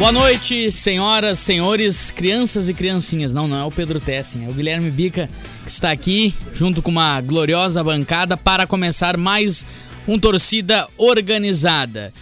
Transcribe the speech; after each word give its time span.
Boa 0.00 0.12
noite, 0.12 0.72
senhoras, 0.72 1.38
senhores, 1.38 2.10
crianças 2.10 2.70
e 2.70 2.74
criancinhas. 2.74 3.34
Não, 3.34 3.46
não 3.46 3.58
é 3.58 3.64
o 3.64 3.70
Pedro 3.70 4.00
Tessin, 4.00 4.46
é 4.46 4.48
o 4.48 4.52
Guilherme 4.54 4.90
Bica 4.90 5.28
que 5.62 5.70
está 5.70 5.90
aqui 5.90 6.34
junto 6.54 6.80
com 6.80 6.90
uma 6.90 7.20
gloriosa 7.20 7.84
bancada 7.84 8.34
para 8.34 8.66
começar 8.66 9.18
mais 9.18 9.66
um 10.08 10.18
torcida 10.18 10.88
organizada. 10.96 12.14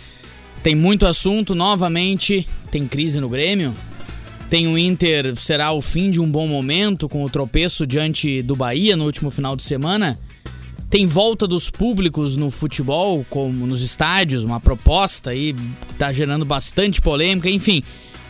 Tem 0.61 0.75
muito 0.75 1.07
assunto 1.07 1.55
novamente, 1.55 2.49
tem 2.69 2.85
crise 2.85 3.21
no 3.21 3.29
Grêmio. 3.29 3.73
Tem 4.51 4.67
o 4.67 4.77
Inter, 4.77 5.37
será 5.37 5.71
o 5.71 5.81
fim 5.81 6.11
de 6.11 6.21
um 6.21 6.29
bom 6.29 6.49
momento 6.49 7.09
com 7.09 7.23
o 7.23 7.31
tropeço 7.31 7.87
diante 7.87 8.43
do 8.43 8.57
Bahia 8.57 8.97
no 8.97 9.05
último 9.05 9.31
final 9.31 9.55
de 9.55 9.63
semana. 9.63 10.19
Tem 10.91 11.07
volta 11.07 11.47
dos 11.47 11.69
públicos 11.69 12.35
no 12.35 12.51
futebol, 12.51 13.25
como 13.29 13.67
nos 13.67 13.83
estádios, 13.83 14.43
uma 14.43 14.59
proposta 14.59 15.31
aí 15.31 15.53
que 15.53 15.95
tá 15.97 16.11
gerando 16.15 16.47
bastante 16.47 16.99
polêmica, 16.99 17.51
enfim. 17.51 17.83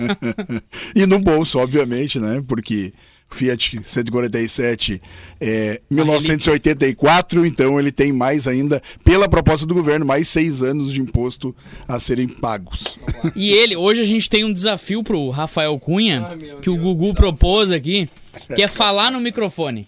e 0.95 1.07
no 1.07 1.19
bolso, 1.19 1.59
obviamente, 1.59 2.19
né? 2.19 2.43
Porque 2.47 2.93
Fiat 3.29 3.81
147 3.85 5.01
é 5.41 5.81
1984, 5.91 7.45
então 7.45 7.79
ele 7.79 7.91
tem 7.91 8.13
mais 8.13 8.47
ainda, 8.47 8.81
pela 9.05 9.29
proposta 9.29 9.67
do 9.67 9.75
governo, 9.75 10.07
mais 10.07 10.29
seis 10.29 10.63
anos 10.63 10.93
de 10.93 11.01
imposto 11.01 11.55
a 11.87 11.99
serem 11.99 12.29
pagos. 12.29 12.99
E 13.35 13.51
ele, 13.51 13.77
hoje 13.77 14.01
a 14.01 14.07
gente 14.07 14.31
tem 14.31 14.45
um 14.45 14.53
desafio 14.53 15.03
pro 15.03 15.29
Rafael 15.31 15.79
Cunha, 15.79 16.37
que 16.63 16.71
o 16.71 16.77
Gugu 16.77 17.13
propôs 17.15 17.71
aqui, 17.71 18.09
que 18.55 18.63
é 18.63 18.69
falar 18.69 19.11
no 19.11 19.21
microfone. 19.21 19.87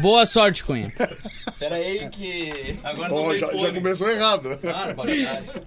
Boa 0.00 0.26
sorte, 0.26 0.64
Cunha. 0.64 0.92
Pera 1.58 1.76
aí 1.76 2.08
que. 2.10 2.76
Agora 2.82 3.12
Ó, 3.14 3.36
já, 3.36 3.46
já 3.56 3.72
começou 3.72 4.08
errado. 4.10 4.48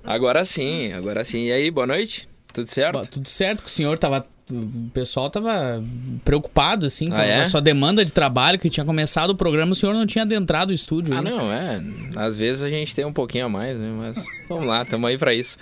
Agora 0.03 0.44
sim, 0.46 0.92
agora 0.94 1.24
sim. 1.24 1.46
E 1.46 1.52
aí, 1.52 1.72
boa 1.72 1.88
noite? 1.88 2.28
Tudo 2.53 2.70
certo? 2.70 2.94
Bom, 2.98 3.06
tudo 3.06 3.30
certo 3.30 3.64
que 3.64 3.70
o 3.70 3.72
senhor 3.72 3.98
tava. 3.98 4.28
O 4.50 4.90
pessoal 4.94 5.30
tava 5.30 5.84
preocupado, 6.24 6.86
assim, 6.86 7.09
com 7.09 7.18
Ah, 7.18 7.25
é? 7.25 7.42
a 7.42 7.50
sua 7.50 7.59
demanda 7.59 8.06
de 8.06 8.14
trabalho, 8.14 8.58
que 8.58 8.70
tinha 8.70 8.86
começado 8.86 9.31
o 9.31 9.36
programa, 9.36 9.74
o 9.74 9.75
senhor 9.75 9.94
não 9.94 10.06
tinha 10.06 10.24
adentrado 10.24 10.72
o 10.72 10.74
estúdio 10.74 11.14
Ah, 11.14 11.18
ainda. 11.18 11.30
não, 11.31 11.52
é. 11.52 11.81
Às 12.16 12.38
vezes 12.38 12.64
a 12.64 12.69
gente 12.69 12.96
tem 12.96 13.04
um 13.04 13.12
pouquinho 13.12 13.48
a 13.48 13.50
mais, 13.50 13.78
né? 13.78 13.94
Mas 13.98 14.24
vamos 14.48 14.66
lá, 14.66 14.86
tamo 14.86 15.06
aí 15.06 15.18
pra 15.18 15.34
isso. 15.34 15.58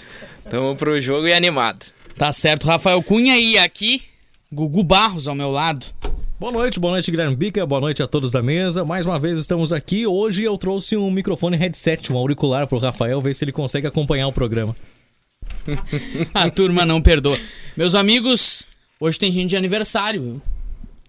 Tamo 0.52 0.76
pro 0.76 1.02
jogo 1.02 1.28
e 1.28 1.34
animado. 1.34 1.88
Tá 2.16 2.32
certo, 2.32 2.68
Rafael 2.68 3.02
Cunha 3.02 3.36
e 3.40 3.58
aqui, 3.58 4.04
Gugu 4.54 4.84
Barros 4.84 5.28
ao 5.28 5.34
meu 5.34 5.50
lado. 5.50 5.88
Boa 6.38 6.52
noite, 6.52 6.82
boa 6.82 6.92
noite, 6.92 7.10
Guilherme 7.10 7.34
Bica, 7.34 7.66
boa 7.66 7.80
noite 7.80 8.04
a 8.04 8.08
todos 8.08 8.30
da 8.30 8.42
mesa. 8.42 8.84
Mais 8.84 9.06
uma 9.06 9.18
vez 9.18 9.38
estamos 9.38 9.72
aqui. 9.72 10.06
Hoje 10.06 10.44
eu 10.44 10.58
trouxe 10.58 10.98
um 10.98 11.10
microfone 11.10 11.56
headset, 11.56 12.12
um 12.12 12.18
auricular 12.18 12.68
pro 12.68 12.78
Rafael, 12.78 13.22
ver 13.22 13.34
se 13.34 13.46
ele 13.46 13.54
consegue 13.54 13.88
acompanhar 13.88 14.28
o 14.28 14.34
programa. 14.34 14.76
A 16.36 16.50
turma 16.50 16.86
não 16.86 17.02
perdoa. 17.02 17.38
Meus 17.78 17.96
amigos, 17.96 18.68
hoje 19.00 19.18
tem 19.18 19.32
gente 19.32 19.52
de 19.52 19.56
aniversário, 19.56 20.22
viu? 20.22 20.42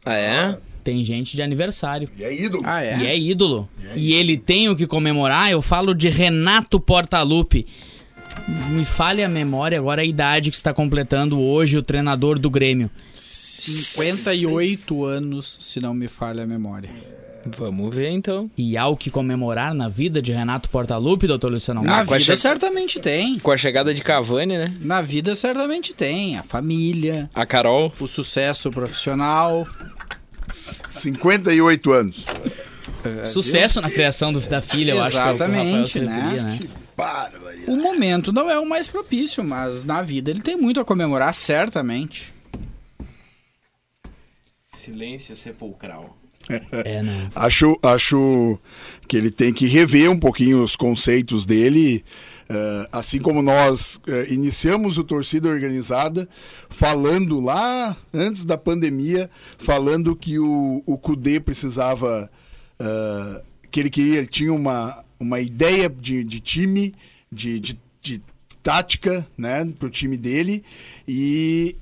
Ah, 0.04 0.15
é? 0.15 0.59
Tem 0.84 1.04
gente 1.04 1.34
de 1.34 1.42
aniversário. 1.42 2.09
E 2.16 2.22
é 2.22 2.32
ídolo. 2.32 2.62
Ah, 2.65 2.84
é? 2.84 2.97
E 2.97 3.06
é 3.09 3.19
ídolo. 3.19 3.69
E 3.97 4.15
ele 4.15 4.36
tem 4.36 4.69
o 4.69 4.76
que 4.76 4.86
comemorar. 4.86 5.50
Eu 5.50 5.60
falo 5.60 5.92
de 5.92 6.09
Renato 6.09 6.78
Portaluppi. 6.78 7.66
Me 8.70 8.84
falha 8.84 9.26
a 9.26 9.28
memória 9.28 9.76
agora 9.76 10.03
a 10.03 10.04
idade 10.04 10.50
que 10.50 10.56
está 10.56 10.72
completando 10.72 11.41
hoje 11.41 11.76
o 11.76 11.82
treinador 11.82 12.38
do 12.38 12.48
Grêmio. 12.48 12.88
58 13.71 15.04
anos, 15.04 15.59
se 15.60 15.81
não 15.81 15.93
me 15.94 16.09
falha 16.09 16.44
a 16.44 16.47
memória. 16.47 16.91
Vamos 17.56 17.94
ver 17.94 18.10
então. 18.10 18.50
E 18.59 18.77
há 18.77 18.88
o 18.88 18.97
que 18.97 19.09
comemorar 19.09 19.72
na 19.72 19.88
vida 19.88 20.21
de 20.21 20.32
Renato 20.32 20.69
Portaluppi, 20.69 21.28
doutor 21.28 21.53
Luciano 21.53 21.81
Na 21.82 21.99
a 21.99 22.03
vida 22.03 22.19
che- 22.19 22.34
certamente 22.37 22.99
tem. 22.99 23.38
Com 23.38 23.53
a 23.53 23.56
chegada 23.56 23.94
de 23.94 24.03
Cavani, 24.03 24.59
né? 24.59 24.75
Na 24.81 25.00
vida 25.00 25.34
certamente 25.37 25.94
tem. 25.94 26.37
A 26.37 26.43
família, 26.43 27.31
A 27.32 27.47
Carol. 27.47 27.93
o 28.00 28.06
sucesso 28.09 28.69
profissional. 28.71 29.65
58 30.53 31.93
anos. 31.93 32.25
Sucesso 33.25 33.81
na 33.81 33.91
criação 33.91 34.33
do- 34.33 34.41
da 34.41 34.60
filha, 34.60 34.93
eu 34.93 35.03
acho 35.03 35.12
que 35.12 35.16
é 35.16 35.21
o 35.21 35.25
que 35.25 35.28
o 35.28 35.47
Rafael 35.47 35.50
Exatamente, 35.60 35.98
referia, 36.00 36.43
né? 36.43 36.50
né? 36.50 36.59
Barbaridade. 36.97 37.71
O 37.71 37.77
momento 37.77 38.33
não 38.33 38.50
é 38.50 38.59
o 38.59 38.66
mais 38.69 38.87
propício, 38.87 39.44
mas 39.44 39.84
na 39.84 40.03
vida 40.03 40.31
ele 40.31 40.41
tem 40.41 40.56
muito 40.56 40.81
a 40.81 40.84
comemorar, 40.84 41.33
certamente. 41.34 42.33
Silêncio 44.86 45.36
sepulcral. 45.36 46.16
É, 46.84 47.02
não. 47.02 47.30
Acho, 47.34 47.76
acho 47.82 48.58
que 49.08 49.16
ele 49.16 49.30
tem 49.30 49.52
que 49.52 49.66
rever 49.66 50.08
um 50.10 50.19
pouquinho 50.19 50.62
os 50.62 50.76
conceitos 50.76 51.44
dele. 51.44 52.04
eh, 52.48 52.88
assim 52.92 53.19
como 53.19 53.42
nós 53.42 54.00
eh, 54.06 54.28
iniciamos 54.30 54.97
o 54.98 55.02
Torcida 55.02 55.48
Organizada 55.48 56.28
falando 56.70 57.41
lá 57.41 57.97
antes 58.14 58.44
da 58.44 58.56
pandemia, 58.56 59.28
falando 59.58 60.14
que 60.14 60.38
o, 60.38 60.82
o 60.86 60.97
Kudê 60.98 61.41
precisava. 61.41 62.30
eh, 62.78 63.42
que 63.70 63.80
ele 63.80 63.91
queria, 63.91 64.18
ele 64.18 64.26
tinha 64.28 64.53
uma, 64.53 65.04
uma 65.18 65.41
ideia 65.41 65.88
de, 65.91 66.22
de 66.24 66.41
time, 66.41 66.94
de, 67.30 67.58
de, 67.60 67.78
de 68.00 68.22
tática 68.62 69.26
né, 69.36 69.64
para 69.78 69.88
o 69.88 69.91
time 69.91 70.16
dele. 70.16 70.62
E 71.06 71.76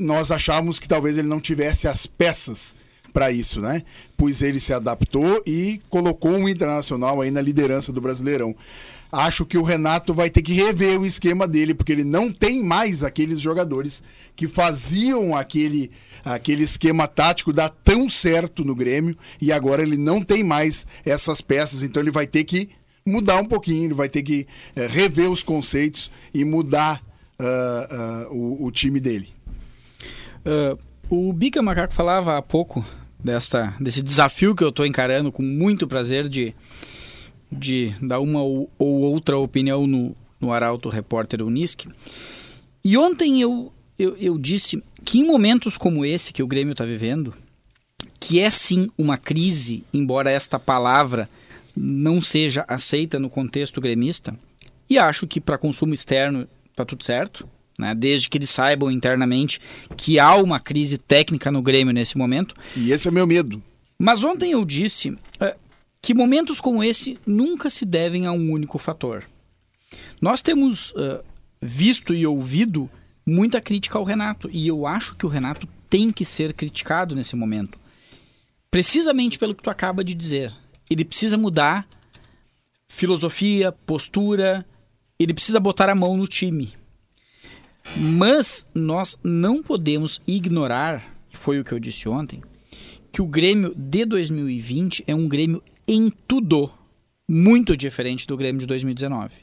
nós 0.00 0.30
achávamos 0.30 0.78
que 0.78 0.88
talvez 0.88 1.16
ele 1.16 1.28
não 1.28 1.40
tivesse 1.40 1.88
as 1.88 2.06
peças 2.06 2.76
para 3.12 3.32
isso, 3.32 3.60
né? 3.60 3.82
Pois 4.16 4.42
ele 4.42 4.60
se 4.60 4.72
adaptou 4.74 5.42
e 5.46 5.80
colocou 5.88 6.32
um 6.32 6.48
internacional 6.48 7.20
aí 7.22 7.30
na 7.30 7.40
liderança 7.40 7.92
do 7.92 8.00
Brasileirão. 8.00 8.54
Acho 9.10 9.46
que 9.46 9.56
o 9.56 9.62
Renato 9.62 10.12
vai 10.12 10.28
ter 10.28 10.42
que 10.42 10.52
rever 10.52 11.00
o 11.00 11.06
esquema 11.06 11.48
dele, 11.48 11.72
porque 11.72 11.92
ele 11.92 12.04
não 12.04 12.30
tem 12.30 12.62
mais 12.62 13.02
aqueles 13.02 13.40
jogadores 13.40 14.02
que 14.34 14.46
faziam 14.46 15.34
aquele, 15.34 15.90
aquele 16.22 16.64
esquema 16.64 17.06
tático 17.08 17.52
dar 17.52 17.70
tão 17.70 18.10
certo 18.10 18.64
no 18.64 18.74
Grêmio 18.74 19.16
e 19.40 19.50
agora 19.50 19.80
ele 19.82 19.96
não 19.96 20.20
tem 20.22 20.42
mais 20.44 20.86
essas 21.06 21.40
peças, 21.40 21.82
então 21.82 22.02
ele 22.02 22.10
vai 22.10 22.26
ter 22.26 22.44
que 22.44 22.68
mudar 23.06 23.40
um 23.40 23.46
pouquinho, 23.46 23.84
ele 23.84 23.94
vai 23.94 24.08
ter 24.10 24.22
que 24.22 24.46
eh, 24.74 24.86
rever 24.88 25.30
os 25.30 25.42
conceitos 25.42 26.10
e 26.34 26.44
mudar 26.44 27.00
ah, 27.38 27.88
ah, 27.90 28.28
o- 28.30 28.66
o 28.66 28.70
time 28.70 29.00
dele. 29.00 29.35
Ah, 30.46 30.78
o 31.10 31.32
Bica 31.32 31.60
Macaco 31.60 31.92
falava 31.92 32.36
há 32.36 32.42
pouco 32.42 32.84
desta, 33.22 33.74
desse 33.80 34.02
desafio 34.02 34.54
que 34.54 34.62
eu 34.62 34.68
estou 34.68 34.86
encarando 34.86 35.32
com 35.32 35.42
muito 35.42 35.86
prazer 35.86 36.28
de, 36.28 36.54
de 37.50 37.92
dar 38.00 38.20
uma 38.20 38.42
ou, 38.42 38.70
ou 38.78 39.02
outra 39.02 39.36
opinião 39.36 39.86
no, 39.86 40.14
no 40.40 40.52
Arauto 40.52 40.88
Repórter 40.88 41.42
Unisc. 41.42 41.86
E 42.84 42.96
ontem 42.96 43.40
eu, 43.40 43.72
eu, 43.98 44.16
eu 44.16 44.38
disse 44.38 44.82
que 45.04 45.18
em 45.18 45.26
momentos 45.26 45.76
como 45.76 46.04
esse 46.04 46.32
que 46.32 46.42
o 46.42 46.46
Grêmio 46.46 46.72
está 46.72 46.84
vivendo, 46.84 47.34
que 48.20 48.40
é 48.40 48.50
sim 48.50 48.88
uma 48.96 49.16
crise, 49.16 49.84
embora 49.92 50.30
esta 50.30 50.58
palavra 50.58 51.28
não 51.76 52.20
seja 52.20 52.64
aceita 52.66 53.18
no 53.18 53.28
contexto 53.28 53.80
gremista, 53.80 54.36
e 54.88 54.98
acho 54.98 55.26
que 55.26 55.40
para 55.40 55.58
consumo 55.58 55.92
externo 55.92 56.48
tá 56.74 56.84
tudo 56.84 57.04
certo, 57.04 57.48
né? 57.78 57.94
desde 57.94 58.28
que 58.28 58.38
eles 58.38 58.50
saibam 58.50 58.90
internamente 58.90 59.60
que 59.96 60.18
há 60.18 60.34
uma 60.36 60.60
crise 60.60 60.98
técnica 60.98 61.50
no 61.50 61.62
Grêmio 61.62 61.92
nesse 61.92 62.16
momento. 62.16 62.54
E 62.76 62.92
esse 62.92 63.08
é 63.08 63.10
meu 63.10 63.26
medo. 63.26 63.62
Mas 63.98 64.24
ontem 64.24 64.52
eu 64.52 64.64
disse 64.64 65.10
uh, 65.10 65.18
que 66.02 66.14
momentos 66.14 66.60
como 66.60 66.82
esse 66.82 67.18
nunca 67.26 67.70
se 67.70 67.84
devem 67.84 68.26
a 68.26 68.32
um 68.32 68.50
único 68.50 68.78
fator. 68.78 69.24
Nós 70.20 70.42
temos 70.42 70.92
uh, 70.92 71.22
visto 71.60 72.14
e 72.14 72.26
ouvido 72.26 72.90
muita 73.26 73.60
crítica 73.60 73.98
ao 73.98 74.04
Renato, 74.04 74.48
e 74.52 74.68
eu 74.68 74.86
acho 74.86 75.16
que 75.16 75.26
o 75.26 75.28
Renato 75.28 75.66
tem 75.90 76.10
que 76.10 76.24
ser 76.24 76.52
criticado 76.52 77.14
nesse 77.14 77.34
momento. 77.34 77.78
Precisamente 78.70 79.38
pelo 79.38 79.54
que 79.54 79.62
tu 79.62 79.70
acaba 79.70 80.04
de 80.04 80.14
dizer. 80.14 80.52
Ele 80.88 81.04
precisa 81.04 81.36
mudar 81.36 81.88
filosofia, 82.86 83.72
postura, 83.72 84.64
ele 85.18 85.34
precisa 85.34 85.58
botar 85.58 85.88
a 85.88 85.94
mão 85.94 86.16
no 86.16 86.26
time. 86.26 86.72
Mas 87.94 88.64
nós 88.74 89.18
não 89.22 89.62
podemos 89.62 90.20
ignorar, 90.26 91.16
foi 91.30 91.60
o 91.60 91.64
que 91.64 91.72
eu 91.72 91.78
disse 91.78 92.08
ontem, 92.08 92.42
que 93.12 93.22
o 93.22 93.26
Grêmio 93.26 93.74
de 93.76 94.04
2020 94.04 95.04
é 95.06 95.14
um 95.14 95.28
Grêmio 95.28 95.62
em 95.86 96.10
tudo 96.26 96.70
muito 97.28 97.76
diferente 97.76 98.26
do 98.26 98.36
Grêmio 98.36 98.60
de 98.60 98.66
2019. 98.66 99.34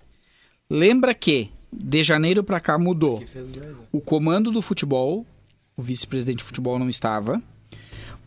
Lembra 0.69 1.13
que 1.13 1.49
de 1.71 2.03
janeiro 2.03 2.43
para 2.43 2.59
cá 2.59 2.77
mudou 2.77 3.23
o 3.91 3.99
comando 3.99 4.51
do 4.51 4.61
futebol, 4.61 5.25
o 5.75 5.81
vice-presidente 5.81 6.37
de 6.37 6.43
futebol 6.43 6.77
não 6.77 6.87
estava, 6.87 7.41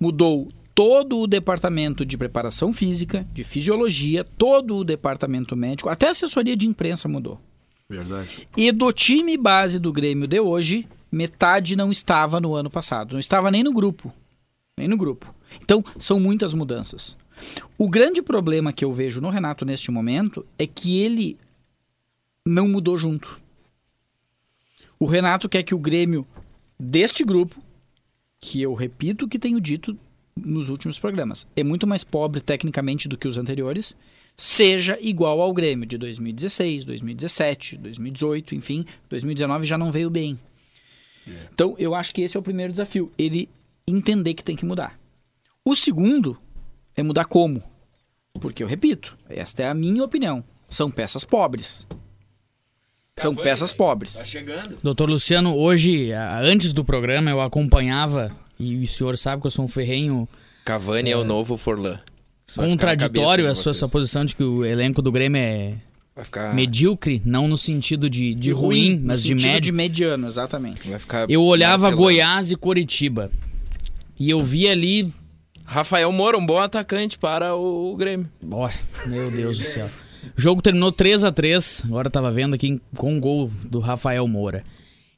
mudou 0.00 0.48
todo 0.74 1.18
o 1.20 1.26
departamento 1.26 2.04
de 2.04 2.18
preparação 2.18 2.72
física, 2.72 3.26
de 3.32 3.44
fisiologia, 3.44 4.24
todo 4.24 4.76
o 4.76 4.84
departamento 4.84 5.56
médico, 5.56 5.88
até 5.88 6.08
a 6.08 6.10
assessoria 6.10 6.56
de 6.56 6.66
imprensa 6.66 7.08
mudou. 7.08 7.40
Verdade. 7.88 8.48
E 8.56 8.72
do 8.72 8.92
time 8.92 9.36
base 9.36 9.78
do 9.78 9.92
Grêmio 9.92 10.26
de 10.26 10.40
hoje, 10.40 10.88
metade 11.10 11.76
não 11.76 11.92
estava 11.92 12.40
no 12.40 12.54
ano 12.54 12.70
passado. 12.70 13.12
Não 13.12 13.20
estava 13.20 13.50
nem 13.50 13.62
no 13.62 13.72
grupo. 13.72 14.12
Nem 14.76 14.88
no 14.88 14.96
grupo. 14.96 15.34
Então, 15.62 15.82
são 15.98 16.18
muitas 16.18 16.52
mudanças. 16.52 17.16
O 17.78 17.88
grande 17.88 18.22
problema 18.22 18.72
que 18.72 18.84
eu 18.84 18.92
vejo 18.92 19.20
no 19.20 19.30
Renato 19.30 19.64
neste 19.64 19.90
momento 19.90 20.44
é 20.58 20.66
que 20.66 20.98
ele 20.98 21.36
não 22.44 22.68
mudou 22.68 22.96
junto. 22.96 23.40
O 24.98 25.04
Renato 25.04 25.48
quer 25.48 25.62
que 25.62 25.74
o 25.74 25.78
Grêmio 25.78 26.26
deste 26.78 27.24
grupo, 27.24 27.60
que 28.40 28.62
eu 28.62 28.72
repito 28.74 29.24
o 29.24 29.28
que 29.28 29.38
tenho 29.38 29.60
dito 29.60 29.96
nos 30.34 30.68
últimos 30.68 30.98
programas, 30.98 31.46
é 31.54 31.62
muito 31.62 31.86
mais 31.86 32.04
pobre 32.04 32.40
tecnicamente 32.40 33.08
do 33.08 33.16
que 33.16 33.28
os 33.28 33.38
anteriores, 33.38 33.94
seja 34.36 34.98
igual 35.00 35.40
ao 35.40 35.52
Grêmio 35.52 35.86
de 35.86 35.96
2016, 35.96 36.84
2017, 36.84 37.78
2018, 37.78 38.54
enfim, 38.54 38.84
2019 39.08 39.66
já 39.66 39.78
não 39.78 39.90
veio 39.90 40.10
bem. 40.10 40.38
É. 41.26 41.32
Então, 41.52 41.74
eu 41.78 41.94
acho 41.94 42.12
que 42.12 42.20
esse 42.20 42.36
é 42.36 42.40
o 42.40 42.42
primeiro 42.42 42.72
desafio, 42.72 43.10
ele 43.16 43.48
entender 43.86 44.34
que 44.34 44.44
tem 44.44 44.56
que 44.56 44.66
mudar. 44.66 44.94
O 45.64 45.74
segundo 45.74 46.38
é 46.96 47.02
mudar 47.02 47.24
como? 47.24 47.62
Porque 48.40 48.62
eu 48.62 48.66
repito, 48.66 49.16
esta 49.28 49.62
é 49.62 49.68
a 49.68 49.74
minha 49.74 50.04
opinião, 50.04 50.44
são 50.68 50.90
peças 50.90 51.24
pobres. 51.24 51.86
São 53.18 53.34
foi, 53.34 53.44
peças 53.44 53.70
véio. 53.70 53.78
pobres. 53.78 54.14
Tá 54.14 54.26
chegando. 54.26 54.78
Doutor 54.82 55.08
Luciano, 55.08 55.56
hoje, 55.56 56.12
antes 56.12 56.74
do 56.74 56.84
programa, 56.84 57.30
eu 57.30 57.40
acompanhava, 57.40 58.30
e 58.60 58.76
o 58.76 58.86
senhor 58.86 59.16
sabe 59.16 59.40
que 59.40 59.46
eu 59.46 59.50
sou 59.50 59.64
um 59.64 59.68
ferrenho. 59.68 60.28
Cavani 60.66 61.08
é, 61.08 61.12
é 61.14 61.16
o 61.16 61.24
novo 61.24 61.56
Forlan 61.56 61.98
contraditório 62.54 63.50
a 63.50 63.54
sua, 63.54 63.74
sua 63.74 63.88
posição 63.88 64.24
de 64.24 64.36
que 64.36 64.42
o 64.42 64.64
elenco 64.64 65.02
do 65.02 65.10
Grêmio 65.10 65.40
é 65.40 65.74
ficar... 66.22 66.54
medíocre, 66.54 67.20
não 67.24 67.48
no 67.48 67.58
sentido 67.58 68.08
de, 68.08 68.34
de, 68.34 68.50
ruim, 68.50 68.94
ruim, 68.94 69.00
mas 69.04 69.22
de 69.22 69.34
médio. 69.34 69.60
de 69.60 69.72
mediano, 69.72 70.26
exatamente. 70.26 70.88
Vai 70.88 70.98
ficar 70.98 71.30
eu 71.30 71.42
olhava 71.42 71.90
Goiás 71.90 72.50
e 72.50 72.56
Coritiba. 72.56 73.30
E 74.18 74.30
eu 74.30 74.42
vi 74.42 74.68
ali. 74.68 75.12
Rafael 75.64 76.12
Moura, 76.12 76.38
um 76.38 76.46
bom 76.46 76.58
atacante 76.58 77.18
para 77.18 77.56
o 77.56 77.96
Grêmio. 77.96 78.30
Oh, 78.48 78.68
meu 79.08 79.30
Deus 79.32 79.58
do 79.58 79.64
céu. 79.64 79.90
O 80.36 80.40
jogo 80.40 80.62
terminou 80.62 80.92
3 80.92 81.24
a 81.24 81.32
3 81.32 81.82
Agora 81.86 82.08
tava 82.08 82.30
vendo 82.30 82.54
aqui 82.54 82.80
com 82.96 83.14
o 83.14 83.16
um 83.16 83.20
gol 83.20 83.50
do 83.64 83.80
Rafael 83.80 84.26
Moura. 84.28 84.62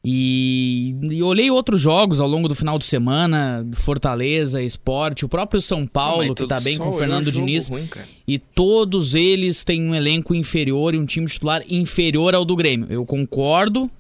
E, 0.05 0.95
e, 1.11 1.23
olhei 1.23 1.51
outros 1.51 1.81
jogos 1.81 2.21
ao 2.21 2.29
longo 2.29 2.49
do 2.49 2.55
final 2.55 2.79
de 2.79 2.85
semana, 2.85 3.67
Fortaleza, 3.75 4.63
Esporte, 4.63 5.25
o 5.25 5.29
próprio 5.29 5.61
São 5.61 5.87
Paulo, 5.87 6.29
Não, 6.29 6.35
que 6.35 6.47
tá 6.47 6.61
bem 6.61 6.79
com 6.79 6.89
o 6.89 6.93
Fernando 6.93 7.33
Diniz. 7.33 7.69
Ruim, 7.69 7.89
e 8.27 8.39
todos 8.39 9.15
eles 9.15 9.65
têm 9.65 9.83
um 9.83 9.95
elenco 9.95 10.35
inferior 10.35 10.95
e 10.95 10.99
um 10.99 11.05
time 11.05 11.27
titular 11.27 11.63
inferior 11.69 12.35
ao 12.35 12.45
do 12.45 12.55
Grêmio. 12.55 12.87
Eu 12.89 13.05
concordo 13.05 13.91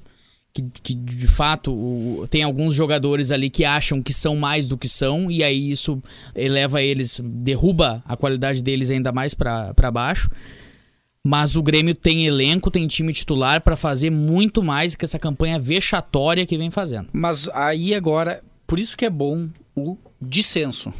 que, 0.53 0.63
que 0.83 0.95
de 0.95 1.27
fato 1.27 1.73
o, 1.73 2.27
tem 2.31 2.43
alguns 2.43 2.75
jogadores 2.75 3.31
ali 3.31 3.51
que 3.51 3.65
acham 3.65 4.03
que 4.03 4.13
são 4.13 4.37
mais 4.37 4.69
do 4.69 4.79
que 4.79 4.89
são, 4.89 5.31
e 5.31 5.43
aí 5.43 5.71
isso 5.71 6.03
eleva 6.35 6.83
eles, 6.83 7.21
derruba 7.23 8.03
a 8.07 8.17
qualidade 8.17 8.63
deles 8.63 8.91
ainda 8.91 9.13
mais 9.13 9.35
para 9.35 9.91
baixo. 9.93 10.31
Mas 11.25 11.57
o 11.57 11.63
Grêmio 11.63 11.95
tem 11.95 12.27
elenco, 12.27 12.71
tem 12.71 12.87
time 12.87 13.13
titular 13.13 13.61
para 13.61 13.77
fazer 13.77 14.11
muito 14.11 14.63
mais 14.63 14.95
que 14.95 15.05
essa 15.05 15.19
campanha 15.19 15.59
vexatória 15.59 16.47
que 16.47 16.57
vem 16.57 16.71
fazendo. 16.71 17.09
Mas 17.13 17.49
aí 17.51 17.95
agora, 17.95 18.43
por 18.67 18.79
isso 18.79 18.97
que 18.97 19.05
é 19.05 19.11
bom 19.11 19.49
o 19.77 19.97
dissenso 20.21 20.93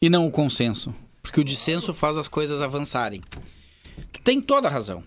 e 0.00 0.08
não 0.08 0.26
o 0.26 0.30
consenso. 0.30 0.94
Porque 1.22 1.40
o 1.40 1.44
dissenso 1.44 1.94
faz 1.94 2.18
as 2.18 2.28
coisas 2.28 2.60
avançarem. 2.60 3.22
Tu 4.12 4.20
tem 4.22 4.40
toda 4.40 4.68
a 4.68 4.70
razão. 4.70 5.02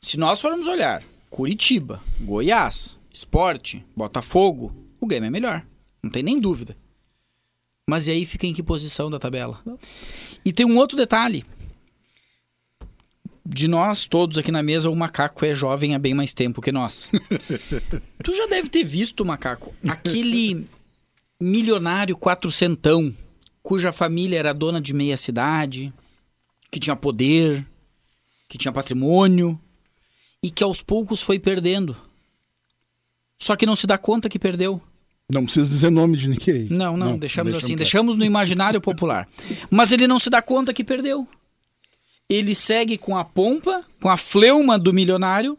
Se 0.00 0.16
nós 0.16 0.40
formos 0.40 0.66
olhar 0.66 1.02
Curitiba, 1.28 2.00
Goiás, 2.20 2.96
Esporte, 3.12 3.84
Botafogo, 3.96 4.74
o 5.00 5.06
Grêmio 5.06 5.26
é 5.26 5.30
melhor. 5.30 5.66
Não 6.02 6.10
tem 6.10 6.22
nem 6.22 6.40
dúvida. 6.40 6.76
Mas 7.88 8.06
e 8.06 8.12
aí 8.12 8.24
fica 8.24 8.46
em 8.46 8.54
que 8.54 8.62
posição 8.62 9.10
da 9.10 9.18
tabela? 9.18 9.60
E 10.44 10.52
tem 10.52 10.64
um 10.64 10.76
outro 10.76 10.96
detalhe 10.96 11.44
de 13.44 13.66
nós 13.68 14.06
todos 14.06 14.38
aqui 14.38 14.52
na 14.52 14.62
mesa, 14.62 14.88
o 14.88 14.96
macaco 14.96 15.44
é 15.44 15.54
jovem 15.54 15.94
há 15.94 15.98
bem 15.98 16.14
mais 16.14 16.32
tempo 16.32 16.62
que 16.62 16.70
nós. 16.70 17.10
tu 18.22 18.34
já 18.34 18.46
deve 18.46 18.68
ter 18.68 18.84
visto, 18.84 19.24
macaco, 19.24 19.74
aquele 19.86 20.66
milionário 21.40 22.16
quatrocentão, 22.16 23.12
cuja 23.62 23.92
família 23.92 24.38
era 24.38 24.54
dona 24.54 24.80
de 24.80 24.94
meia 24.94 25.16
cidade, 25.16 25.92
que 26.70 26.78
tinha 26.78 26.94
poder, 26.94 27.66
que 28.48 28.56
tinha 28.56 28.72
patrimônio 28.72 29.58
e 30.42 30.50
que 30.50 30.62
aos 30.62 30.80
poucos 30.80 31.20
foi 31.20 31.38
perdendo. 31.38 31.96
Só 33.38 33.56
que 33.56 33.66
não 33.66 33.74
se 33.74 33.88
dá 33.88 33.98
conta 33.98 34.28
que 34.28 34.38
perdeu. 34.38 34.80
Não 35.28 35.44
precisa 35.44 35.68
dizer 35.68 35.90
nome 35.90 36.16
de 36.16 36.28
ninguém. 36.28 36.68
Não, 36.70 36.96
não, 36.96 37.10
não 37.10 37.18
deixamos 37.18 37.54
assim, 37.54 37.74
deixamos 37.74 38.16
no 38.16 38.24
imaginário 38.24 38.80
popular. 38.80 39.28
Mas 39.68 39.90
ele 39.90 40.06
não 40.06 40.18
se 40.18 40.30
dá 40.30 40.40
conta 40.40 40.72
que 40.72 40.84
perdeu 40.84 41.26
ele 42.28 42.54
segue 42.54 42.96
com 42.96 43.16
a 43.16 43.24
pompa, 43.24 43.84
com 44.00 44.08
a 44.08 44.16
fleuma 44.16 44.78
do 44.78 44.92
milionário, 44.92 45.58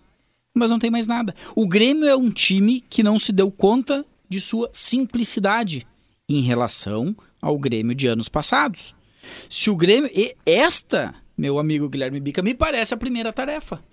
mas 0.54 0.72
não 0.72 0.80
tem 0.80 0.92
mais 0.92 1.08
nada. 1.08 1.36
O 1.56 1.68
Grêmio 1.68 2.06
é 2.06 2.16
um 2.16 2.30
time 2.30 2.82
que 2.90 3.04
não 3.04 3.18
se 3.18 3.32
deu 3.32 3.52
conta 3.52 4.06
de 4.30 4.40
sua 4.40 4.70
simplicidade 4.74 5.86
em 6.28 6.42
relação 6.42 7.16
ao 7.42 7.58
Grêmio 7.58 7.96
de 7.96 8.08
anos 8.08 8.30
passados. 8.30 8.96
Se 9.50 9.70
o 9.70 9.76
Grêmio. 9.76 10.10
Esta, 10.46 11.14
meu 11.38 11.60
amigo 11.60 11.90
Guilherme 11.90 12.20
Bica, 12.20 12.42
me 12.42 12.54
parece 12.54 12.94
a 12.94 12.98
primeira 12.98 13.32
tarefa. 13.32 13.84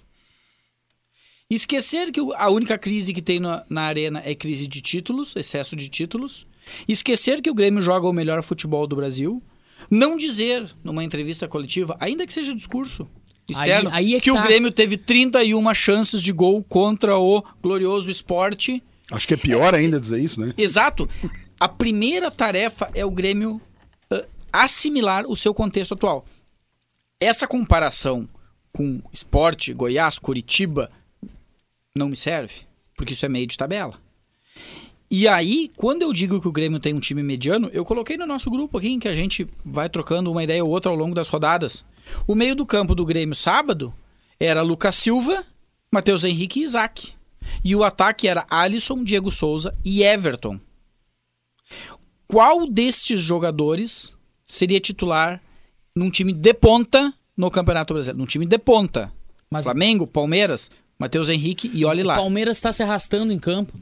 Esquecer 1.48 2.12
que 2.12 2.20
a 2.36 2.48
única 2.48 2.78
crise 2.78 3.12
que 3.12 3.20
tem 3.20 3.40
na, 3.40 3.64
na 3.68 3.82
arena 3.82 4.22
é 4.24 4.34
crise 4.36 4.68
de 4.68 4.80
títulos, 4.80 5.34
excesso 5.34 5.74
de 5.74 5.88
títulos. 5.88 6.46
Esquecer 6.86 7.42
que 7.42 7.50
o 7.50 7.54
Grêmio 7.54 7.82
joga 7.82 8.06
o 8.06 8.12
melhor 8.12 8.42
futebol 8.42 8.86
do 8.86 8.94
Brasil. 8.94 9.42
Não 9.90 10.16
dizer 10.16 10.68
numa 10.82 11.04
entrevista 11.04 11.46
coletiva, 11.46 11.96
ainda 12.00 12.26
que 12.26 12.32
seja 12.32 12.54
discurso 12.54 13.08
externo, 13.48 13.90
aí, 13.90 14.06
aí 14.06 14.14
é 14.14 14.20
que, 14.20 14.30
que 14.30 14.36
tá. 14.36 14.40
o 14.40 14.46
Grêmio 14.46 14.70
teve 14.70 14.96
31 14.96 15.74
chances 15.74 16.22
de 16.22 16.32
gol 16.32 16.62
contra 16.62 17.18
o 17.18 17.44
glorioso 17.62 18.10
esporte. 18.10 18.82
Acho 19.10 19.26
que 19.26 19.34
é 19.34 19.36
pior 19.36 19.74
ainda 19.74 20.00
dizer 20.00 20.20
isso, 20.20 20.40
né? 20.40 20.52
Exato. 20.56 21.08
A 21.58 21.68
primeira 21.68 22.30
tarefa 22.30 22.90
é 22.94 23.04
o 23.04 23.10
Grêmio 23.10 23.60
uh, 24.12 24.24
assimilar 24.52 25.26
o 25.26 25.36
seu 25.36 25.52
contexto 25.52 25.94
atual. 25.94 26.24
Essa 27.18 27.46
comparação 27.46 28.28
com 28.72 29.02
esporte, 29.12 29.74
Goiás, 29.74 30.18
Curitiba, 30.18 30.90
não 31.94 32.08
me 32.08 32.16
serve, 32.16 32.54
porque 32.96 33.12
isso 33.12 33.26
é 33.26 33.28
meio 33.28 33.46
de 33.46 33.56
tabela. 33.56 33.94
E 35.10 35.26
aí, 35.26 35.70
quando 35.76 36.02
eu 36.02 36.12
digo 36.12 36.40
que 36.40 36.46
o 36.46 36.52
Grêmio 36.52 36.78
tem 36.78 36.94
um 36.94 37.00
time 37.00 37.22
mediano, 37.22 37.68
eu 37.72 37.84
coloquei 37.84 38.16
no 38.16 38.26
nosso 38.26 38.50
grupo 38.50 38.78
aqui, 38.78 38.88
em 38.90 38.98
que 38.98 39.08
a 39.08 39.14
gente 39.14 39.48
vai 39.64 39.88
trocando 39.88 40.30
uma 40.30 40.44
ideia 40.44 40.64
ou 40.64 40.70
outra 40.70 40.90
ao 40.90 40.96
longo 40.96 41.14
das 41.14 41.28
rodadas. 41.28 41.84
O 42.26 42.34
meio 42.34 42.54
do 42.54 42.64
campo 42.64 42.94
do 42.94 43.04
Grêmio 43.04 43.34
sábado 43.34 43.92
era 44.38 44.62
Lucas 44.62 44.94
Silva, 44.94 45.44
Matheus 45.92 46.22
Henrique 46.22 46.60
e 46.60 46.64
Isaac. 46.64 47.14
E 47.64 47.74
o 47.74 47.82
ataque 47.82 48.28
era 48.28 48.46
Alisson, 48.48 49.02
Diego 49.02 49.30
Souza 49.30 49.76
e 49.84 50.02
Everton. 50.04 50.60
Qual 52.28 52.68
destes 52.68 53.18
jogadores 53.18 54.12
seria 54.46 54.80
titular 54.80 55.42
num 55.94 56.10
time 56.10 56.32
de 56.32 56.54
ponta 56.54 57.12
no 57.36 57.50
Campeonato 57.50 57.94
Brasileiro. 57.94 58.18
Num 58.18 58.26
time 58.26 58.46
de 58.46 58.58
ponta. 58.58 59.12
Mas- 59.50 59.64
Flamengo, 59.64 60.06
Palmeiras, 60.06 60.70
Matheus 61.00 61.30
Henrique 61.30 61.70
e 61.72 61.82
olhe 61.86 62.02
O 62.02 62.06
lá. 62.06 62.16
Palmeiras 62.16 62.58
está 62.58 62.70
se 62.72 62.82
arrastando 62.82 63.32
em 63.32 63.38
campo. 63.38 63.72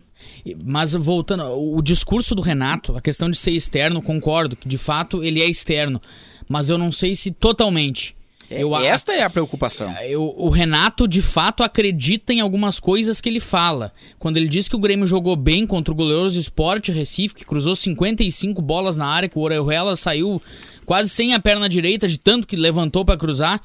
Mas 0.64 0.94
voltando, 0.94 1.42
o 1.76 1.82
discurso 1.82 2.32
do 2.34 2.40
Renato, 2.42 2.96
a 2.96 3.00
questão 3.00 3.28
de 3.28 3.36
ser 3.36 3.50
externo, 3.50 4.00
concordo 4.00 4.54
que 4.54 4.68
de 4.68 4.78
fato 4.78 5.22
ele 5.24 5.42
é 5.42 5.46
externo. 5.46 6.00
Mas 6.48 6.70
eu 6.70 6.78
não 6.78 6.92
sei 6.92 7.16
se 7.16 7.32
totalmente. 7.32 8.16
Eu, 8.50 8.74
a- 8.74 8.82
Esta 8.86 9.12
é 9.12 9.22
a 9.22 9.28
preocupação. 9.28 9.92
eu- 10.06 10.32
o 10.38 10.48
Renato 10.48 11.06
de 11.06 11.20
fato 11.20 11.62
acredita 11.62 12.32
em 12.32 12.40
algumas 12.40 12.80
coisas 12.80 13.20
que 13.20 13.28
ele 13.28 13.40
fala. 13.40 13.92
Quando 14.18 14.36
ele 14.38 14.48
diz 14.48 14.68
que 14.68 14.76
o 14.76 14.78
Grêmio 14.78 15.06
jogou 15.06 15.36
bem 15.36 15.66
contra 15.66 15.92
o 15.92 15.96
goleroso 15.96 16.38
Sport 16.40 16.88
Recife, 16.88 17.34
que 17.34 17.44
cruzou 17.44 17.74
55 17.76 18.62
bolas 18.62 18.96
na 18.96 19.06
área, 19.06 19.28
que 19.28 19.38
o 19.38 19.42
Orejuela 19.42 19.94
saiu 19.96 20.40
quase 20.86 21.10
sem 21.10 21.34
a 21.34 21.40
perna 21.40 21.68
direita, 21.68 22.08
de 22.08 22.16
tanto 22.18 22.46
que 22.46 22.56
levantou 22.56 23.04
pra 23.04 23.16
cruzar. 23.18 23.60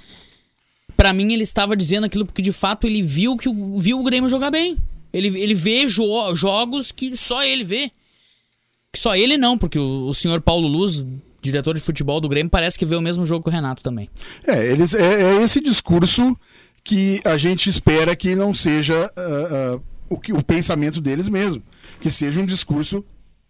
Pra 0.95 1.13
mim, 1.13 1.33
ele 1.33 1.43
estava 1.43 1.75
dizendo 1.75 2.05
aquilo 2.05 2.25
porque 2.25 2.41
de 2.41 2.51
fato 2.51 2.85
ele 2.85 3.01
viu 3.01 3.35
que 3.35 3.49
o, 3.49 3.77
viu 3.77 3.99
o 3.99 4.03
Grêmio 4.03 4.29
jogar 4.29 4.51
bem. 4.51 4.77
Ele, 5.11 5.27
ele 5.39 5.53
vê 5.53 5.87
jo- 5.87 6.35
jogos 6.35 6.91
que 6.91 7.15
só 7.15 7.43
ele 7.43 7.63
vê. 7.63 7.91
Que 8.91 8.99
só 8.99 9.15
ele 9.15 9.37
não, 9.37 9.57
porque 9.57 9.79
o, 9.79 10.07
o 10.07 10.13
senhor 10.13 10.41
Paulo 10.41 10.67
Luz, 10.67 11.05
diretor 11.41 11.73
de 11.75 11.81
futebol 11.81 12.21
do 12.21 12.29
Grêmio, 12.29 12.49
parece 12.49 12.77
que 12.77 12.85
vê 12.85 12.95
o 12.95 13.01
mesmo 13.01 13.25
jogo 13.25 13.43
que 13.43 13.49
o 13.49 13.53
Renato 13.53 13.81
também. 13.83 14.09
É, 14.45 14.71
eles, 14.71 14.93
é, 14.93 15.21
é 15.21 15.43
esse 15.43 15.59
discurso 15.59 16.37
que 16.83 17.21
a 17.25 17.37
gente 17.37 17.69
espera 17.69 18.15
que 18.15 18.35
não 18.35 18.53
seja 18.53 19.11
ah, 19.15 19.21
ah, 19.77 19.79
o, 20.09 20.19
que, 20.19 20.33
o 20.33 20.43
pensamento 20.43 20.99
deles 21.01 21.27
mesmo. 21.29 21.63
Que 22.01 22.11
seja 22.11 22.41
um 22.41 22.45
discurso 22.45 23.03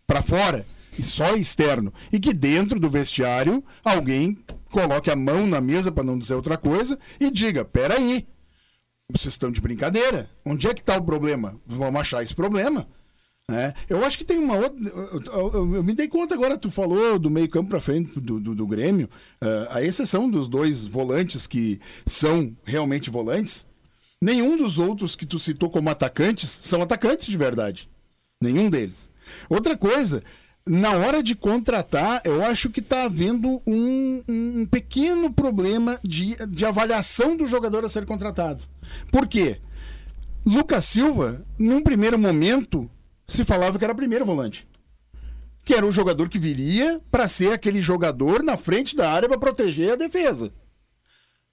para 0.06 0.22
fora 0.22 0.66
e 0.98 1.04
só 1.04 1.36
externo. 1.36 1.94
E 2.12 2.20
que 2.20 2.34
dentro 2.34 2.80
do 2.80 2.90
vestiário 2.90 3.64
alguém 3.84 4.38
coloque 4.74 5.10
a 5.12 5.16
mão 5.16 5.46
na 5.48 5.62
mesa, 5.62 5.92
para 5.92 6.04
não 6.04 6.18
dizer 6.18 6.34
outra 6.34 6.58
coisa, 6.58 6.98
e 7.20 7.30
diga: 7.32 7.64
peraí, 7.64 8.28
vocês 9.10 9.34
estão 9.34 9.52
de 9.52 9.62
brincadeira. 9.62 10.30
Onde 10.44 10.68
é 10.68 10.74
que 10.74 10.82
está 10.82 10.98
o 10.98 11.04
problema? 11.04 11.56
Vamos 11.66 12.02
achar 12.02 12.24
esse 12.24 12.34
problema. 12.36 12.88
né? 13.50 13.74
Eu 13.88 14.04
acho 14.04 14.18
que 14.18 14.26
tem 14.26 14.40
uma 14.40 14.56
outra. 14.56 14.78
Eu, 15.34 15.54
eu- 15.76 15.84
me 15.84 15.94
dei 15.94 16.08
conta 16.08 16.34
agora, 16.34 16.58
tu 16.58 16.72
falou 16.72 17.20
do 17.20 17.30
meio 17.30 17.50
campo 17.50 17.70
para 17.70 17.80
frente 17.82 18.20
do, 18.20 18.40
do, 18.40 18.56
do 18.56 18.68
Grêmio, 18.68 19.10
ah, 19.42 19.78
a 19.78 19.84
exceção 19.84 20.30
dos 20.30 20.48
dois 20.48 20.86
volantes 20.86 21.46
que 21.46 21.80
são 22.06 22.56
realmente 22.64 23.10
volantes, 23.10 23.66
nenhum 24.22 24.58
dos 24.58 24.80
outros 24.80 25.16
que 25.16 25.26
tu 25.26 25.38
citou 25.38 25.70
como 25.70 25.90
atacantes 25.90 26.50
são 26.64 26.82
atacantes 26.82 27.28
de 27.28 27.38
verdade. 27.38 27.90
Nenhum 28.42 28.70
deles. 28.70 29.12
Outra 29.50 29.78
coisa, 29.78 30.24
na 30.66 30.92
hora 30.92 31.22
de 31.22 31.36
contratar, 31.36 32.22
eu 32.24 32.44
acho 32.46 32.70
que 32.70 32.80
está 32.80 33.04
havendo 33.04 33.62
um, 33.68 34.24
um 34.28 34.66
pequeno 34.66 35.32
problema 35.32 36.00
de, 36.04 36.36
de 36.48 36.66
avaliação 36.66 37.36
do 37.36 37.48
jogador 37.48 37.84
a 37.84 37.90
ser 37.90 38.06
contratado. 38.06 38.64
Por 39.12 39.28
quê? 39.28 39.60
Lucas 40.46 40.86
Silva, 40.86 41.46
num 41.58 41.82
primeiro 41.82 42.18
momento, 42.18 42.90
se 43.28 43.44
falava 43.44 43.78
que 43.78 43.84
era 43.84 43.96
primeiro 43.96 44.26
volante. 44.26 44.68
Que 45.66 45.74
era 45.74 45.86
o 45.86 45.92
jogador 45.92 46.30
que 46.30 46.40
viria 46.40 47.02
para 47.12 47.28
ser 47.28 47.54
aquele 47.54 47.82
jogador 47.82 48.44
na 48.44 48.58
frente 48.58 48.96
da 48.96 49.12
área 49.12 49.28
para 49.28 49.38
proteger 49.38 49.94
a 49.94 49.98
defesa. 49.98 50.52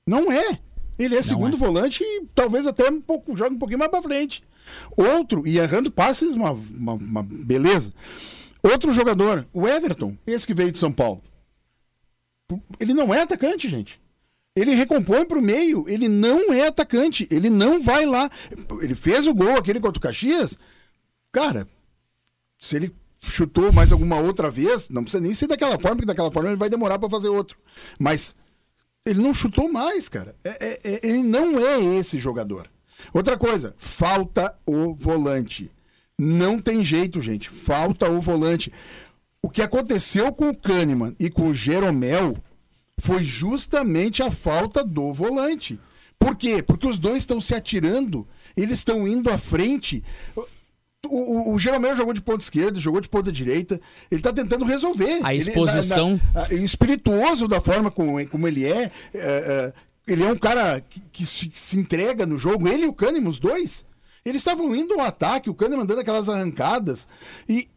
Não 0.07 0.31
é. 0.31 0.59
Ele 0.99 1.17
é 1.17 1.23
segundo 1.23 1.57
volante 1.57 2.03
e 2.05 2.27
talvez 2.35 2.67
até 2.67 2.91
um 2.91 3.01
pouco, 3.01 3.37
joga 3.37 3.55
um 3.55 3.59
pouquinho 3.59 3.79
mais 3.79 3.91
para 3.91 4.03
frente. 4.03 4.43
Outro, 4.97 5.47
e 5.47 5.59
errando 5.59 5.91
passes, 5.91 6.35
uma, 6.35 6.51
uma, 6.51 6.93
uma 6.93 7.23
beleza. 7.23 7.93
Outro 8.63 8.93
jogador, 8.93 9.47
o 9.53 9.67
Everton, 9.67 10.17
esse 10.27 10.47
que 10.47 10.55
veio 10.55 10.73
de 10.73 10.79
São 10.79 10.93
Paulo. 10.93 11.23
Ele 12.79 12.93
não 12.95 13.13
é 13.15 13.23
atacante, 13.23 13.69
gente. 13.69 14.01
Ele 14.57 14.75
recompõe 14.75 15.25
pro 15.25 15.41
meio, 15.41 15.89
ele 15.89 16.09
não 16.09 16.53
é 16.53 16.67
atacante, 16.67 17.27
ele 17.31 17.49
não 17.49 17.81
vai 17.81 18.05
lá. 18.05 18.29
Ele 18.83 18.95
fez 18.95 19.27
o 19.27 19.35
gol 19.35 19.57
aquele 19.57 19.81
contra 19.81 19.99
o 19.99 20.03
Caxias. 20.03 20.59
Cara, 21.33 21.69
se 22.59 22.77
ele 22.77 22.95
chutou 23.21 23.73
mais 23.73 23.93
alguma 23.93 24.19
outra 24.19 24.51
vez, 24.51 24.89
não 24.89 25.03
precisa 25.05 25.23
nem 25.23 25.33
ser 25.33 25.47
daquela 25.47 25.79
forma, 25.79 25.97
porque 25.97 26.07
daquela 26.07 26.33
forma 26.33 26.49
ele 26.49 26.59
vai 26.59 26.69
demorar 26.69 26.99
para 26.99 27.09
fazer 27.09 27.29
outro. 27.29 27.59
Mas 27.99 28.35
ele 29.07 29.23
não 29.23 29.33
chutou 29.33 29.71
mais, 29.71 30.09
cara. 30.09 30.35
É- 30.43 30.67
é- 30.67 30.81
é- 30.95 31.01
ele 31.09 31.23
não 31.23 31.59
é 31.59 31.81
esse 31.97 32.19
jogador. 32.19 32.69
Outra 33.15 33.39
coisa, 33.39 33.75
falta 33.79 34.55
o 34.67 34.93
volante. 34.95 35.71
Não 36.23 36.61
tem 36.61 36.83
jeito, 36.85 37.21
gente. 37.21 37.49
Falta 37.49 38.09
o 38.11 38.21
volante. 38.21 38.71
O 39.43 39.49
que 39.49 39.63
aconteceu 39.63 40.31
com 40.33 40.51
o 40.51 40.55
Kahneman 40.57 41.15
e 41.19 41.31
com 41.31 41.49
o 41.49 41.55
Jeromel 41.55 42.37
foi 42.99 43.25
justamente 43.25 44.23
a 44.23 44.31
falta 44.31 44.85
do 44.85 45.13
volante. 45.13 45.81
Por 46.19 46.37
quê? 46.37 46.63
Porque 46.63 46.87
os 46.87 46.99
dois 46.99 47.19
estão 47.19 47.41
se 47.41 47.55
atirando, 47.55 48.29
eles 48.55 48.79
estão 48.81 49.09
indo 49.09 49.31
à 49.31 49.39
frente. 49.39 50.05
O, 50.37 50.43
o, 51.07 51.55
o 51.55 51.59
Jeromel 51.59 51.97
jogou 51.97 52.13
de 52.13 52.21
ponta 52.21 52.45
esquerda, 52.45 52.79
jogou 52.79 53.01
de 53.01 53.09
ponta 53.09 53.33
direita. 53.33 53.81
Ele 54.11 54.21
tá 54.21 54.31
tentando 54.31 54.67
resolver. 54.67 55.21
A 55.23 55.35
Ele- 55.35 55.43
exposição. 55.43 56.21
na- 56.35 56.43
na- 56.43 56.47
a- 56.49 56.53
espirituoso 56.55 57.49
da 57.49 57.59
forma 57.63 57.91
como, 57.91 58.25
como 58.29 58.47
ele 58.47 58.67
é. 58.67 58.83
é, 58.83 58.91
é, 59.15 59.73
ele 60.07 60.23
é 60.23 60.31
um 60.31 60.37
cara 60.37 60.81
que, 60.83 61.01
que 61.11 61.25
se, 61.25 61.51
se 61.55 61.79
entrega 61.79 62.27
no 62.27 62.37
jogo. 62.37 62.69
Ele 62.69 62.85
e 62.85 62.89
o 62.89 62.93
Kahneman, 62.93 63.31
os 63.31 63.39
dois. 63.41 63.87
Eles 64.25 64.41
estavam 64.41 64.75
indo 64.75 64.95
ao 64.95 65.01
ataque, 65.01 65.49
o 65.51 65.55
Kahneman 65.55 65.87
dando 65.87 66.01
aquelas 66.01 66.29
arrancadas. 66.29 67.07
E 67.49 67.69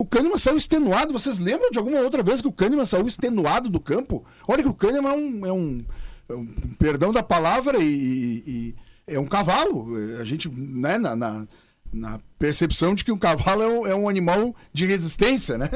o 0.00 0.06
Kahneman 0.06 0.38
saiu 0.38 0.56
extenuado. 0.56 1.12
Vocês 1.12 1.38
lembram 1.38 1.70
de 1.70 1.78
alguma 1.78 2.00
outra 2.00 2.22
vez 2.22 2.40
que 2.40 2.48
o 2.48 2.52
Kahneman 2.52 2.86
saiu 2.86 3.06
extenuado 3.08 3.68
do 3.68 3.80
campo? 3.80 4.24
Olha 4.46 4.62
que 4.62 4.68
o 4.68 4.74
Kahneman 4.74 5.10
é 5.10 5.16
um, 5.16 5.46
é 5.46 5.52
um, 5.52 5.84
é 6.28 6.34
um- 6.34 6.46
perdão 6.78 7.12
da 7.12 7.22
palavra, 7.22 7.78
e, 7.78 7.84
e- 7.86 8.42
e 8.46 9.14
é 9.14 9.18
um 9.18 9.26
cavalo. 9.26 9.88
A 10.20 10.24
gente, 10.24 10.48
né, 10.50 10.98
na, 10.98 11.16
na, 11.16 11.46
na 11.92 12.20
percepção 12.38 12.94
de 12.94 13.04
que 13.04 13.12
o 13.12 13.18
cavalo 13.18 13.62
é 13.62 13.68
um, 13.68 13.86
é 13.86 13.94
um 13.94 14.08
animal 14.08 14.54
de 14.72 14.86
resistência, 14.86 15.58
né? 15.58 15.68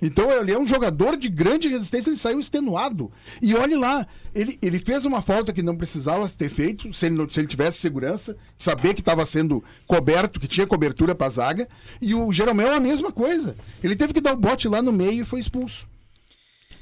Então 0.00 0.30
ele 0.30 0.52
é 0.52 0.58
um 0.58 0.66
jogador 0.66 1.16
de 1.16 1.28
grande 1.28 1.68
resistência, 1.68 2.10
ele 2.10 2.18
saiu 2.18 2.40
extenuado. 2.40 3.10
E 3.40 3.54
olhe 3.54 3.74
lá, 3.76 4.06
ele, 4.34 4.58
ele 4.62 4.78
fez 4.78 5.04
uma 5.04 5.22
falta 5.22 5.52
que 5.52 5.62
não 5.62 5.76
precisava 5.76 6.28
ter 6.28 6.48
feito, 6.48 6.92
se 6.92 7.06
ele, 7.06 7.26
se 7.30 7.40
ele 7.40 7.46
tivesse 7.46 7.78
segurança, 7.78 8.36
saber 8.56 8.94
que 8.94 9.00
estava 9.00 9.24
sendo 9.24 9.62
coberto, 9.86 10.38
que 10.38 10.46
tinha 10.46 10.66
cobertura 10.66 11.14
para 11.14 11.30
zaga. 11.30 11.68
E 12.00 12.14
o 12.14 12.32
Jeromel 12.32 12.72
é 12.72 12.76
a 12.76 12.80
mesma 12.80 13.10
coisa. 13.10 13.56
Ele 13.82 13.96
teve 13.96 14.12
que 14.12 14.20
dar 14.20 14.34
o 14.34 14.36
bote 14.36 14.68
lá 14.68 14.82
no 14.82 14.92
meio 14.92 15.22
e 15.22 15.26
foi 15.26 15.40
expulso. 15.40 15.88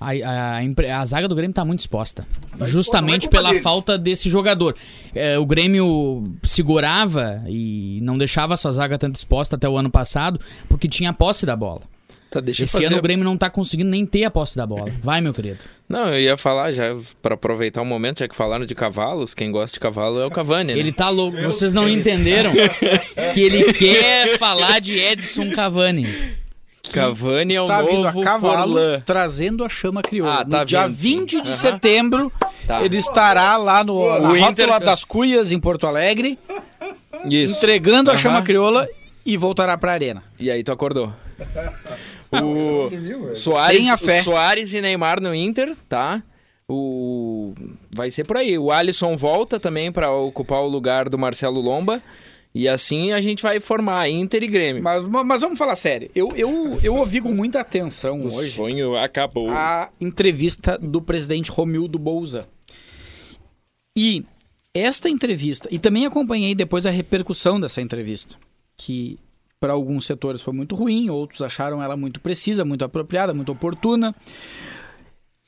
A, 0.00 0.10
a, 0.10 1.00
a 1.00 1.06
zaga 1.06 1.28
do 1.28 1.34
Grêmio 1.34 1.54
tá 1.54 1.64
muito 1.64 1.80
exposta. 1.80 2.26
Tá 2.58 2.66
justamente 2.66 3.22
exposta, 3.22 3.36
é 3.36 3.38
pela 3.38 3.48
deles. 3.50 3.62
falta 3.62 3.98
desse 3.98 4.28
jogador. 4.28 4.76
É, 5.14 5.38
o 5.38 5.46
Grêmio 5.46 6.30
segurava 6.42 7.42
e 7.48 8.00
não 8.02 8.18
deixava 8.18 8.54
a 8.54 8.56
sua 8.56 8.72
zaga 8.72 8.98
tanto 8.98 9.16
exposta 9.16 9.56
até 9.56 9.68
o 9.68 9.76
ano 9.76 9.90
passado, 9.90 10.40
porque 10.68 10.88
tinha 10.88 11.10
a 11.10 11.12
posse 11.12 11.46
da 11.46 11.56
bola. 11.56 11.82
Tá, 12.30 12.42
Esse 12.50 12.66
fazer... 12.66 12.86
ano 12.86 12.98
o 12.98 13.02
Grêmio 13.02 13.24
não 13.24 13.36
tá 13.38 13.48
conseguindo 13.48 13.90
nem 13.90 14.04
ter 14.04 14.24
a 14.24 14.30
posse 14.30 14.56
da 14.56 14.66
bola. 14.66 14.90
Vai, 15.02 15.20
meu 15.20 15.32
querido. 15.32 15.60
Não, 15.88 16.08
eu 16.08 16.20
ia 16.20 16.36
falar 16.36 16.72
já, 16.72 16.92
pra 17.22 17.34
aproveitar 17.34 17.80
o 17.80 17.84
momento, 17.84 18.18
já 18.18 18.28
que 18.28 18.34
falaram 18.34 18.66
de 18.66 18.74
cavalos, 18.74 19.34
quem 19.34 19.52
gosta 19.52 19.74
de 19.74 19.80
cavalo 19.80 20.18
é 20.18 20.26
o 20.26 20.30
Cavani, 20.30 20.74
né? 20.74 20.78
Ele 20.78 20.90
tá 20.90 21.10
louco. 21.10 21.40
Vocês 21.42 21.72
não 21.72 21.88
entenderam 21.88 22.52
que 23.34 23.40
ele 23.40 23.72
quer 23.74 24.36
falar 24.36 24.80
de 24.80 24.98
Edson 24.98 25.50
Cavani. 25.50 26.08
Cavani 26.92 27.54
é 27.54 27.60
o 27.62 27.66
novo 27.66 28.20
a 28.20 28.24
cavalo 28.24 28.72
Forlan. 28.74 29.02
trazendo 29.04 29.64
a 29.64 29.68
chama 29.68 30.02
crioula. 30.02 30.40
Ah, 30.40 30.44
tá 30.44 30.58
no 30.60 30.64
dia 30.64 30.86
vindo, 30.86 30.96
20 31.20 31.30
sim. 31.36 31.42
de 31.42 31.48
Aham. 31.50 31.56
setembro, 31.58 32.32
Tá. 32.66 32.84
ele 32.84 32.96
estará 32.98 33.56
lá 33.56 33.82
no, 33.84 34.06
na 34.08 34.28
O 34.30 34.38
Rótula 34.38 34.50
Inter- 34.50 34.80
das 34.80 35.04
Cuias, 35.04 35.50
em 35.52 35.58
Porto 35.58 35.86
Alegre, 35.86 36.38
Isso. 37.28 37.56
entregando 37.56 38.10
a 38.10 38.14
Aham. 38.14 38.22
chama 38.22 38.42
crioula 38.42 38.88
e 39.26 39.36
voltará 39.36 39.76
para 39.76 39.90
a 39.92 39.94
arena. 39.94 40.22
E 40.38 40.50
aí 40.50 40.62
tu 40.62 40.72
acordou. 40.72 41.12
O 42.32 42.90
Soares, 43.36 43.86
Soares 44.24 44.72
e 44.72 44.80
Neymar 44.80 45.20
no 45.20 45.32
Inter, 45.34 45.76
tá? 45.88 46.20
O 46.68 47.54
vai 47.94 48.10
ser 48.10 48.24
por 48.24 48.36
aí. 48.38 48.58
O 48.58 48.72
Alisson 48.72 49.16
volta 49.16 49.60
também 49.60 49.92
pra 49.92 50.10
ocupar 50.10 50.60
o 50.62 50.66
lugar 50.68 51.08
do 51.08 51.16
Marcelo 51.18 51.60
Lomba. 51.60 52.02
E 52.54 52.68
assim 52.68 53.11
a 53.11 53.20
gente 53.20 53.42
vai 53.42 53.58
formar 53.58 54.08
Inter 54.08 54.44
e 54.44 54.46
Grêmio. 54.46 54.82
Mas, 54.82 55.04
mas 55.04 55.40
vamos 55.40 55.58
falar 55.58 55.75
sério. 55.75 56.08
Eu, 56.14 56.28
eu, 56.37 56.78
eu 56.84 56.94
ouvi 56.94 57.20
com 57.20 57.32
muita 57.32 57.61
atenção 57.61 58.20
o 58.20 58.32
hoje 58.32 58.52
sonho 58.52 58.96
acabou. 58.96 59.50
a 59.50 59.90
entrevista 60.00 60.78
do 60.78 61.02
presidente 61.02 61.50
Romildo 61.50 61.99
Bolza. 61.99 62.46
E 63.96 64.25
esta 64.73 65.08
entrevista, 65.08 65.68
e 65.70 65.78
também 65.80 66.06
acompanhei 66.06 66.54
depois 66.54 66.87
a 66.87 66.90
repercussão 66.90 67.58
dessa 67.58 67.80
entrevista, 67.80 68.37
que 68.76 69.18
para 69.58 69.73
alguns 69.73 70.04
setores 70.04 70.42
foi 70.42 70.52
muito 70.52 70.75
ruim, 70.75 71.11
outros 71.11 71.42
acharam 71.42 71.82
ela 71.82 71.96
muito 71.96 72.20
precisa, 72.20 72.64
muito 72.64 72.84
apropriada, 72.84 73.34
muito 73.34 73.50
oportuna. 73.50 74.14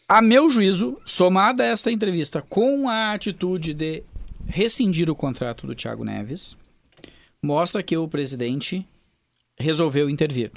A 0.08 0.22
meu 0.22 0.48
juízo, 0.48 0.98
somada 1.04 1.62
a 1.62 1.66
esta 1.66 1.90
entrevista 1.90 2.40
com 2.40 2.88
a 2.88 3.12
atitude 3.12 3.74
de 3.74 4.02
rescindir 4.46 5.10
o 5.10 5.14
contrato 5.14 5.66
do 5.66 5.74
Thiago 5.74 6.04
Neves, 6.04 6.56
mostra 7.42 7.82
que 7.82 7.96
o 7.96 8.08
presidente 8.08 8.86
resolveu 9.58 10.10
intervir. 10.10 10.50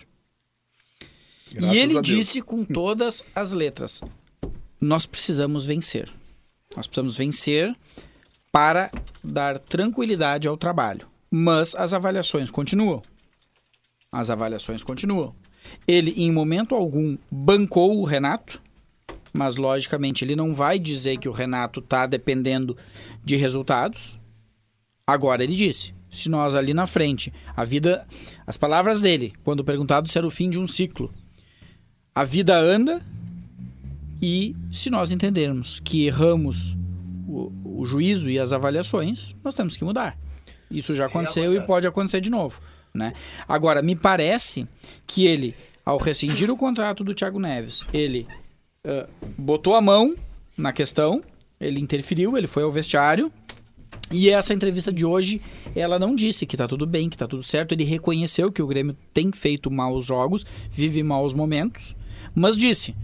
Graças 1.52 1.76
e 1.76 1.80
ele 1.80 2.02
disse 2.02 2.42
com 2.42 2.64
todas 2.64 3.24
as 3.34 3.52
letras: 3.52 4.02
nós 4.80 5.06
precisamos 5.06 5.66
vencer. 5.66 6.10
Nós 6.76 6.86
precisamos 6.86 7.18
vencer 7.18 7.76
para 8.52 8.92
dar 9.24 9.60
tranquilidade 9.60 10.48
ao 10.48 10.58
trabalho. 10.58 11.08
Mas 11.30 11.76
as 11.76 11.94
avaliações 11.94 12.50
continuam. 12.50 13.02
As 14.12 14.30
avaliações 14.30 14.84
continuam. 14.84 15.36
Ele, 15.88 16.12
em 16.12 16.32
momento 16.32 16.74
algum, 16.74 17.18
bancou 17.30 18.00
o 18.00 18.04
Renato, 18.04 18.62
mas 19.34 19.56
logicamente 19.56 20.24
ele 20.24 20.36
não 20.36 20.56
vai 20.56 20.80
dizer 20.80 21.18
que 21.18 21.30
o 21.30 21.34
Renato 21.34 21.80
está 21.80 22.08
dependendo 22.08 22.76
de 23.24 23.36
resultados. 23.36 24.20
Agora 25.06 25.44
ele 25.44 25.56
disse: 25.56 25.94
se 26.10 26.30
nós 26.30 26.56
ali 26.56 26.74
na 26.74 26.88
frente, 26.88 27.32
a 27.56 27.64
vida, 27.64 28.06
as 28.46 28.58
palavras 28.58 29.02
dele, 29.02 29.34
quando 29.44 29.64
perguntado 29.64 30.10
se 30.10 30.18
era 30.18 30.26
o 30.26 30.32
fim 30.32 30.50
de 30.50 30.60
um 30.60 30.68
ciclo, 30.68 31.12
a 32.14 32.24
vida 32.24 32.58
anda 32.58 33.02
e 34.22 34.56
se 34.72 34.90
nós 34.90 35.12
entendermos 35.12 35.80
que 35.80 36.06
erramos 36.06 36.76
o, 37.28 37.52
o 37.64 37.86
juízo 37.86 38.30
e 38.30 38.40
as 38.40 38.52
avaliações, 38.52 39.36
nós 39.44 39.54
temos 39.54 39.78
que 39.78 39.84
mudar. 39.84 40.18
Isso 40.70 40.96
já 40.96 41.06
aconteceu 41.06 41.54
e 41.54 41.62
pode 41.62 41.88
acontecer 41.88 42.20
de 42.20 42.30
novo. 42.30 42.62
Né? 42.94 43.14
Agora, 43.48 43.82
me 43.82 43.96
parece 43.96 44.68
que 45.08 45.26
ele, 45.26 45.56
ao 45.86 45.98
rescindir 45.98 46.50
o 46.52 46.58
contrato 46.58 47.04
do 47.04 47.14
Thiago 47.14 47.40
Neves, 47.40 47.86
ele 47.94 48.28
uh, 48.86 49.08
botou 49.38 49.76
a 49.76 49.82
mão 49.82 50.16
na 50.58 50.74
questão, 50.74 51.22
ele 51.60 51.80
interferiu, 51.80 52.38
ele 52.38 52.48
foi 52.48 52.64
ao 52.64 52.72
vestiário. 52.72 53.32
E 54.12 54.30
essa 54.30 54.54
entrevista 54.54 54.92
de 54.92 55.06
hoje, 55.06 55.42
ela 55.76 56.00
não 56.00 56.16
disse 56.16 56.46
que 56.46 56.58
tá 56.58 56.68
tudo 56.68 56.86
bem, 56.86 57.10
que 57.10 57.18
tá 57.18 57.28
tudo 57.28 57.44
certo. 57.44 57.74
Ele 57.74 57.84
reconheceu 57.84 58.52
que 58.52 58.62
o 58.62 58.68
Grêmio 58.68 58.98
tem 59.14 59.32
feito 59.32 59.70
maus 59.70 60.06
jogos, 60.06 60.46
vive 60.72 61.04
maus 61.04 61.34
momentos, 61.34 61.96
mas 62.34 62.58
disse: 62.58 62.96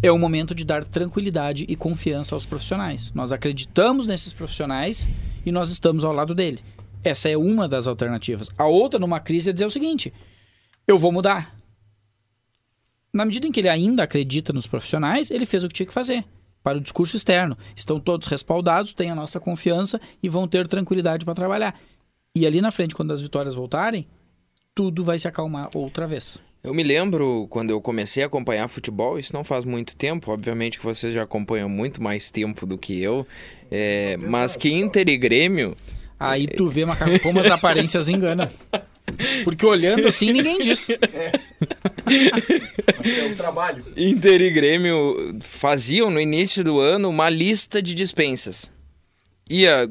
é 0.00 0.12
o 0.12 0.18
momento 0.18 0.54
de 0.54 0.64
dar 0.64 0.84
tranquilidade 0.84 1.64
e 1.68 1.74
confiança 1.74 2.36
aos 2.36 2.46
profissionais. 2.46 3.10
Nós 3.14 3.32
acreditamos 3.32 4.06
nesses 4.06 4.32
profissionais 4.32 5.06
e 5.44 5.50
nós 5.50 5.70
estamos 5.70 6.04
ao 6.04 6.12
lado 6.12 6.34
dele. 6.34 6.60
Essa 7.02 7.28
é 7.28 7.36
uma 7.36 7.68
das 7.68 7.86
alternativas. 7.86 8.48
A 8.56 8.66
outra, 8.66 9.00
numa 9.00 9.18
crise, 9.18 9.50
é 9.50 9.52
dizer 9.52 9.66
o 9.66 9.70
seguinte: 9.70 10.12
eu 10.86 10.98
vou 10.98 11.10
mudar. 11.10 11.52
Na 13.12 13.24
medida 13.24 13.46
em 13.46 13.52
que 13.52 13.60
ele 13.60 13.68
ainda 13.68 14.04
acredita 14.04 14.52
nos 14.52 14.66
profissionais, 14.66 15.30
ele 15.30 15.46
fez 15.46 15.64
o 15.64 15.68
que 15.68 15.74
tinha 15.74 15.86
que 15.86 15.92
fazer 15.92 16.24
para 16.64 16.78
o 16.78 16.80
discurso 16.80 17.16
externo. 17.16 17.56
Estão 17.76 18.00
todos 18.00 18.26
respaldados, 18.26 18.94
têm 18.94 19.10
a 19.10 19.14
nossa 19.14 19.38
confiança 19.38 20.00
e 20.22 20.28
vão 20.30 20.48
ter 20.48 20.66
tranquilidade 20.66 21.24
para 21.24 21.34
trabalhar. 21.34 21.78
E 22.34 22.46
ali 22.46 22.60
na 22.60 22.72
frente, 22.72 22.94
quando 22.94 23.12
as 23.12 23.20
vitórias 23.20 23.54
voltarem, 23.54 24.08
tudo 24.74 25.04
vai 25.04 25.18
se 25.18 25.28
acalmar 25.28 25.68
outra 25.74 26.06
vez. 26.06 26.38
Eu 26.64 26.72
me 26.72 26.82
lembro 26.82 27.46
quando 27.50 27.70
eu 27.70 27.80
comecei 27.80 28.22
a 28.22 28.26
acompanhar 28.26 28.66
futebol, 28.68 29.18
isso 29.18 29.34
não 29.34 29.44
faz 29.44 29.66
muito 29.66 29.94
tempo, 29.94 30.32
obviamente 30.32 30.78
que 30.78 30.84
vocês 30.84 31.12
já 31.12 31.22
acompanham 31.22 31.68
muito 31.68 32.02
mais 32.02 32.30
tempo 32.30 32.64
do 32.64 32.78
que 32.78 32.98
eu, 33.02 33.26
é, 33.70 34.16
mas 34.16 34.56
que 34.56 34.72
Inter 34.72 35.06
e 35.10 35.18
Grêmio. 35.18 35.76
Aí 36.18 36.46
tu 36.46 36.66
vê, 36.68 36.86
Macaco, 36.86 37.20
como 37.20 37.38
as 37.38 37.50
aparências 37.50 38.08
enganam. 38.08 38.48
Porque 39.44 39.66
olhando 39.66 40.08
assim, 40.08 40.32
ninguém 40.32 40.58
diz. 40.60 40.88
É 43.04 43.26
o 43.26 43.36
trabalho. 43.36 43.84
Inter 43.96 44.40
e 44.40 44.50
Grêmio 44.50 45.38
faziam 45.40 46.10
no 46.10 46.20
início 46.20 46.64
do 46.64 46.80
ano 46.80 47.08
uma 47.08 47.28
lista 47.28 47.82
de 47.82 47.94
dispensas. 47.94 48.70
Ia 49.48 49.90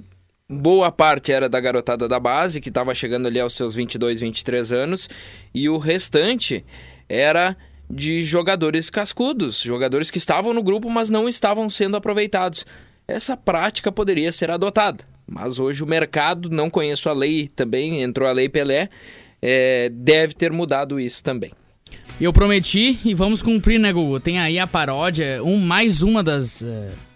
boa 0.50 0.92
parte 0.92 1.32
era 1.32 1.50
da 1.50 1.60
garotada 1.60 2.08
da 2.08 2.20
base, 2.20 2.62
que 2.62 2.70
estava 2.70 2.94
chegando 2.94 3.28
ali 3.28 3.40
aos 3.40 3.54
seus 3.54 3.74
22, 3.74 4.20
23 4.20 4.74
anos, 4.74 5.10
e 5.54 5.70
o 5.70 5.78
restante 5.78 6.64
era 7.08 7.56
de 7.90 8.22
jogadores 8.22 8.90
cascudos, 8.90 9.60
jogadores 9.60 10.10
que 10.10 10.18
estavam 10.18 10.54
no 10.54 10.64
grupo, 10.64 10.90
mas 10.90 11.10
não 11.10 11.28
estavam 11.28 11.70
sendo 11.70 11.98
aproveitados. 11.98 12.66
Essa 13.08 13.36
prática 13.36 13.92
poderia 13.92 14.32
ser 14.32 14.50
adotada, 14.50 15.04
mas 15.28 15.60
hoje 15.60 15.84
o 15.84 15.88
mercado, 15.88 16.50
não 16.50 16.70
conheço 16.70 17.10
a 17.10 17.14
lei 17.14 17.48
também, 17.48 18.02
entrou 18.02 18.28
a 18.28 18.32
lei 18.32 18.48
Pelé, 18.48 18.90
é, 19.42 19.90
deve 19.90 20.34
ter 20.34 20.52
mudado 20.52 21.00
isso 21.00 21.24
também. 21.24 21.52
Eu 22.22 22.32
prometi 22.32 23.00
e 23.04 23.14
vamos 23.14 23.42
cumprir, 23.42 23.80
né, 23.80 23.92
Google? 23.92 24.20
Tem 24.20 24.40
aí 24.40 24.60
a 24.60 24.68
paródia, 24.68 25.44
um, 25.44 25.60
mais 25.60 26.02
uma 26.02 26.24
das. 26.24 26.62
Uh 26.62 27.14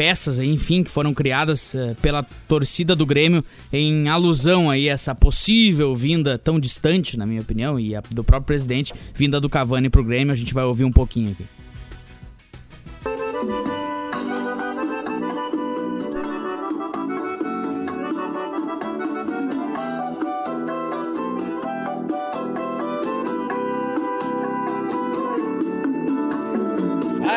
peças, 0.00 0.38
enfim, 0.38 0.82
que 0.82 0.90
foram 0.90 1.12
criadas 1.12 1.74
uh, 1.74 1.94
pela 2.00 2.22
torcida 2.48 2.96
do 2.96 3.04
Grêmio 3.04 3.44
em 3.70 4.08
alusão 4.08 4.70
aí 4.70 4.88
a 4.88 4.94
essa 4.94 5.14
possível 5.14 5.94
vinda 5.94 6.38
tão 6.38 6.58
distante, 6.58 7.18
na 7.18 7.26
minha 7.26 7.42
opinião, 7.42 7.78
e 7.78 7.94
a, 7.94 8.02
do 8.10 8.24
próprio 8.24 8.46
presidente, 8.46 8.94
vinda 9.14 9.38
do 9.38 9.46
Cavani 9.50 9.90
pro 9.90 10.02
Grêmio. 10.02 10.32
A 10.32 10.36
gente 10.36 10.54
vai 10.54 10.64
ouvir 10.64 10.84
um 10.84 10.90
pouquinho 10.90 11.32
aqui. 11.32 11.44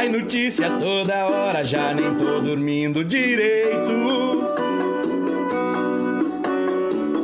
Sai 0.04 0.10
notícia 0.10 0.70
toda 0.82 1.28
hora, 1.28 1.64
já 1.64 1.94
nem 1.94 2.14
tô 2.16 2.42
dormindo 2.42 3.06
direito. 3.06 4.44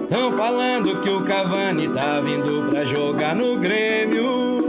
Tão 0.08 0.32
falando 0.32 1.02
que 1.02 1.10
o 1.10 1.22
Cavani 1.26 1.90
tá 1.90 2.22
vindo 2.22 2.70
pra 2.70 2.86
jogar 2.86 3.36
no 3.36 3.58
Grêmio. 3.58 4.60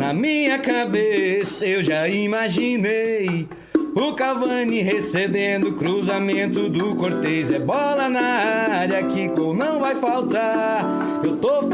Na 0.00 0.14
minha 0.14 0.58
cabeça 0.58 1.66
eu 1.66 1.84
já 1.84 2.08
imaginei 2.08 3.46
o 3.94 4.14
Cavani 4.14 4.80
recebendo 4.80 5.76
cruzamento 5.76 6.70
do 6.70 6.94
Cortez. 6.94 7.52
É 7.52 7.58
bola 7.58 8.08
na 8.08 8.78
área 8.80 9.02
que 9.02 9.28
gol 9.28 9.52
não 9.52 9.80
vai 9.80 9.96
faltar. 9.96 10.80
Eu 11.22 11.36
tô 11.36 11.68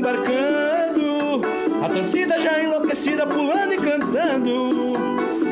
desembarcando. 0.00 1.40
A 1.84 1.88
torcida 1.88 2.38
já 2.38 2.62
enlouquecida, 2.62 3.26
pulando 3.26 3.72
e 3.74 3.76
cantando. 3.76 4.70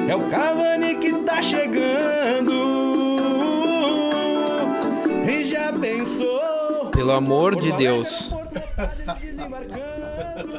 É 0.09 0.15
o 0.15 0.21
Cavani 0.31 0.95
que 0.97 1.13
tá 1.25 1.43
chegando. 1.43 2.75
E 5.29 5.45
já 5.45 5.73
pensou? 5.73 6.87
Pelo 6.93 7.13
amor 7.13 7.57
de 7.57 7.69
Alegre, 7.71 7.87
Deus. 7.89 8.31
desembarcando. 9.21 9.85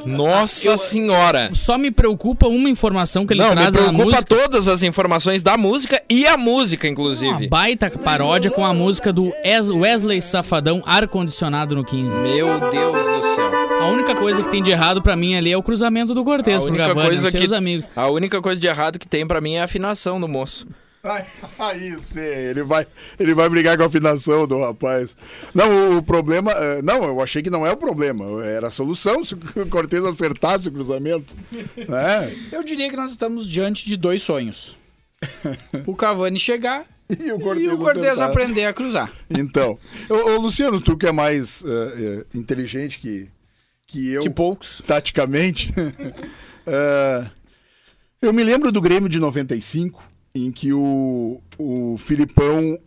Nossa 0.06 0.76
senhora! 0.76 1.50
Só 1.52 1.76
me 1.76 1.90
preocupa 1.90 2.46
uma 2.46 2.68
informação 2.70 3.26
que 3.26 3.32
ele 3.32 3.40
Não, 3.42 3.48
me 3.50 3.54
traz 3.56 3.74
na 3.74 3.80
preocupa 3.80 4.04
música. 4.04 4.22
todas 4.24 4.68
as 4.68 4.82
informações 4.84 5.42
da 5.42 5.56
música 5.56 6.00
e 6.08 6.26
a 6.26 6.36
música, 6.36 6.86
Uma 6.86 6.92
inclusive. 6.92 7.48
baita 7.48 7.90
paródia 7.90 8.48
com 8.50 8.64
a 8.64 8.72
música 8.72 9.12
do 9.12 9.32
Es- 9.42 9.68
Wesley 9.68 10.20
Safadão, 10.22 10.80
ar-condicionado 10.86 11.74
no 11.74 11.84
15. 11.84 12.16
Meu 12.20 12.46
Deus 12.70 12.92
do 12.92 13.04
céu. 13.04 13.15
A 13.86 13.90
única 13.90 14.16
coisa 14.16 14.42
que 14.42 14.50
tem 14.50 14.60
de 14.62 14.70
errado 14.72 15.00
pra 15.00 15.14
mim 15.14 15.36
ali 15.36 15.52
é 15.52 15.56
o 15.56 15.62
cruzamento 15.62 16.12
do 16.12 16.24
Cortez 16.24 16.62
A 16.62 16.66
pro 16.66 16.76
Cavani, 16.76 17.06
coisa 17.08 17.30
que 17.30 17.54
amigos. 17.54 17.88
a 17.94 18.08
única 18.08 18.42
coisa 18.42 18.60
de 18.60 18.66
errado 18.66 18.98
que 18.98 19.06
tem 19.06 19.24
pra 19.24 19.40
mim 19.40 19.54
é 19.54 19.60
a 19.60 19.64
afinação 19.64 20.20
do 20.20 20.26
moço. 20.26 20.66
Aí 21.56 21.96
sim, 22.00 22.18
ele 22.18 22.64
vai, 22.64 22.84
ele 23.16 23.32
vai 23.32 23.48
brigar 23.48 23.76
com 23.76 23.84
a 23.84 23.86
afinação 23.86 24.44
do 24.44 24.58
rapaz. 24.60 25.16
Não, 25.54 25.70
o, 25.92 25.98
o 25.98 26.02
problema. 26.02 26.50
eh, 26.50 26.82
Não, 26.82 27.04
eu 27.04 27.22
achei 27.22 27.44
que 27.44 27.48
não 27.48 27.64
é 27.64 27.70
o 27.70 27.76
problema. 27.76 28.44
Era 28.44 28.66
a 28.66 28.70
solução 28.72 29.24
se 29.24 29.34
o 29.34 29.66
Cortez 29.70 30.04
acertasse 30.04 30.68
o 30.68 30.72
cruzamento. 30.72 31.32
Né? 31.88 32.36
Eu 32.50 32.64
diria 32.64 32.90
que 32.90 32.96
nós 32.96 33.12
estamos 33.12 33.46
diante 33.46 33.86
de 33.86 33.96
dois 33.96 34.20
sonhos. 34.20 34.74
O 35.86 35.94
Cavani 35.94 36.40
chegar 36.40 36.84
E 37.08 37.30
o 37.30 37.36
e 37.36 37.40
Cortez, 37.40 37.72
o 37.72 37.78
Cortez 37.78 38.18
aprender 38.18 38.64
a 38.64 38.72
cruzar. 38.72 39.12
Então. 39.30 39.78
Ô, 40.10 40.14
ô, 40.14 40.40
Luciano, 40.40 40.80
tu 40.80 40.96
que 40.96 41.06
é 41.06 41.12
mais 41.12 41.62
eh, 41.64 42.24
inteligente 42.34 42.98
que, 42.98 43.28
que 43.86 44.10
eu. 44.10 44.22
Que 44.22 44.30
poucos. 44.30 44.82
taticamente. 44.86 45.72
Eh, 46.66 47.30
eu 48.20 48.32
me 48.32 48.42
lembro 48.42 48.72
do 48.72 48.80
Grêmio 48.80 49.08
de 49.08 49.18
95, 49.18 50.02
em 50.34 50.50
que 50.50 50.72
o, 50.72 51.40
o 51.58 51.96
Filipão 51.98 52.78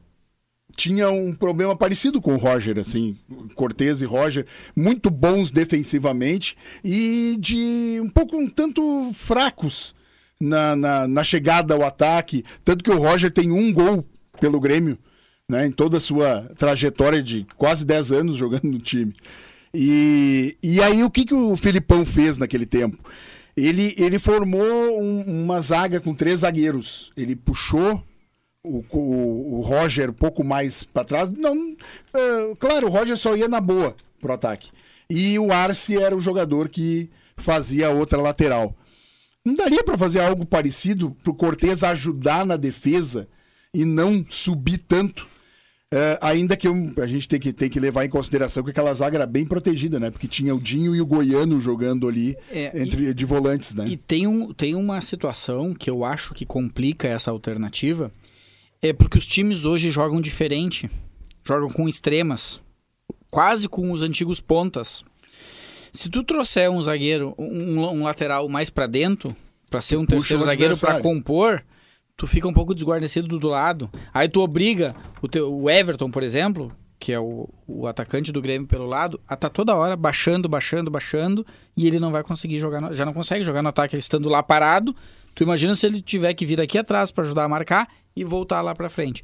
tinha 0.76 1.10
um 1.10 1.34
problema 1.34 1.76
parecido 1.76 2.22
com 2.22 2.34
o 2.36 2.38
Roger, 2.38 2.78
assim, 2.80 3.18
Cortez 3.54 4.02
e 4.02 4.06
Roger, 4.06 4.46
muito 4.76 5.10
bons 5.10 5.52
defensivamente 5.52 6.56
e 6.82 7.36
de 7.38 8.00
um 8.02 8.10
pouco 8.10 8.38
um 8.38 8.48
tanto 8.48 9.12
fracos 9.14 9.94
na, 10.40 10.78
na, 10.78 11.08
na 11.08 11.24
chegada 11.24 11.74
ao 11.74 11.84
ataque, 11.84 12.46
tanto 12.64 12.82
que 12.82 12.92
o 12.92 12.98
Roger 12.98 13.30
tem 13.30 13.52
um 13.52 13.74
gol 13.74 14.06
pelo 14.40 14.60
Grêmio, 14.60 14.98
né, 15.50 15.66
em 15.66 15.72
toda 15.72 15.98
a 15.98 16.02
sua 16.02 16.50
trajetória 16.58 17.22
de 17.22 17.46
quase 17.58 17.86
10 17.86 18.12
anos 18.14 18.38
jogando 18.38 18.66
no 18.66 18.80
time. 18.80 19.14
E, 19.74 20.58
e 20.64 20.82
aí 20.82 21.04
o 21.04 21.10
que, 21.10 21.26
que 21.26 21.34
o 21.34 21.56
Filipão 21.56 22.06
fez 22.06 22.38
naquele 22.38 22.66
tempo? 22.66 22.98
Ele, 23.56 23.94
ele 23.98 24.18
formou 24.18 24.64
um- 25.02 25.44
uma 25.44 25.60
zaga 25.62 26.00
com 26.00 26.14
três 26.16 26.42
zagueiros. 26.42 27.12
Ele 27.16 27.36
puxou 27.36 28.04
o, 28.64 28.84
o, 28.92 29.58
o 29.58 29.62
Roger 29.62 30.10
um 30.10 30.14
pouco 30.14 30.44
mais 30.44 30.84
para 30.84 31.04
trás. 31.04 31.30
Não, 31.30 31.76
é, 32.14 32.56
claro, 32.58 32.88
o 32.88 32.90
Roger 32.90 33.18
só 33.18 33.36
ia 33.36 33.48
na 33.48 33.60
boa 33.60 33.96
pro 34.20 34.34
ataque. 34.34 34.70
E 35.10 35.38
o 35.40 35.52
Arce 35.52 35.98
era 35.98 36.16
o 36.16 36.22
jogador 36.22 36.70
que 36.70 37.10
fazia 37.38 37.88
a 37.88 37.92
outra 37.92 38.22
lateral. 38.22 38.76
Não 39.46 39.56
daria 39.56 39.84
para 39.84 39.98
fazer 39.98 40.20
algo 40.20 40.46
parecido 40.46 41.12
pro 41.24 41.34
Cortez 41.34 41.84
ajudar 41.84 42.46
na 42.46 42.58
defesa 42.58 43.28
e 43.74 43.86
não 43.86 44.26
subir 44.28 44.78
tanto? 44.80 45.28
É, 45.92 46.20
ainda 46.22 46.56
que 46.56 46.68
eu- 46.68 46.94
a 47.02 47.08
gente 47.08 47.28
tem 47.28 47.40
que, 47.40 47.52
tem 47.52 47.68
que 47.68 47.80
levar 47.80 48.06
em 48.06 48.10
consideração 48.10 48.64
que 48.64 48.70
aquela 48.70 48.94
zaga 48.94 49.18
era 49.18 49.26
bem 49.26 49.44
protegida, 49.44 50.00
né? 50.00 50.12
Porque 50.12 50.28
tinha 50.28 50.54
o 50.54 50.62
Dinho 50.62 50.96
e 50.96 51.02
o 51.02 51.06
Goiano 51.06 51.60
jogando 51.60 52.08
ali 52.08 52.38
É, 52.52 52.80
entre, 52.80 53.12
de 53.12 53.26
volantes, 53.26 53.74
né? 53.74 53.88
E 53.88 53.98
tem, 53.98 54.28
um, 54.28 54.54
tem 54.54 54.76
uma 54.76 55.02
situação 55.02 55.74
que 55.74 55.90
eu 55.90 56.06
acho 56.06 56.36
que 56.36 56.46
complica 56.46 57.08
essa 57.08 57.32
alternativa, 57.32 58.12
é 58.82 58.94
porque 58.94 59.18
os 59.18 59.26
times 59.26 59.66
hoje 59.66 59.90
jogam 59.90 60.22
diferente. 60.22 60.88
Jogam 61.44 61.70
com 61.70 61.90
extremas, 61.90 62.62
quase 63.32 63.68
com 63.68 63.92
os 63.92 64.04
antigos 64.04 64.40
pontas. 64.40 65.04
Se 65.92 66.08
tu 66.08 66.22
trouxer 66.24 66.70
um 66.70 66.80
zagueiro, 66.80 67.34
um, 67.40 67.80
um 67.84 68.04
lateral 68.04 68.48
mais 68.48 68.70
pra 68.70 68.86
dentro, 68.86 69.36
pra 69.72 69.82
ser 69.82 69.96
um 69.98 70.02
puxa 70.06 70.18
terceiro 70.18 70.44
zagueiro 70.44 70.78
pra 70.78 70.90
adversário. 70.92 71.02
compor, 71.04 71.64
tu 72.20 72.28
fica 72.28 72.46
um 72.50 72.54
pouco 72.54 72.76
desguarnecido 72.76 73.30
do, 73.30 73.40
do 73.40 73.48
lado. 73.48 73.90
Aí 74.14 74.28
tu 74.28 74.42
obriga 74.42 74.94
o, 75.22 75.28
teu, 75.30 75.52
o 75.58 75.70
Everton, 75.70 76.12
por 76.12 76.22
exemplo, 76.22 76.70
que 77.00 77.14
é 77.14 77.20
o, 77.20 77.48
o 77.66 77.88
atacante 77.88 78.30
do 78.30 78.42
Grêmio 78.42 78.68
pelo 78.68 78.86
lado, 78.86 79.22
a 79.26 79.38
tá 79.38 79.48
toda 79.50 79.74
hora 79.74 79.96
baixando, 79.96 80.50
baixando, 80.50 80.92
baixando, 80.92 81.46
e 81.78 81.88
ele 81.88 81.98
não 81.98 82.12
vai 82.12 82.22
conseguir 82.22 82.58
jogar, 82.60 82.82
no- 82.82 82.94
já 82.94 83.06
não 83.06 83.14
consegue 83.14 83.46
jogar 83.46 83.62
no 83.62 83.70
ataque 83.70 83.98
estando 83.98 84.28
lá 84.28 84.44
parado. 84.44 84.94
Tu 85.34 85.44
imagina 85.44 85.74
se 85.76 85.86
ele 85.86 86.02
tiver 86.02 86.34
que 86.34 86.46
vir 86.46 86.60
aqui 86.60 86.78
atrás 86.78 87.10
pra 87.10 87.24
ajudar 87.24 87.46
a 87.46 87.48
marcar 87.48 87.88
e 88.14 88.26
voltar 88.26 88.62
lá 88.62 88.76
pra 88.76 88.90
frente. 88.90 89.24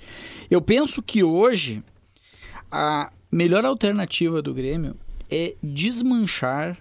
Eu 0.50 0.62
penso 0.62 1.02
que 1.02 1.22
hoje 1.22 1.84
a 2.72 3.12
melhor 3.30 3.66
alternativa 3.66 4.42
do 4.42 4.54
Grêmio 4.54 4.96
é 5.30 5.54
desmanchar 5.62 6.78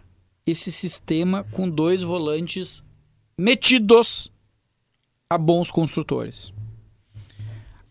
esse 0.46 0.70
sistema 0.70 1.42
com 1.50 1.68
dois 1.68 2.02
volantes 2.02 2.84
metidos 3.36 4.30
a 5.34 5.38
bons 5.38 5.70
construtores. 5.70 6.52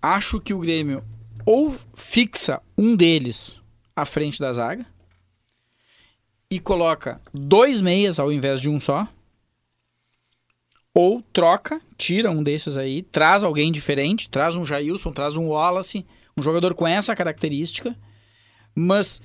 Acho 0.01 0.39
que 0.39 0.53
o 0.53 0.59
Grêmio 0.59 1.03
ou 1.45 1.75
fixa 1.93 2.61
um 2.77 2.95
deles 2.95 3.61
à 3.95 4.05
frente 4.05 4.39
da 4.39 4.51
zaga 4.53 4.85
e 6.49 6.59
coloca 6.59 7.19
dois 7.33 7.81
meias 7.81 8.19
ao 8.19 8.31
invés 8.31 8.61
de 8.61 8.69
um 8.69 8.79
só. 8.79 9.07
Ou 10.93 11.21
troca, 11.33 11.81
tira 11.97 12.29
um 12.29 12.43
desses 12.43 12.77
aí, 12.77 13.01
traz 13.01 13.43
alguém 13.43 13.71
diferente, 13.71 14.29
traz 14.29 14.55
um 14.55 14.65
Jailson, 14.65 15.11
traz 15.11 15.35
um 15.35 15.47
Wallace, 15.47 16.05
um 16.37 16.43
jogador 16.43 16.75
com 16.75 16.87
essa 16.87 17.15
característica, 17.15 17.97
mas 18.75 19.19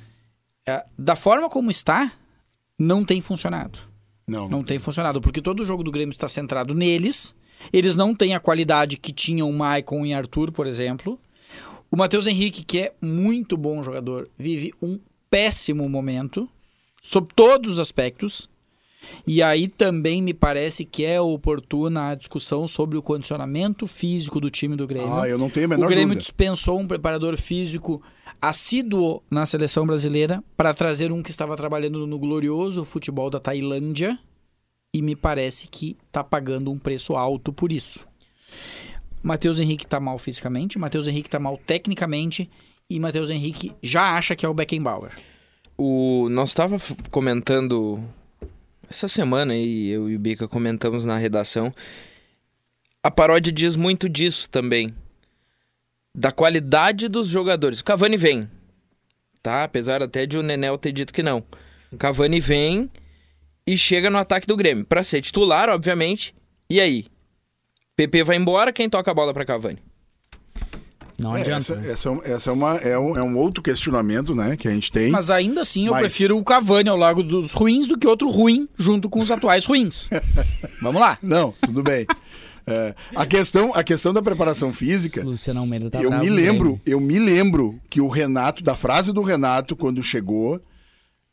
é, 0.66 0.84
da 0.98 1.14
forma 1.14 1.48
como 1.50 1.70
está, 1.70 2.10
não 2.78 3.04
tem 3.04 3.20
funcionado. 3.20 3.78
Não, 4.26 4.48
Não 4.48 4.64
tem 4.64 4.78
funcionado, 4.78 5.20
porque 5.20 5.40
todo 5.40 5.60
o 5.60 5.64
jogo 5.64 5.82
do 5.82 5.90
Grêmio 5.90 6.12
está 6.12 6.26
centrado 6.26 6.74
neles. 6.74 7.34
Eles 7.72 7.96
não 7.96 8.14
têm 8.14 8.34
a 8.34 8.40
qualidade 8.40 8.96
que 8.96 9.12
tinham 9.12 9.48
o 9.48 9.52
Maicon 9.52 10.04
e 10.06 10.14
Arthur, 10.14 10.50
por 10.52 10.66
exemplo. 10.66 11.18
O 11.90 11.96
Matheus 11.96 12.26
Henrique, 12.26 12.64
que 12.64 12.78
é 12.80 12.92
muito 13.00 13.56
bom 13.56 13.82
jogador, 13.82 14.28
vive 14.38 14.72
um 14.82 14.98
péssimo 15.30 15.88
momento, 15.88 16.48
sob 17.00 17.28
todos 17.34 17.72
os 17.72 17.78
aspectos. 17.78 18.48
E 19.26 19.42
aí 19.42 19.68
também 19.68 20.20
me 20.20 20.34
parece 20.34 20.84
que 20.84 21.04
é 21.04 21.20
oportuna 21.20 22.10
a 22.10 22.14
discussão 22.14 22.66
sobre 22.66 22.98
o 22.98 23.02
condicionamento 23.02 23.86
físico 23.86 24.40
do 24.40 24.50
time 24.50 24.76
do 24.76 24.86
Grêmio. 24.86 25.12
Ah, 25.12 25.28
eu 25.28 25.38
não 25.38 25.48
tenho 25.48 25.66
a 25.66 25.68
menor 25.68 25.86
o 25.86 25.88
Grêmio 25.88 26.08
dúvida. 26.08 26.20
dispensou 26.20 26.78
um 26.78 26.86
preparador 26.86 27.36
físico 27.36 28.02
assíduo 28.42 29.22
na 29.30 29.46
seleção 29.46 29.86
brasileira 29.86 30.42
para 30.56 30.74
trazer 30.74 31.12
um 31.12 31.22
que 31.22 31.30
estava 31.30 31.56
trabalhando 31.56 32.06
no 32.06 32.18
glorioso 32.18 32.84
futebol 32.84 33.30
da 33.30 33.38
Tailândia 33.38 34.18
e 34.92 35.02
me 35.02 35.14
parece 35.14 35.68
que 35.68 35.96
está 36.06 36.24
pagando 36.24 36.70
um 36.70 36.78
preço 36.78 37.16
alto 37.16 37.52
por 37.52 37.72
isso. 37.72 38.06
Matheus 39.22 39.58
Henrique 39.58 39.84
está 39.84 40.00
mal 40.00 40.18
fisicamente, 40.18 40.78
Matheus 40.78 41.06
Henrique 41.06 41.28
está 41.28 41.38
mal 41.38 41.58
tecnicamente 41.58 42.48
e 42.88 42.98
Matheus 42.98 43.30
Henrique 43.30 43.74
já 43.82 44.16
acha 44.16 44.34
que 44.34 44.46
é 44.46 44.48
o 44.48 44.54
Beckenbauer. 44.54 45.12
O, 45.76 46.28
nós 46.30 46.50
estava 46.50 46.78
comentando 47.10 48.02
essa 48.90 49.06
semana 49.06 49.52
aí, 49.52 49.88
eu 49.88 50.08
e 50.08 50.16
o 50.16 50.18
Bica 50.18 50.48
comentamos 50.48 51.04
na 51.04 51.16
redação. 51.16 51.72
A 53.02 53.10
paródia 53.10 53.52
diz 53.52 53.76
muito 53.76 54.08
disso 54.08 54.48
também. 54.48 54.92
Da 56.14 56.32
qualidade 56.32 57.08
dos 57.08 57.28
jogadores. 57.28 57.80
O 57.80 57.84
Cavani 57.84 58.16
vem, 58.16 58.48
tá? 59.42 59.64
Apesar 59.64 60.02
até 60.02 60.26
de 60.26 60.38
o 60.38 60.42
Nenel 60.42 60.78
ter 60.78 60.90
dito 60.90 61.12
que 61.12 61.22
não. 61.22 61.44
O 61.92 61.96
Cavani 61.96 62.40
vem 62.40 62.90
e 63.72 63.76
chega 63.76 64.08
no 64.10 64.18
ataque 64.18 64.46
do 64.46 64.56
Grêmio. 64.56 64.84
Pra 64.84 65.02
ser 65.02 65.20
titular, 65.20 65.68
obviamente. 65.68 66.34
E 66.70 66.80
aí? 66.80 67.06
PP 67.96 68.22
vai 68.24 68.36
embora, 68.36 68.72
quem 68.72 68.88
toca 68.88 69.10
a 69.10 69.14
bola 69.14 69.32
pra 69.34 69.44
Cavani? 69.44 69.78
Não 71.18 71.36
É, 71.36 71.40
adianta. 71.40 71.58
essa, 71.58 71.74
né? 71.74 71.90
essa, 71.90 72.08
é 72.08 72.12
um- 72.12 72.22
essa 72.22 72.50
é, 72.50 72.52
uma, 72.52 72.76
é, 72.76 72.98
um, 72.98 73.16
é 73.16 73.22
um 73.22 73.36
outro 73.36 73.60
questionamento, 73.60 74.36
né, 74.36 74.56
que 74.56 74.68
a 74.68 74.70
gente 74.70 74.92
tem. 74.92 75.10
Mas 75.10 75.30
ainda 75.30 75.62
assim 75.62 75.86
eu 75.86 75.92
Mas- 75.92 76.02
prefiro 76.02 76.38
o 76.38 76.44
Cavani 76.44 76.88
ao 76.88 76.96
lado 76.96 77.24
dos 77.24 77.52
ruins 77.52 77.88
do 77.88 77.98
que 77.98 78.06
outro 78.06 78.28
ruim 78.30 78.68
junto 78.78 79.08
com 79.10 79.18
os 79.20 79.30
atuais 79.30 79.64
ruins. 79.64 80.08
Vamos 80.80 81.00
lá. 81.00 81.18
Não, 81.20 81.52
tudo 81.60 81.82
bem. 81.82 82.06
É, 82.70 82.94
a, 83.16 83.26
questão, 83.26 83.72
a 83.74 83.82
questão 83.82 84.12
da 84.12 84.22
preparação 84.22 84.72
física, 84.72 85.24
Luciano 85.24 85.58
Almeida 85.60 85.90
tá 85.90 86.00
eu 86.02 86.10
bravo 86.10 86.22
me 86.24 86.30
lembro, 86.30 86.80
eu 86.86 87.00
me 87.00 87.18
lembro 87.18 87.80
que 87.90 88.00
o 88.00 88.08
Renato, 88.08 88.62
da 88.62 88.76
frase 88.76 89.10
do 89.12 89.22
Renato, 89.22 89.74
quando 89.74 90.02
chegou 90.02 90.60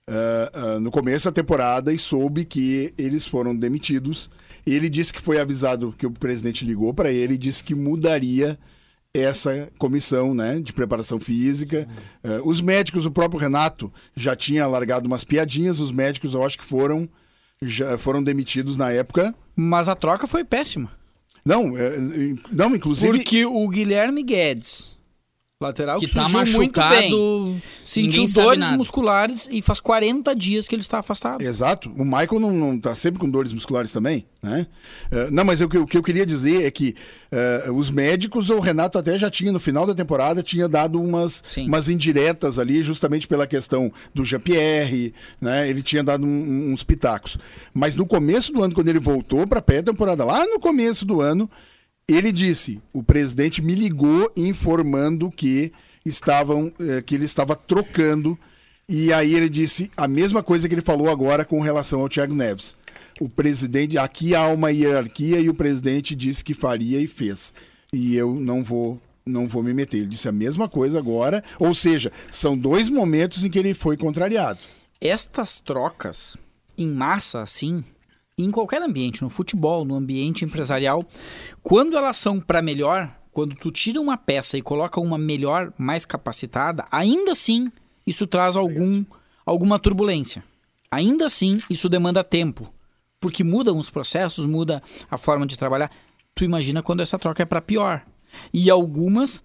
ah, 0.08 0.52
ah, 0.54 0.80
no 0.80 0.92
começo 0.92 1.26
da 1.26 1.32
temporada 1.32 1.92
e 1.92 1.98
soube 1.98 2.46
que 2.46 2.94
eles 2.98 3.26
foram 3.26 3.56
demitidos, 3.56 4.30
ele 4.66 4.90
disse 4.90 5.12
que 5.12 5.22
foi 5.22 5.40
avisado 5.40 5.96
que 5.98 6.06
o 6.06 6.12
presidente 6.12 6.66
ligou 6.66 6.94
para 6.94 7.12
ele 7.12 7.34
e 7.34 7.38
disse 7.38 7.64
que 7.64 7.74
mudaria 7.74 8.58
essa 9.14 9.70
comissão 9.78 10.34
né, 10.34 10.60
de 10.60 10.74
preparação 10.74 11.20
física. 11.20 11.88
Ah, 12.24 12.42
os 12.44 12.62
médicos, 12.62 13.06
o 13.06 13.12
próprio 13.12 13.40
Renato 13.40 13.92
já 14.16 14.36
tinha 14.36 14.68
largado 14.68 15.08
umas 15.08 15.24
piadinhas, 15.24 15.80
os 15.80 15.92
médicos 15.92 16.34
eu 16.34 16.46
acho 16.46 16.58
que 16.58 16.66
foram, 16.66 17.10
já 17.62 17.98
foram 17.98 18.24
demitidos 18.24 18.78
na 18.78 18.92
época. 18.92 19.34
Mas 19.56 19.90
a 19.90 19.96
troca 19.96 20.28
foi 20.28 20.44
péssima. 20.44 20.92
Não, 21.46 21.78
é, 21.78 21.98
não, 22.52 22.76
inclusive. 22.76 23.12
Porque 23.12 23.46
o 23.46 23.68
Guilherme 23.70 24.24
Guedes, 24.24 24.95
lateral 25.62 26.00
que, 26.02 26.08
Que 26.08 26.14
tá 26.14 26.28
surgiu 26.28 26.58
muito 26.58 26.80
bem, 26.82 27.12
machucado. 27.12 27.62
sentiu 27.84 28.26
dores 28.34 28.60
nada. 28.60 28.78
musculares 28.78 29.48
e 29.50 29.62
faz 29.62 29.80
40 29.80 30.36
dias 30.36 30.68
que 30.68 30.76
ele 30.76 30.82
está 30.82 31.00
afastado. 31.00 31.42
Exato. 31.42 31.90
O 31.98 32.04
Michael 32.04 32.40
não, 32.42 32.52
não 32.52 32.78
tá 32.80 32.94
sempre 32.94 33.20
com 33.22 33.30
dores 33.30 33.54
musculares 33.54 33.90
também, 33.92 34.26
né? 34.44 34.68
Eh, 35.10 35.30
não, 35.32 35.46
mas 35.46 35.62
o 35.62 35.70
que, 35.70 35.78
o 35.78 35.88
que 35.88 35.98
eu 35.98 36.04
queria 36.04 36.26
dizer 36.26 36.66
é 36.66 36.72
que 36.72 36.94
eh, 37.32 37.70
os 37.74 37.90
médicos, 37.90 38.50
o 38.50 38.60
Renato 38.60 38.98
até 38.98 39.18
já 39.18 39.32
tinha, 39.32 39.50
no 39.50 39.60
final 39.60 39.86
da 39.88 39.96
temporada, 39.96 40.44
tinha 40.44 40.68
dado 40.68 41.02
umas, 41.02 41.42
Sim. 41.46 41.68
umas 41.70 41.88
indiretas 41.88 42.60
ali, 42.60 42.84
justamente 42.84 43.26
pela 43.26 43.48
questão 43.48 43.90
do 44.14 44.26
Jean-Pierre, 44.26 45.14
né? 45.40 45.70
Ele 45.70 45.82
tinha 45.82 46.04
dado 46.04 46.26
um- 46.26 46.74
uns 46.74 46.84
pitacos. 46.84 47.38
Mas 47.74 47.96
no 47.96 48.06
começo 48.06 48.52
do 48.52 48.62
ano, 48.62 48.74
quando 48.74 48.90
ele 48.90 49.00
voltou 49.00 49.48
para 49.48 49.62
pré-temporada, 49.62 50.26
lá 50.26 50.46
no 50.46 50.60
começo 50.60 51.06
do 51.06 51.22
ano, 51.22 51.50
ele 52.08 52.32
disse: 52.32 52.82
o 52.94 53.04
presidente 53.04 53.62
me 53.62 53.76
ligou 53.76 54.32
informando 54.36 55.32
que 55.32 55.72
estavam, 56.06 56.72
eh, 56.80 57.02
que 57.02 57.16
ele 57.16 57.26
estava 57.26 57.56
trocando. 57.56 58.38
E 58.88 59.12
aí 59.12 59.34
ele 59.34 59.50
disse 59.50 59.92
a 59.98 60.08
mesma 60.08 60.44
coisa 60.44 60.70
que 60.70 60.76
ele 60.76 60.82
falou 60.82 61.10
agora 61.10 61.44
com 61.44 61.60
relação 61.60 62.02
ao 62.02 62.10
Thiago 62.10 62.36
Neves. 62.36 62.76
O 63.20 63.28
presidente, 63.28 63.98
aqui 63.98 64.36
há 64.36 64.48
uma 64.48 64.72
hierarquia 64.72 65.40
e 65.40 65.50
o 65.50 65.56
presidente 65.56 66.16
disse 66.16 66.44
que 66.44 66.54
faria 66.54 67.00
e 67.00 67.08
fez. 67.08 67.54
E 67.92 68.16
eu 68.16 68.36
não 68.36 68.64
vou 68.64 69.02
não 69.26 69.48
vou 69.48 69.64
me 69.64 69.74
meter. 69.74 69.98
Ele 69.98 70.10
disse 70.10 70.30
a 70.30 70.32
mesma 70.32 70.70
coisa 70.70 71.00
agora, 71.00 71.44
ou 71.58 71.74
seja, 71.74 72.12
são 72.32 72.56
dois 72.56 72.90
momentos 72.90 73.44
em 73.44 73.50
que 73.50 73.58
ele 73.58 73.74
foi 73.74 73.98
contrariado. 73.98 74.60
Estas 75.02 75.60
trocas 75.60 76.38
em 76.78 76.88
massa, 76.88 77.42
assim, 77.42 77.84
em 78.38 78.52
qualquer 78.52 78.82
ambiente, 78.82 79.22
no 79.22 79.30
futebol, 79.30 79.86
no 79.86 79.96
ambiente 79.96 80.44
empresarial, 80.44 81.02
quando 81.64 81.98
elas 81.98 82.18
são 82.18 82.40
para 82.40 82.62
melhor, 82.62 83.10
quando 83.32 83.56
tu 83.56 83.72
tira 83.72 84.00
uma 84.02 84.18
peça 84.18 84.58
e 84.58 84.62
coloca 84.62 85.00
uma 85.00 85.18
melhor, 85.18 85.74
mais 85.78 86.06
capacitada, 86.06 86.86
ainda 86.92 87.32
assim 87.32 87.72
isso 88.06 88.28
traz 88.28 88.56
algum, 88.56 89.04
alguma 89.46 89.80
turbulência. 89.80 90.44
Ainda 90.92 91.26
assim 91.26 91.62
isso 91.70 91.90
demanda 91.90 92.24
tempo, 92.24 92.72
porque 93.20 93.44
mudam 93.44 93.80
os 93.80 93.90
processos, 93.90 94.46
muda 94.46 94.84
a 95.10 95.18
forma 95.18 95.46
de 95.46 95.58
trabalhar. 95.58 95.90
Tu 96.34 96.44
imagina 96.44 96.84
quando 96.84 97.02
essa 97.02 97.18
troca 97.18 97.44
é 97.44 97.46
para 97.46 97.62
pior. 97.62 98.06
E 98.54 98.70
algumas 98.70 99.44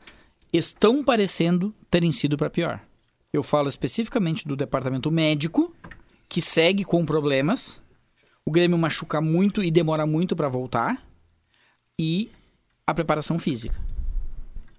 estão 0.52 1.04
parecendo 1.04 1.72
terem 1.88 2.10
sido 2.10 2.36
para 2.36 2.50
pior. 2.50 2.80
Eu 3.32 3.44
falo 3.44 3.68
especificamente 3.68 4.46
do 4.46 4.56
departamento 4.56 5.10
médico, 5.10 5.72
que 6.28 6.42
segue 6.42 6.84
com 6.84 7.06
problemas. 7.06 7.80
O 8.50 8.52
Grêmio 8.52 8.76
machuca 8.76 9.20
muito 9.20 9.62
e 9.62 9.70
demora 9.70 10.04
muito 10.04 10.34
para 10.34 10.48
voltar. 10.48 11.00
E 11.96 12.32
a 12.84 12.92
preparação 12.92 13.38
física. 13.38 13.78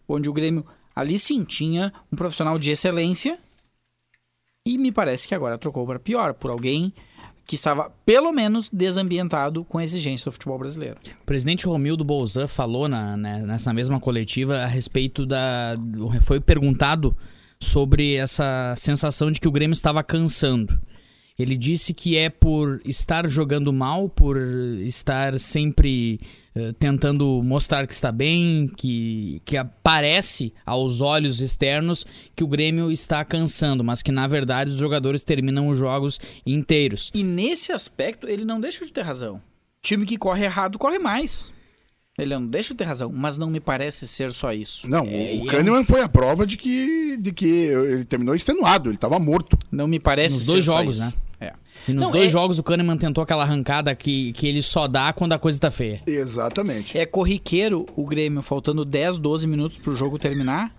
onde 0.09 0.29
o 0.29 0.33
Grêmio 0.33 0.65
ali 0.93 1.17
sim 1.17 1.45
tinha 1.45 1.93
um 2.11 2.17
profissional 2.17 2.59
de 2.59 2.69
excelência 2.69 3.39
e 4.67 4.77
me 4.77 4.91
parece 4.91 5.25
que 5.25 5.33
agora 5.33 5.57
trocou 5.57 5.87
para 5.87 5.97
pior, 5.99 6.33
por 6.33 6.51
alguém 6.51 6.93
que 7.47 7.55
estava 7.55 7.89
pelo 8.05 8.33
menos 8.33 8.67
desambientado 8.67 9.63
com 9.63 9.77
a 9.77 9.85
exigência 9.85 10.25
do 10.25 10.33
futebol 10.33 10.59
brasileiro. 10.59 10.97
O 11.21 11.25
presidente 11.25 11.65
Romildo 11.65 12.03
Bolzan 12.03 12.49
falou 12.49 12.89
na, 12.89 13.15
né, 13.15 13.41
nessa 13.43 13.71
mesma 13.71 14.01
coletiva 14.01 14.57
a 14.57 14.67
respeito 14.67 15.25
da. 15.25 15.75
Foi 16.23 16.41
perguntado 16.41 17.15
sobre 17.57 18.15
essa 18.15 18.75
sensação 18.77 19.31
de 19.31 19.39
que 19.39 19.47
o 19.47 19.51
Grêmio 19.51 19.73
estava 19.73 20.03
cansando. 20.03 20.77
Ele 21.41 21.57
disse 21.57 21.91
que 21.91 22.15
é 22.15 22.29
por 22.29 22.79
estar 22.85 23.27
jogando 23.27 23.73
mal, 23.73 24.07
por 24.07 24.37
estar 24.37 25.39
sempre 25.39 26.19
uh, 26.55 26.71
tentando 26.73 27.41
mostrar 27.43 27.87
que 27.87 27.93
está 27.93 28.11
bem, 28.11 28.67
que, 28.77 29.41
que 29.43 29.57
aparece 29.57 30.53
aos 30.63 31.01
olhos 31.01 31.41
externos 31.41 32.05
que 32.35 32.43
o 32.43 32.47
Grêmio 32.47 32.91
está 32.91 33.25
cansando, 33.25 33.83
mas 33.83 34.03
que 34.03 34.11
na 34.11 34.27
verdade 34.27 34.69
os 34.69 34.77
jogadores 34.77 35.23
terminam 35.23 35.67
os 35.67 35.79
jogos 35.79 36.19
inteiros. 36.45 37.09
E 37.11 37.23
nesse 37.23 37.71
aspecto 37.71 38.27
ele 38.29 38.45
não 38.45 38.61
deixa 38.61 38.85
de 38.85 38.93
ter 38.93 39.01
razão. 39.01 39.41
Time 39.81 40.05
que 40.05 40.19
corre 40.19 40.45
errado 40.45 40.77
corre 40.77 40.99
mais. 40.99 41.51
Ele 42.19 42.35
não 42.35 42.45
deixa 42.45 42.75
de 42.75 42.77
ter 42.77 42.83
razão, 42.83 43.11
mas 43.11 43.35
não 43.39 43.49
me 43.49 43.59
parece 43.59 44.07
ser 44.07 44.31
só 44.31 44.53
isso. 44.53 44.87
Não, 44.87 45.05
é, 45.07 45.39
o 45.41 45.47
Kahneman 45.47 45.81
é... 45.81 45.85
foi 45.85 46.01
a 46.01 46.09
prova 46.09 46.45
de 46.45 46.55
que, 46.55 47.17
de 47.17 47.31
que 47.31 47.47
ele 47.47 48.05
terminou 48.05 48.35
extenuado, 48.35 48.89
ele 48.89 48.95
estava 48.95 49.17
morto. 49.17 49.57
Não 49.71 49.87
me 49.87 49.99
parece 49.99 50.35
Nos 50.35 50.45
dois 50.45 50.63
jogos, 50.63 50.99
né? 50.99 51.11
É. 51.41 51.53
E 51.87 51.93
nos 51.93 52.05
não, 52.05 52.11
dois 52.11 52.25
é... 52.25 52.29
jogos 52.29 52.59
o 52.59 52.63
Kahneman 52.63 52.97
tentou 52.97 53.23
aquela 53.23 53.41
arrancada 53.43 53.95
que, 53.95 54.31
que 54.33 54.45
ele 54.45 54.61
só 54.61 54.87
dá 54.87 55.11
quando 55.11 55.33
a 55.33 55.39
coisa 55.39 55.59
tá 55.59 55.71
feia. 55.71 56.01
Exatamente. 56.05 56.95
É 56.95 57.05
corriqueiro 57.05 57.85
o 57.95 58.05
Grêmio, 58.05 58.43
faltando 58.43 58.85
10, 58.85 59.17
12 59.17 59.47
minutos 59.47 59.77
pro 59.79 59.95
jogo 59.95 60.19
terminar, 60.19 60.71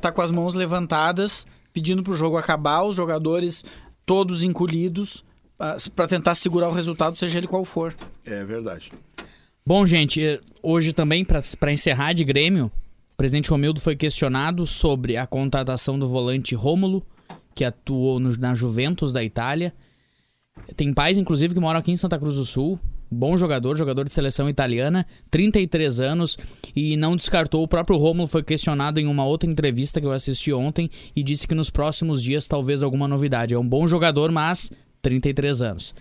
tá 0.00 0.10
com 0.10 0.20
as 0.20 0.32
mãos 0.32 0.54
levantadas, 0.54 1.46
pedindo 1.72 2.02
pro 2.02 2.14
jogo 2.14 2.36
acabar, 2.36 2.82
os 2.82 2.96
jogadores 2.96 3.64
todos 4.04 4.42
encolhidos, 4.42 5.24
para 5.94 6.08
tentar 6.08 6.34
segurar 6.34 6.68
o 6.68 6.72
resultado, 6.72 7.16
seja 7.16 7.38
ele 7.38 7.46
qual 7.46 7.64
for. 7.64 7.94
É 8.26 8.44
verdade. 8.44 8.90
Bom, 9.64 9.86
gente, 9.86 10.24
eh, 10.24 10.40
hoje 10.60 10.92
também, 10.92 11.24
para 11.24 11.72
encerrar 11.72 12.12
de 12.14 12.24
Grêmio, 12.24 12.70
o 13.14 13.16
presidente 13.16 13.48
Romildo 13.48 13.80
foi 13.80 13.94
questionado 13.94 14.66
sobre 14.66 15.16
a 15.16 15.24
contratação 15.24 15.96
do 15.96 16.08
volante 16.08 16.56
Rômulo, 16.56 17.06
que 17.54 17.64
atuou 17.64 18.18
no, 18.18 18.36
na 18.36 18.56
Juventus 18.56 19.12
da 19.12 19.22
Itália. 19.22 19.72
Tem 20.76 20.92
pais, 20.92 21.18
inclusive, 21.18 21.54
que 21.54 21.60
moram 21.60 21.80
aqui 21.80 21.92
em 21.92 21.96
Santa 21.96 22.18
Cruz 22.18 22.36
do 22.36 22.44
Sul. 22.44 22.78
Bom 23.10 23.36
jogador, 23.36 23.76
jogador 23.76 24.04
de 24.04 24.12
seleção 24.14 24.48
italiana, 24.48 25.06
33 25.30 26.00
anos 26.00 26.38
e 26.74 26.96
não 26.96 27.14
descartou. 27.14 27.62
O 27.62 27.68
próprio 27.68 27.98
Romulo 27.98 28.26
foi 28.26 28.42
questionado 28.42 28.98
em 28.98 29.06
uma 29.06 29.24
outra 29.26 29.50
entrevista 29.50 30.00
que 30.00 30.06
eu 30.06 30.12
assisti 30.12 30.50
ontem 30.50 30.88
e 31.14 31.22
disse 31.22 31.46
que 31.46 31.54
nos 31.54 31.68
próximos 31.68 32.22
dias 32.22 32.48
talvez 32.48 32.82
alguma 32.82 33.06
novidade. 33.06 33.52
É 33.52 33.58
um 33.58 33.68
bom 33.68 33.86
jogador, 33.86 34.32
mas 34.32 34.72
33 35.02 35.60
anos. 35.60 35.94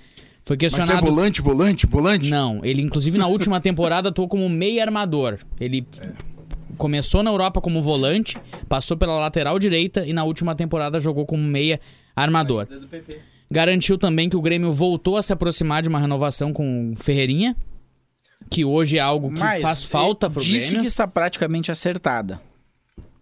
Foi 0.44 0.56
questionado. 0.56 0.94
Mas 0.94 1.04
é 1.04 1.06
volante, 1.06 1.42
volante, 1.42 1.86
volante? 1.86 2.30
Não, 2.30 2.62
ele 2.64 2.82
inclusive 2.82 3.18
na 3.18 3.28
última 3.28 3.60
temporada 3.62 4.10
atuou 4.10 4.30
como 4.30 4.48
meio 4.48 4.82
armador. 4.82 5.38
Ele 5.60 5.86
é. 6.00 6.14
começou 6.78 7.22
na 7.22 7.30
Europa 7.30 7.60
como 7.60 7.82
volante, 7.82 8.38
passou 8.70 8.96
pela 8.96 9.20
lateral 9.20 9.60
direita 9.60 10.06
e 10.06 10.14
na 10.14 10.24
última 10.24 10.56
temporada 10.56 10.98
jogou 11.00 11.26
como 11.26 11.44
meia 11.44 11.80
armador. 12.16 12.68
Garantiu 13.52 13.98
também 13.98 14.30
que 14.30 14.38
o 14.38 14.42
Grêmio 14.42 14.72
voltou 14.72 15.18
a 15.18 15.22
se 15.22 15.34
aproximar 15.34 15.84
de 15.84 15.90
uma 15.90 16.00
renovação 16.00 16.54
com 16.54 16.94
Ferreirinha, 16.96 17.54
que 18.50 18.64
hoje 18.64 18.98
é 18.98 19.02
algo 19.02 19.30
que 19.34 19.40
Mas 19.40 19.62
faz 19.62 19.84
falta 19.84 20.30
pro 20.30 20.42
disse 20.42 20.68
Grêmio. 20.68 20.82
que 20.84 20.88
está 20.88 21.06
praticamente 21.06 21.70
acertada. 21.70 22.40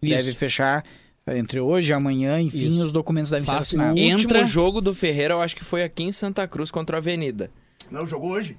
Isso. 0.02 0.16
Deve 0.16 0.34
fechar 0.34 0.86
entre 1.28 1.60
hoje 1.60 1.92
e 1.92 1.94
amanhã, 1.94 2.40
enfim, 2.40 2.70
Isso. 2.70 2.86
os 2.86 2.92
documentos 2.94 3.32
devem 3.32 3.46
Faço. 3.46 3.72
ser 3.72 3.78
assinados. 3.78 4.02
O 4.02 4.12
último 4.12 4.46
jogo 4.46 4.82
do 4.82 4.94
Ferreira, 4.94 5.34
eu 5.34 5.42
acho 5.42 5.56
que 5.56 5.64
foi 5.64 5.84
aqui 5.84 6.04
em 6.04 6.12
Santa 6.12 6.48
Cruz 6.48 6.70
contra 6.70 6.98
a 6.98 7.00
Avenida. 7.00 7.50
Não, 7.90 8.06
jogou 8.06 8.30
hoje. 8.32 8.56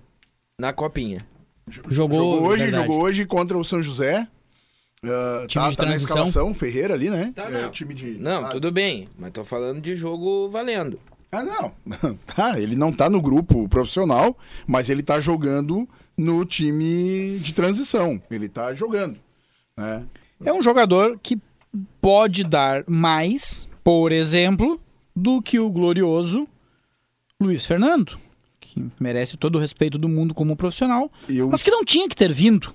Na 0.59 0.73
Copinha. 0.73 1.25
Jogou, 1.69 1.93
jogou 1.93 2.43
hoje, 2.43 2.65
verdade. 2.65 2.87
jogou 2.87 3.03
hoje 3.03 3.25
contra 3.27 3.57
o 3.57 3.65
São 3.65 3.81
José. 3.81 4.27
Uh, 5.05 5.47
time 5.47 5.65
tá, 5.65 5.71
de 5.71 5.77
tá 5.77 5.87
na 5.87 5.95
escalação, 5.95 6.53
Ferreira 6.53 6.95
ali, 6.95 7.09
né? 7.09 7.33
Tá, 7.35 7.49
é, 7.49 7.69
time 7.71 7.95
de. 7.95 8.19
Não, 8.19 8.51
tudo 8.51 8.71
bem, 8.71 9.09
mas 9.17 9.31
tô 9.33 9.45
falando 9.45 9.81
de 9.81 9.95
jogo 9.95 10.49
valendo. 10.49 11.01
Ah, 11.33 11.45
não. 11.45 11.73
tá, 12.27 12.59
ele 12.59 12.75
não 12.75 12.93
tá 12.93 13.09
no 13.09 13.21
grupo 13.21 13.69
profissional, 13.69 14.37
mas 14.66 14.88
ele 14.88 15.03
tá 15.03 15.21
jogando 15.21 15.88
no 16.16 16.45
time 16.45 17.38
de 17.38 17.55
transição. 17.55 18.21
Ele 18.31 18.49
tá 18.49 18.75
jogando. 18.75 19.16
Né? 19.77 20.05
É 20.45 20.53
um 20.53 20.62
jogador 20.62 21.19
que 21.23 21.38
pode 22.01 22.45
dar 22.45 22.85
mais, 22.88 23.69
por 23.85 24.12
exemplo, 24.12 24.81
do 25.14 25.40
que 25.40 25.59
o 25.59 25.71
glorioso 25.71 26.49
Luiz 27.40 27.64
Fernando, 27.64 28.19
que 28.59 28.85
merece 28.99 29.37
todo 29.37 29.57
o 29.57 29.61
respeito 29.61 29.99
do 29.99 30.09
mundo 30.09 30.35
como 30.35 30.57
profissional, 30.57 31.11
Eu... 31.29 31.49
mas 31.49 31.62
que 31.62 31.71
não 31.71 31.85
tinha 31.85 32.09
que 32.09 32.16
ter 32.16 32.33
vindo. 32.33 32.75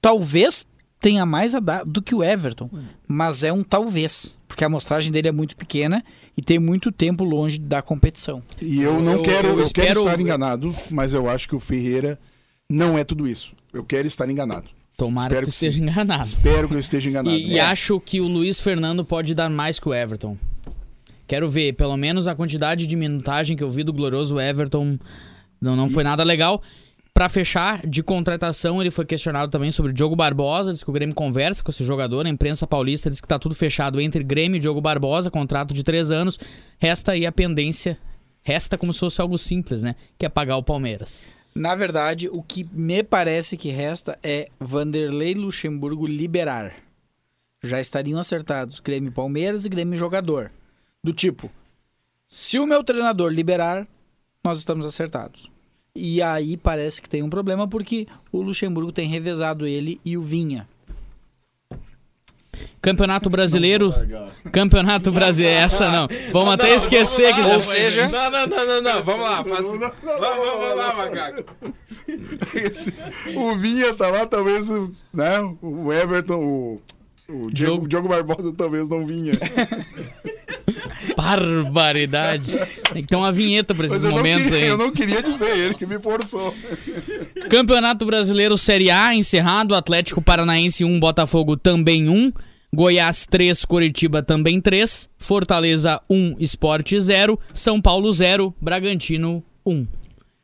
Talvez 0.00 0.66
tenha 1.00 1.24
mais 1.24 1.54
a 1.54 1.60
dar 1.60 1.84
do 1.84 2.02
que 2.02 2.14
o 2.14 2.22
Everton, 2.22 2.70
mas 3.06 3.42
é 3.42 3.52
um 3.52 3.62
talvez, 3.62 4.36
porque 4.46 4.64
a 4.64 4.66
amostragem 4.66 5.12
dele 5.12 5.28
é 5.28 5.32
muito 5.32 5.56
pequena 5.56 6.04
e 6.36 6.42
tem 6.42 6.58
muito 6.58 6.90
tempo 6.90 7.24
longe 7.24 7.58
da 7.58 7.80
competição. 7.82 8.42
E 8.60 8.82
eu 8.82 9.00
não 9.00 9.12
eu, 9.12 9.22
quero, 9.22 9.48
eu, 9.48 9.58
eu 9.58 9.62
espero... 9.62 9.86
quero 9.86 10.00
estar 10.00 10.20
enganado, 10.20 10.74
mas 10.90 11.14
eu 11.14 11.28
acho 11.28 11.48
que 11.48 11.54
o 11.54 11.60
Ferreira 11.60 12.18
não 12.68 12.98
é 12.98 13.04
tudo 13.04 13.26
isso. 13.26 13.54
Eu 13.72 13.84
quero 13.84 14.06
estar 14.06 14.28
enganado. 14.28 14.68
Tomara 14.96 15.28
Espero 15.28 15.46
que 15.46 15.52
esteja 15.52 15.78
sim. 15.78 15.82
enganado. 15.84 16.28
Espero 16.28 16.68
que 16.68 16.74
eu 16.74 16.78
esteja 16.78 17.08
enganado. 17.10 17.36
E, 17.36 17.52
e, 17.52 17.60
acho 17.60 18.00
que 18.00 18.20
o 18.20 18.26
Luiz 18.26 18.58
Fernando 18.58 19.04
pode 19.04 19.32
dar 19.32 19.48
mais 19.48 19.78
que 19.78 19.88
o 19.88 19.94
Everton. 19.94 20.36
Quero 21.26 21.48
ver, 21.48 21.74
pelo 21.74 21.96
menos 21.96 22.26
a 22.26 22.34
quantidade 22.34 22.86
de 22.86 22.96
minutagem 22.96 23.56
que 23.56 23.62
eu 23.62 23.70
vi 23.70 23.84
do 23.84 23.92
glorioso 23.92 24.40
Everton 24.40 24.98
não, 25.60 25.76
não 25.76 25.88
foi 25.88 26.02
nada 26.02 26.24
legal. 26.24 26.62
Para 27.18 27.28
fechar, 27.28 27.84
de 27.84 28.00
contratação, 28.00 28.80
ele 28.80 28.92
foi 28.92 29.04
questionado 29.04 29.50
também 29.50 29.72
sobre 29.72 29.90
o 29.90 29.92
Diogo 29.92 30.14
Barbosa. 30.14 30.70
Diz 30.70 30.84
que 30.84 30.90
o 30.90 30.92
Grêmio 30.92 31.16
conversa 31.16 31.64
com 31.64 31.70
esse 31.72 31.82
jogador. 31.82 32.24
A 32.24 32.28
imprensa 32.28 32.64
paulista 32.64 33.10
diz 33.10 33.20
que 33.20 33.26
está 33.26 33.40
tudo 33.40 33.56
fechado 33.56 34.00
entre 34.00 34.22
Grêmio 34.22 34.56
e 34.56 34.60
Diogo 34.60 34.80
Barbosa, 34.80 35.28
contrato 35.28 35.74
de 35.74 35.82
três 35.82 36.12
anos. 36.12 36.38
Resta 36.78 37.10
aí 37.10 37.26
a 37.26 37.32
pendência. 37.32 37.98
Resta 38.40 38.78
como 38.78 38.92
se 38.92 39.00
fosse 39.00 39.20
algo 39.20 39.36
simples, 39.36 39.82
né? 39.82 39.96
Que 40.16 40.26
é 40.26 40.28
pagar 40.28 40.58
o 40.58 40.62
Palmeiras. 40.62 41.26
Na 41.56 41.74
verdade, 41.74 42.28
o 42.28 42.40
que 42.40 42.64
me 42.72 43.02
parece 43.02 43.56
que 43.56 43.70
resta 43.70 44.16
é 44.22 44.48
Vanderlei 44.60 45.34
Luxemburgo 45.34 46.06
liberar. 46.06 46.76
Já 47.64 47.80
estariam 47.80 48.20
acertados 48.20 48.78
Grêmio 48.78 49.10
Palmeiras 49.10 49.64
e 49.64 49.68
Grêmio 49.68 49.98
Jogador. 49.98 50.52
Do 51.02 51.12
tipo, 51.12 51.50
se 52.28 52.60
o 52.60 52.66
meu 52.66 52.84
treinador 52.84 53.32
liberar, 53.32 53.88
nós 54.44 54.58
estamos 54.58 54.86
acertados. 54.86 55.50
E 55.98 56.22
aí 56.22 56.56
parece 56.56 57.02
que 57.02 57.08
tem 57.08 57.22
um 57.22 57.28
problema 57.28 57.66
porque 57.66 58.06
o 58.30 58.40
Luxemburgo 58.40 58.92
tem 58.92 59.08
revezado 59.08 59.66
ele 59.66 60.00
e 60.04 60.16
o 60.16 60.22
Vinha. 60.22 60.68
Campeonato 62.80 63.28
Brasileiro. 63.28 63.92
Campeonato 64.52 65.10
Brasileiro. 65.10 65.58
Essa 65.58 65.90
não. 65.90 66.08
Vamos 66.32 66.54
até 66.54 66.74
esquecer 66.74 67.34
que 67.34 67.40
Ou 67.40 67.60
seja. 67.60 68.08
Não, 68.08 68.30
não, 68.30 68.46
não, 68.46 68.66
não, 68.66 68.82
não. 68.82 69.02
Vamos 69.02 69.28
lá. 69.28 69.44
Faz... 69.44 69.66
Vamos, 69.66 69.90
vamos 70.02 70.76
lá, 70.76 70.94
macaco. 70.94 71.44
Esse, 72.54 72.94
o 73.36 73.56
Vinha 73.56 73.92
tá 73.94 74.08
lá, 74.08 74.26
talvez 74.26 74.68
né, 75.12 75.40
o 75.60 75.92
Everton, 75.92 76.36
o, 76.36 76.82
o 77.28 77.50
Diogo, 77.50 77.84
o 77.84 77.88
Diogo 77.88 78.08
Barbosa 78.08 78.54
talvez 78.56 78.88
não 78.88 79.04
vinha. 79.04 79.34
Barbaridade. 81.16 82.52
Tem 82.92 83.02
que 83.02 83.08
ter 83.08 83.16
uma 83.16 83.32
vinheta 83.32 83.74
pra 83.74 83.86
esses 83.86 84.02
momentos 84.10 84.44
queria, 84.44 84.58
aí. 84.58 84.66
Eu 84.66 84.76
não 84.76 84.90
queria 84.90 85.22
dizer, 85.22 85.58
ele 85.58 85.74
que 85.74 85.86
me 85.86 85.98
forçou. 86.00 86.54
Campeonato 87.48 88.04
Brasileiro 88.04 88.56
Série 88.56 88.90
A 88.90 89.14
encerrado. 89.14 89.74
Atlético 89.74 90.22
Paranaense 90.22 90.84
1, 90.84 91.00
Botafogo 91.00 91.56
também 91.56 92.08
1. 92.08 92.32
Goiás 92.72 93.26
3, 93.26 93.64
Coritiba 93.64 94.22
também 94.22 94.60
3. 94.60 95.08
Fortaleza 95.18 96.00
1, 96.08 96.36
Esporte 96.38 96.98
0. 96.98 97.38
São 97.54 97.80
Paulo 97.80 98.12
0, 98.12 98.54
Bragantino 98.60 99.42
1. 99.64 99.86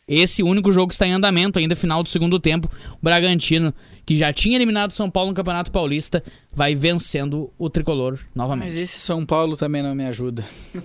Esse 0.06 0.42
único 0.42 0.70
jogo 0.70 0.92
está 0.92 1.06
em 1.06 1.12
andamento, 1.12 1.58
ainda 1.58 1.74
final 1.74 2.02
do 2.02 2.08
segundo 2.08 2.38
tempo. 2.38 2.70
O 2.92 2.98
Bragantino, 3.02 3.72
que 4.04 4.18
já 4.18 4.32
tinha 4.32 4.56
eliminado 4.56 4.90
São 4.90 5.10
Paulo 5.10 5.30
no 5.30 5.36
Campeonato 5.36 5.72
Paulista, 5.72 6.22
vai 6.54 6.74
vencendo 6.74 7.50
o 7.58 7.70
tricolor 7.70 8.18
novamente. 8.34 8.72
Mas 8.72 8.78
esse 8.78 8.98
São 8.98 9.24
Paulo 9.24 9.56
também 9.56 9.82
não 9.82 9.94
me 9.94 10.04
ajuda. 10.04 10.44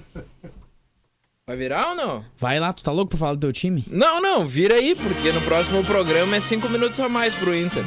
Vai 1.49 1.57
virar 1.57 1.89
ou 1.89 1.95
não? 1.95 2.23
Vai 2.37 2.59
lá, 2.59 2.71
tu 2.71 2.83
tá 2.83 2.91
louco 2.91 3.09
pra 3.09 3.17
falar 3.17 3.33
do 3.33 3.39
teu 3.39 3.51
time? 3.51 3.83
Não, 3.87 4.21
não, 4.21 4.47
vira 4.47 4.75
aí, 4.75 4.93
porque 4.93 5.31
no 5.31 5.41
próximo 5.41 5.83
programa 5.83 6.35
é 6.35 6.39
cinco 6.39 6.69
minutos 6.69 6.99
a 6.99 7.09
mais 7.09 7.33
pro 7.33 7.57
Inter. 7.57 7.83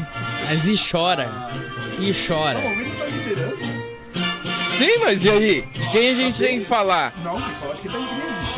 Mas 0.49 0.67
e 0.67 0.77
chora. 0.77 1.31
E 2.01 2.13
chora. 2.13 2.59
Sim, 4.79 5.05
mas 5.05 5.25
e 5.25 5.31
aí? 5.31 5.63
De 5.63 5.91
quem 5.93 6.11
a 6.11 6.15
gente 6.15 6.41
tem 6.41 6.59
que 6.59 6.65
falar? 6.65 7.15
Não, 7.23 7.39
só 7.39 7.71
acho 7.71 7.83
que 7.83 7.89
tá 7.89 7.99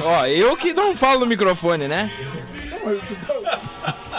Ó, 0.04 0.26
eu 0.26 0.56
que 0.56 0.72
não 0.72 0.96
falo 0.96 1.20
no 1.20 1.26
microfone, 1.26 1.86
né? 1.86 2.10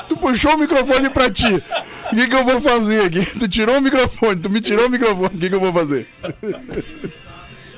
Tu 0.08 0.18
puxou 0.18 0.54
o 0.54 0.58
microfone 0.58 1.10
pra 1.10 1.30
ti. 1.32 1.64
O 2.12 2.16
que, 2.16 2.28
que 2.28 2.36
eu 2.36 2.44
vou 2.44 2.62
fazer 2.62 3.06
aqui? 3.06 3.26
Tu 3.40 3.48
tirou 3.48 3.78
o 3.78 3.82
microfone, 3.82 4.40
tu 4.40 4.50
me 4.50 4.62
tirou 4.62 4.86
o 4.86 4.90
microfone, 4.90 5.36
o 5.36 5.38
que, 5.40 5.50
que 5.50 5.56
eu 5.56 5.60
vou 5.60 5.74
fazer? 5.74 6.08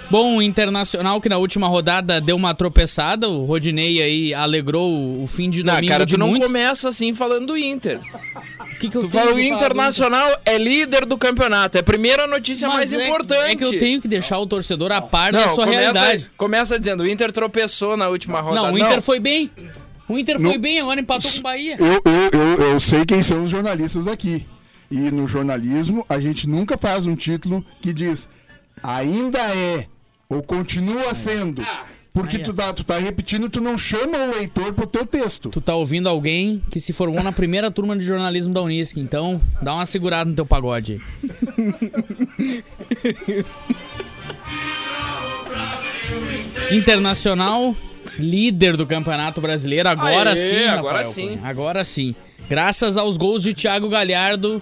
Bom, 0.10 0.38
o 0.38 0.42
Internacional 0.42 1.20
que 1.20 1.28
na 1.28 1.38
última 1.38 1.68
rodada 1.68 2.22
deu 2.22 2.38
uma 2.38 2.54
tropeçada, 2.56 3.28
o 3.28 3.44
Rodinei 3.44 4.02
aí 4.02 4.34
alegrou 4.34 5.22
o- 5.22 5.28
fim 5.28 5.50
de 5.50 5.64
Não, 5.64 5.74
domingo 5.76 5.92
cara, 5.92 6.06
de 6.06 6.14
tu 6.14 6.18
não 6.18 6.40
começa 6.40 6.88
assim 6.88 7.14
falando 7.14 7.48
do 7.48 7.58
Inter. 7.58 8.00
Que 8.80 8.90
que 8.90 8.96
eu 8.96 9.02
Tu 9.02 9.10
fala 9.10 9.34
o 9.34 9.40
Internacional 9.40 10.30
é 10.46 10.58
líder 10.58 11.06
do 11.06 11.18
campeonato. 11.18 11.76
É 11.78 11.82
a 11.82 11.84
primeira 11.84 12.26
notícia 12.26 12.70
Mas 12.70 12.92
mais 12.92 12.94
é- 12.94 13.06
importante. 13.06 13.52
É 13.52 13.56
que 13.58 13.66
eu 13.66 13.80
tenho 13.80 14.02
que 14.02 14.08
deixar 14.08 14.40
o 14.40 14.46
torcedor 14.46 14.94
a 14.94 15.02
par 15.02 15.34
da 15.34 15.42
Não, 15.42 15.50
sua 15.56 15.66
começa, 15.66 15.82
realidade. 16.00 16.32
começa 16.38 16.80
dizendo, 16.80 17.04
o 17.04 17.10
Inter 17.10 17.32
tropeçou 17.34 17.98
na 17.98 18.08
última 18.08 18.40
rodada. 18.40 18.68
Não, 18.68 18.74
o 18.76 18.80
Inter 18.80 19.02
foi 19.02 19.20
bem. 19.20 19.52
O 20.10 20.18
Inter 20.18 20.40
foi 20.40 20.58
bem, 20.58 20.80
agora 20.80 21.02
empatou 21.02 21.32
com 21.32 21.40
o 21.40 21.42
Bahia. 21.42 21.76
Eu, 21.80 22.02
eu, 22.06 22.30
eu, 22.32 22.72
eu 22.72 22.80
sei 22.80 23.06
quem 23.06 23.22
são 23.22 23.44
os 23.44 23.50
jornalistas 23.50 24.08
aqui. 24.08 24.46
E 24.90 25.12
no 25.12 25.28
jornalismo, 25.28 26.06
a 26.08 26.20
gente 26.20 26.48
nunca 26.48 26.78
faz 26.78 27.06
um 27.06 27.16
título 27.16 27.66
que 27.82 27.94
diz 27.94 28.30
ainda 28.82 29.40
é 29.40 29.86
ou 30.30 30.42
continua 30.42 31.14
sendo. 31.14 31.62
Porque 32.14 32.38
aí, 32.38 32.44
tu 32.44 32.54
tá, 32.54 32.74
tu 32.74 32.84
tá 32.84 32.98
repetindo, 32.98 33.50
tu 33.50 33.62
não 33.62 33.78
chama 33.78 34.18
o 34.18 34.32
leitor 34.38 34.74
pro 34.74 34.88
teu 34.88 35.06
texto. 35.06 35.50
Tu 35.50 35.62
tá 35.62 35.76
ouvindo 35.76 36.10
alguém 36.10 36.64
que 36.72 36.80
se 36.80 36.92
formou 36.92 37.22
na 37.22 37.32
primeira 37.32 37.70
turma 37.70 37.96
de 37.96 38.04
jornalismo 38.04 38.54
da 38.54 38.62
Unisc, 38.62 38.98
então 38.98 39.40
dá 39.62 39.76
uma 39.76 39.86
segurada 39.86 40.28
no 40.30 40.36
teu 40.36 40.46
pagode 40.46 40.94
aí. 40.94 41.02
Internacional, 46.72 47.76
líder 48.20 48.76
do 48.78 48.86
Campeonato 48.86 49.40
Brasileiro, 49.42 49.88
agora 49.90 50.32
Aê, 50.32 50.36
sim, 50.50 50.66
agora 50.68 50.98
Rafael 50.98 51.06
sim. 51.14 51.28
Cunha, 51.30 51.40
Agora 51.44 51.86
sim. 51.86 52.16
Graças 52.50 52.98
aos 52.98 53.18
gols 53.18 53.44
de 53.44 53.54
Thiago 53.54 53.90
Galhardo 53.90 54.62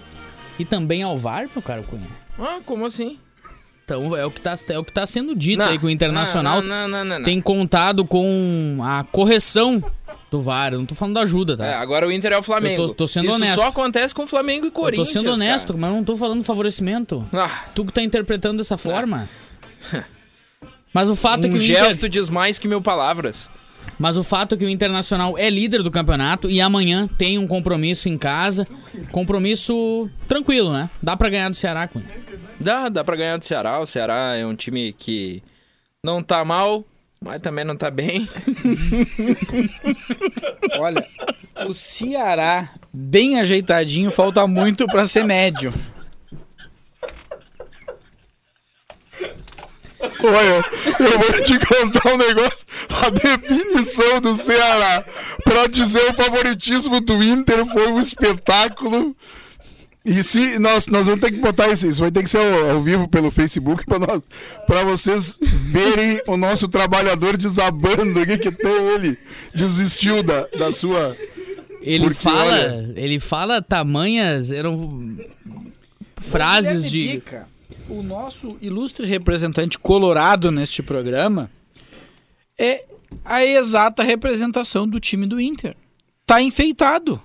e 0.58 0.64
também 0.64 1.02
ao 1.02 1.16
VAR, 1.16 1.48
meu 1.52 1.62
caro 1.62 1.82
Cunha. 1.84 2.02
Ah, 2.38 2.58
como 2.66 2.84
assim? 2.86 3.18
Então 3.84 4.16
é 4.16 4.26
o 4.26 4.30
que 4.32 4.40
tá, 4.40 4.56
é 4.68 4.78
o 4.78 4.84
que 4.84 4.90
tá 4.92 5.06
sendo 5.06 5.34
dito 5.34 5.58
Não, 5.58 5.66
aí 5.66 5.78
que 5.78 5.86
o 5.86 5.90
Internacional 5.90 6.60
não, 6.60 6.68
não, 6.68 6.88
não, 6.88 7.04
não, 7.04 7.18
não. 7.20 7.24
tem 7.24 7.40
contado 7.40 8.04
com 8.04 8.78
a 8.82 9.04
correção 9.04 9.80
do 10.28 10.42
VAR. 10.42 10.72
Eu 10.72 10.80
não 10.80 10.86
tô 10.86 10.96
falando 10.96 11.14
da 11.14 11.20
ajuda, 11.20 11.56
tá? 11.56 11.64
É, 11.64 11.74
agora 11.74 12.04
o 12.06 12.10
Inter 12.10 12.32
é 12.32 12.38
o 12.38 12.42
Flamengo. 12.42 12.82
Eu 12.82 12.88
tô- 12.88 12.94
tô 12.94 13.06
sendo 13.06 13.26
Isso 13.26 13.36
honesto. 13.36 13.54
só 13.60 13.68
acontece 13.68 14.12
com 14.12 14.24
o 14.24 14.26
Flamengo 14.26 14.66
e 14.66 14.68
Eu 14.68 14.72
tô 14.72 14.80
Corinthians. 14.80 15.12
sendo 15.12 15.30
honesto, 15.32 15.68
cara. 15.68 15.78
mas 15.78 15.90
eu 15.90 15.96
não 15.96 16.02
tô 16.04 16.16
falando 16.16 16.42
favorecimento. 16.42 17.24
Ah, 17.32 17.66
Tu 17.76 17.84
que 17.84 17.92
tá 17.92 18.02
interpretando 18.02 18.58
dessa 18.58 18.76
forma. 18.76 19.28
Mas 20.96 21.10
o 21.10 21.14
fato 21.14 21.44
é 21.44 21.48
que 21.50 21.56
um 21.56 21.58
o 21.58 21.60
gesto 21.60 22.06
Inter, 22.06 22.08
diz 22.08 22.30
mais 22.30 22.58
que 22.58 22.66
mil 22.66 22.80
palavras. 22.80 23.50
mas 23.98 24.16
o 24.16 24.24
fato 24.24 24.54
é 24.54 24.58
que 24.58 24.64
o 24.64 24.68
Internacional 24.70 25.36
é 25.36 25.50
líder 25.50 25.82
do 25.82 25.90
campeonato 25.90 26.48
e 26.48 26.58
amanhã 26.58 27.06
tem 27.06 27.36
um 27.36 27.46
compromisso 27.46 28.08
em 28.08 28.16
casa, 28.16 28.66
compromisso 29.12 30.08
tranquilo, 30.26 30.72
né? 30.72 30.88
Dá 31.02 31.14
pra 31.14 31.28
ganhar 31.28 31.50
do 31.50 31.54
Ceará, 31.54 31.86
Cunha. 31.86 32.06
Dá, 32.58 32.88
dá 32.88 33.04
pra 33.04 33.14
ganhar 33.14 33.36
do 33.36 33.44
Ceará. 33.44 33.78
O 33.78 33.84
Ceará 33.84 34.36
é 34.36 34.46
um 34.46 34.56
time 34.56 34.94
que 34.94 35.42
não 36.02 36.22
tá 36.22 36.42
mal, 36.46 36.82
mas 37.22 37.42
também 37.42 37.62
não 37.62 37.76
tá 37.76 37.90
bem. 37.90 38.26
Olha, 40.80 41.06
o 41.68 41.74
Ceará, 41.74 42.70
bem 42.90 43.38
ajeitadinho, 43.38 44.10
falta 44.10 44.46
muito 44.46 44.86
pra 44.86 45.06
ser 45.06 45.24
médio. 45.24 45.74
Olha, 50.00 50.64
eu 51.00 51.18
vou 51.18 51.42
te 51.42 51.58
contar 51.66 52.12
um 52.12 52.16
negócio. 52.18 52.66
A 52.90 53.10
definição 53.10 54.20
do 54.20 54.34
Ceará 54.34 55.04
pra 55.44 55.66
dizer 55.66 56.10
o 56.10 56.14
favoritismo 56.14 57.00
do 57.00 57.22
Inter 57.22 57.64
foi 57.66 57.88
um 57.88 58.00
espetáculo. 58.00 59.16
E 60.04 60.22
se 60.22 60.58
nós, 60.60 60.86
nós 60.86 61.06
vamos 61.06 61.20
ter 61.20 61.32
que 61.32 61.38
botar 61.40 61.66
isso, 61.68 61.86
isso 61.88 62.00
vai 62.00 62.12
ter 62.12 62.22
que 62.22 62.30
ser 62.30 62.38
ao, 62.38 62.70
ao 62.76 62.80
vivo 62.80 63.08
pelo 63.08 63.28
Facebook 63.30 63.84
para 63.84 63.98
nós, 63.98 64.20
para 64.64 64.84
vocês 64.84 65.36
verem 65.42 66.20
o 66.28 66.36
nosso 66.36 66.68
trabalhador 66.68 67.36
desabando 67.36 68.20
aqui 68.20 68.38
que 68.38 68.52
tem 68.52 68.94
ele 68.94 69.18
desistiu 69.52 70.22
da, 70.22 70.46
da 70.56 70.70
sua 70.70 71.16
Ele 71.82 72.04
Porque, 72.04 72.14
fala, 72.22 72.44
olha- 72.52 72.92
ele 72.94 73.18
fala 73.18 73.60
tamanhas, 73.60 74.52
eram 74.52 75.16
frases 76.16 76.88
de 76.88 77.08
Pica, 77.14 77.48
o 77.88 78.02
nosso 78.02 78.56
ilustre 78.60 79.06
representante 79.06 79.78
colorado 79.78 80.50
neste 80.50 80.82
programa 80.82 81.50
é 82.58 82.84
a 83.24 83.44
exata 83.44 84.02
representação 84.02 84.86
do 84.86 84.98
time 84.98 85.26
do 85.26 85.40
Inter. 85.40 85.76
Tá 86.24 86.42
enfeitado. 86.42 87.20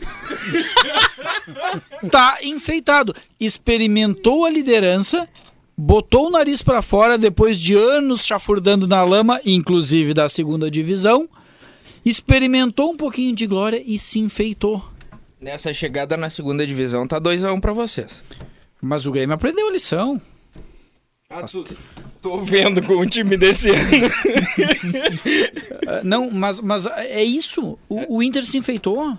tá 2.12 2.38
enfeitado. 2.44 3.16
Experimentou 3.40 4.46
a 4.46 4.50
liderança, 4.50 5.28
botou 5.76 6.28
o 6.28 6.32
nariz 6.32 6.62
pra 6.62 6.84
fora 6.84 7.18
depois 7.18 7.60
de 7.60 7.74
anos 7.74 8.24
chafurdando 8.26 8.88
na 8.88 9.04
lama, 9.04 9.42
inclusive 9.44 10.14
da 10.14 10.30
segunda 10.30 10.70
divisão. 10.70 11.28
Experimentou 12.06 12.92
um 12.92 12.98
pouquinho 12.98 13.36
de 13.36 13.48
glória 13.48 13.82
e 13.84 13.98
se 13.98 14.20
enfeitou. 14.20 14.84
Nessa 15.40 15.74
chegada 15.74 16.16
na 16.16 16.30
segunda 16.30 16.66
divisão, 16.68 17.08
tá 17.08 17.20
2x1 17.20 17.60
pra 17.60 17.74
vocês. 17.74 18.22
Mas 18.80 19.08
o 19.08 19.12
Grêmio 19.12 19.34
aprendeu 19.34 19.68
a 19.68 19.72
lição. 19.72 20.22
Ah, 21.32 21.44
tu, 21.44 21.64
tô 22.22 22.42
vendo 22.42 22.82
com 22.86 22.94
o 22.96 23.06
time 23.10 23.38
desse 23.38 23.70
ano. 23.70 24.10
Não, 26.04 26.30
mas, 26.32 26.60
mas 26.60 26.86
é 26.88 27.24
isso. 27.24 27.78
O, 27.90 28.18
o 28.18 28.24
Inter 28.24 28.44
se 28.44 28.58
enfeitou. 28.58 29.18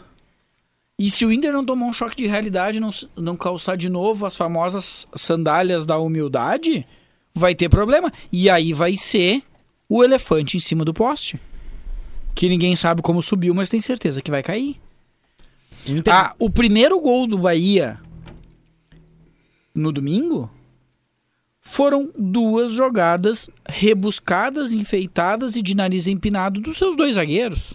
E 0.99 1.11
se 1.11 1.25
o 1.25 1.33
Inter 1.33 1.53
não 1.53 1.65
tomar 1.65 1.87
um 1.87 1.93
choque 1.93 2.17
de 2.17 2.27
realidade, 2.27 2.79
não, 2.79 2.91
não 3.17 3.35
calçar 3.35 3.77
de 3.77 3.89
novo 3.89 4.25
as 4.27 4.37
famosas 4.37 5.09
sandálias 5.15 5.85
da 5.85 5.99
humildade, 5.99 6.87
vai 7.35 7.55
ter 7.55 7.69
problema. 7.69 8.13
E 8.31 8.49
aí 8.49 8.73
vai 8.73 8.97
ser 8.97 9.43
o 9.89 10.05
elefante 10.05 10.57
em 10.57 10.61
cima 10.61 10.85
do 10.85 10.95
poste. 10.95 11.41
Que 12.35 12.49
ninguém 12.49 12.77
sabe 12.77 13.03
como 13.03 13.21
subiu, 13.23 13.55
mas 13.55 13.69
tem 13.69 13.81
certeza 13.81 14.23
que 14.23 14.31
vai 14.31 14.43
cair. 14.43 14.77
Inter- 15.89 16.15
Ah, 16.15 16.35
o 16.39 16.49
primeiro 16.49 17.01
gol 17.01 17.27
do 17.27 17.39
Bahia 17.39 17.99
no 19.75 19.91
domingo 19.91 20.49
foram 21.63 22.11
duas 22.19 22.73
jogadas 22.73 23.49
rebuscadas, 23.67 24.73
enfeitadas 24.73 25.55
e 25.55 25.63
de 25.63 25.77
nariz 25.77 26.09
empinado 26.09 26.61
dos 26.61 26.77
seus 26.77 26.97
dois 26.97 27.15
zagueiros. 27.15 27.75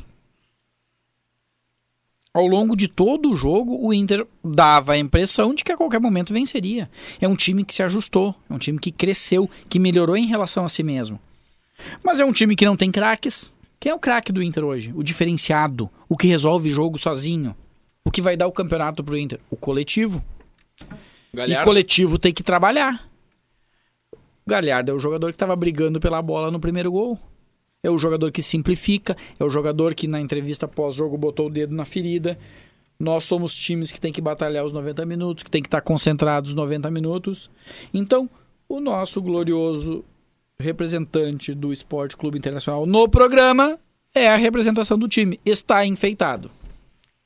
Ao 2.33 2.45
longo 2.45 2.75
de 2.75 2.87
todo 2.87 3.31
o 3.31 3.35
jogo, 3.35 3.79
o 3.81 3.91
Inter 3.91 4.27
dava 4.43 4.93
a 4.93 4.97
impressão 4.97 5.55
de 5.55 5.63
que 5.63 5.71
a 5.71 5.77
qualquer 5.77 5.99
momento 5.99 6.33
venceria. 6.33 6.87
É 7.19 7.27
um 7.27 7.35
time 7.35 7.65
que 7.65 7.73
se 7.73 7.81
ajustou, 7.81 8.35
é 8.47 8.53
um 8.53 8.59
time 8.59 8.77
que 8.77 8.91
cresceu, 8.91 9.49
que 9.67 9.79
melhorou 9.79 10.15
em 10.15 10.27
relação 10.27 10.63
a 10.63 10.69
si 10.69 10.83
mesmo. 10.83 11.19
Mas 12.03 12.19
é 12.19 12.25
um 12.25 12.31
time 12.31 12.55
que 12.55 12.65
não 12.65 12.77
tem 12.77 12.91
craques. 12.91 13.51
Quem 13.79 13.91
é 13.91 13.95
o 13.95 13.99
craque 13.99 14.31
do 14.31 14.43
Inter 14.43 14.63
hoje? 14.63 14.93
O 14.95 15.01
diferenciado, 15.01 15.89
o 16.07 16.17
que 16.17 16.27
resolve 16.27 16.69
jogo 16.69 16.97
sozinho. 16.97 17.55
O 18.03 18.11
que 18.11 18.21
vai 18.21 18.37
dar 18.37 18.47
o 18.47 18.51
campeonato 18.51 19.03
pro 19.03 19.17
Inter? 19.17 19.39
O 19.49 19.55
coletivo. 19.55 20.23
E 21.33 21.37
Galhardo, 21.37 21.65
coletivo 21.65 22.19
tem 22.19 22.33
que 22.33 22.43
trabalhar. 22.43 23.07
Galhardo 24.47 24.91
é 24.91 24.95
o 24.95 24.99
jogador 24.99 25.31
que 25.31 25.35
estava 25.35 25.55
brigando 25.57 25.99
pela 25.99 26.21
bola 26.21 26.49
no 26.49 26.59
primeiro 26.59 26.89
gol. 26.89 27.19
É 27.83 27.89
o 27.89 27.99
jogador 27.99 28.31
que 28.31 28.41
simplifica, 28.41 29.15
é 29.37 29.43
o 29.43 29.49
jogador 29.49 29.93
que 29.93 30.07
na 30.07 30.19
entrevista 30.19 30.67
pós-jogo 30.67 31.17
botou 31.17 31.47
o 31.47 31.49
dedo 31.49 31.75
na 31.75 31.83
ferida. 31.83 32.39
Nós 32.97 33.25
somos 33.25 33.53
times 33.53 33.91
que 33.91 33.99
tem 33.99 34.11
que 34.11 34.21
batalhar 34.21 34.65
os 34.65 34.73
90 34.73 35.05
minutos, 35.05 35.43
que 35.43 35.51
tem 35.51 35.61
que 35.61 35.67
estar 35.67 35.81
concentrados 35.81 36.51
os 36.51 36.55
90 36.55 36.89
minutos. 36.89 37.49
Então, 37.93 38.29
o 38.67 38.79
nosso 38.79 39.21
glorioso 39.21 40.03
representante 40.59 41.53
do 41.53 41.71
Esporte 41.71 42.17
Clube 42.17 42.37
Internacional 42.37 42.85
no 42.85 43.07
programa 43.07 43.77
é 44.15 44.27
a 44.27 44.35
representação 44.35 44.97
do 44.97 45.07
time. 45.07 45.39
Está 45.45 45.85
enfeitado. 45.85 46.49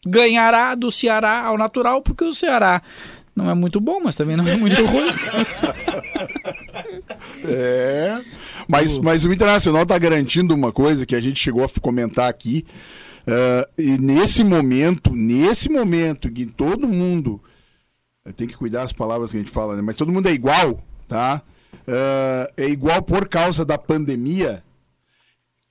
Ganhará 0.06 0.76
do 0.76 0.92
Ceará 0.92 1.46
ao 1.46 1.58
natural, 1.58 2.02
porque 2.02 2.26
o 2.26 2.34
Ceará 2.34 2.82
não 3.36 3.50
é 3.50 3.54
muito 3.54 3.80
bom, 3.80 4.02
mas 4.04 4.16
também 4.16 4.36
não 4.36 4.48
é 4.48 4.58
muito 4.58 4.84
ruim. 4.86 5.10
É. 7.46 8.22
Mas, 8.68 8.98
mas 8.98 9.26
o 9.26 9.34
Internacional 9.34 9.86
tá 9.86 9.98
garantindo 9.98 10.54
uma 10.54 10.72
coisa 10.72 11.06
que 11.06 11.16
a 11.16 11.22
gente 11.22 11.40
chegou 11.40 11.64
a 11.64 11.70
comentar 11.82 12.30
aqui. 12.30 12.66
eh, 13.28 13.70
e 13.78 13.98
nesse 13.98 14.44
momento, 14.44 15.12
nesse 15.14 15.70
momento 15.70 16.32
que 16.32 16.46
todo 16.46 16.88
mundo. 16.88 17.42
Tem 18.36 18.48
que 18.48 18.56
cuidar 18.56 18.84
as 18.84 18.94
palavras 18.94 19.32
que 19.32 19.38
a 19.38 19.40
gente 19.40 19.52
fala, 19.52 19.76
né? 19.76 19.82
Mas 19.82 19.96
todo 19.96 20.12
mundo 20.12 20.30
é 20.30 20.32
igual, 20.32 20.80
tá? 21.08 21.42
Eh, 21.88 22.54
é 22.58 22.70
igual 22.70 23.02
por 23.02 23.28
causa 23.28 23.66
da 23.66 23.78
pandemia. 23.78 24.64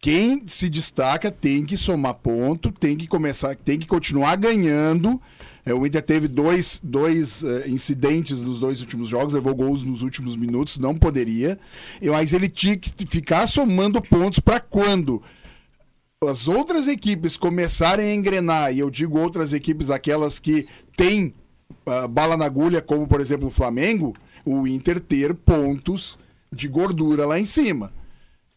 Quem 0.01 0.47
se 0.49 0.69
destaca 0.69 1.31
tem 1.31 1.65
que 1.65 1.77
somar 1.77 2.15
ponto, 2.15 2.73
tem 2.73 2.97
que 2.97 3.07
começar, 3.07 3.55
tem 3.55 3.79
que 3.79 3.87
continuar 3.87 4.35
ganhando. 4.37 5.21
É, 5.65 5.75
o 5.75 5.87
Inter 5.87 6.03
teve 6.03 6.27
dois, 6.27 6.81
dois 6.83 7.45
eh, 7.45 7.69
incidentes 7.69 8.41
nos 8.41 8.59
dois 8.59 8.81
últimos 8.81 9.09
jogos, 9.09 9.35
levou 9.35 9.55
gols 9.55 9.83
nos 9.83 10.03
últimos 10.03 10.35
minutos, 10.35 10.79
não 10.79 10.95
poderia. 10.95 11.59
Mas 12.03 12.33
ele 12.33 12.49
tinha 12.49 12.77
que 12.77 13.05
ficar 13.05 13.47
somando 13.47 14.01
pontos 14.01 14.41
para 14.41 14.59
quando 14.59 15.23
as 16.23 16.49
outras 16.49 16.87
equipes 16.87 17.37
começarem 17.37 18.11
a 18.11 18.15
engrenar, 18.15 18.75
e 18.75 18.79
eu 18.79 18.91
digo 18.91 19.19
outras 19.19 19.55
equipes, 19.55 19.89
aquelas 19.89 20.39
que 20.39 20.67
têm 20.95 21.33
ah, 21.87 22.07
bala 22.07 22.37
na 22.37 22.45
agulha, 22.45 22.83
como 22.83 23.07
por 23.09 23.21
exemplo 23.21 23.49
o 23.49 23.51
Flamengo, 23.51 24.15
o 24.45 24.67
Inter 24.67 25.01
ter 25.01 25.35
pontos 25.35 26.19
de 26.53 26.69
gordura 26.69 27.25
lá 27.25 27.39
em 27.39 27.47
cima. 27.47 27.93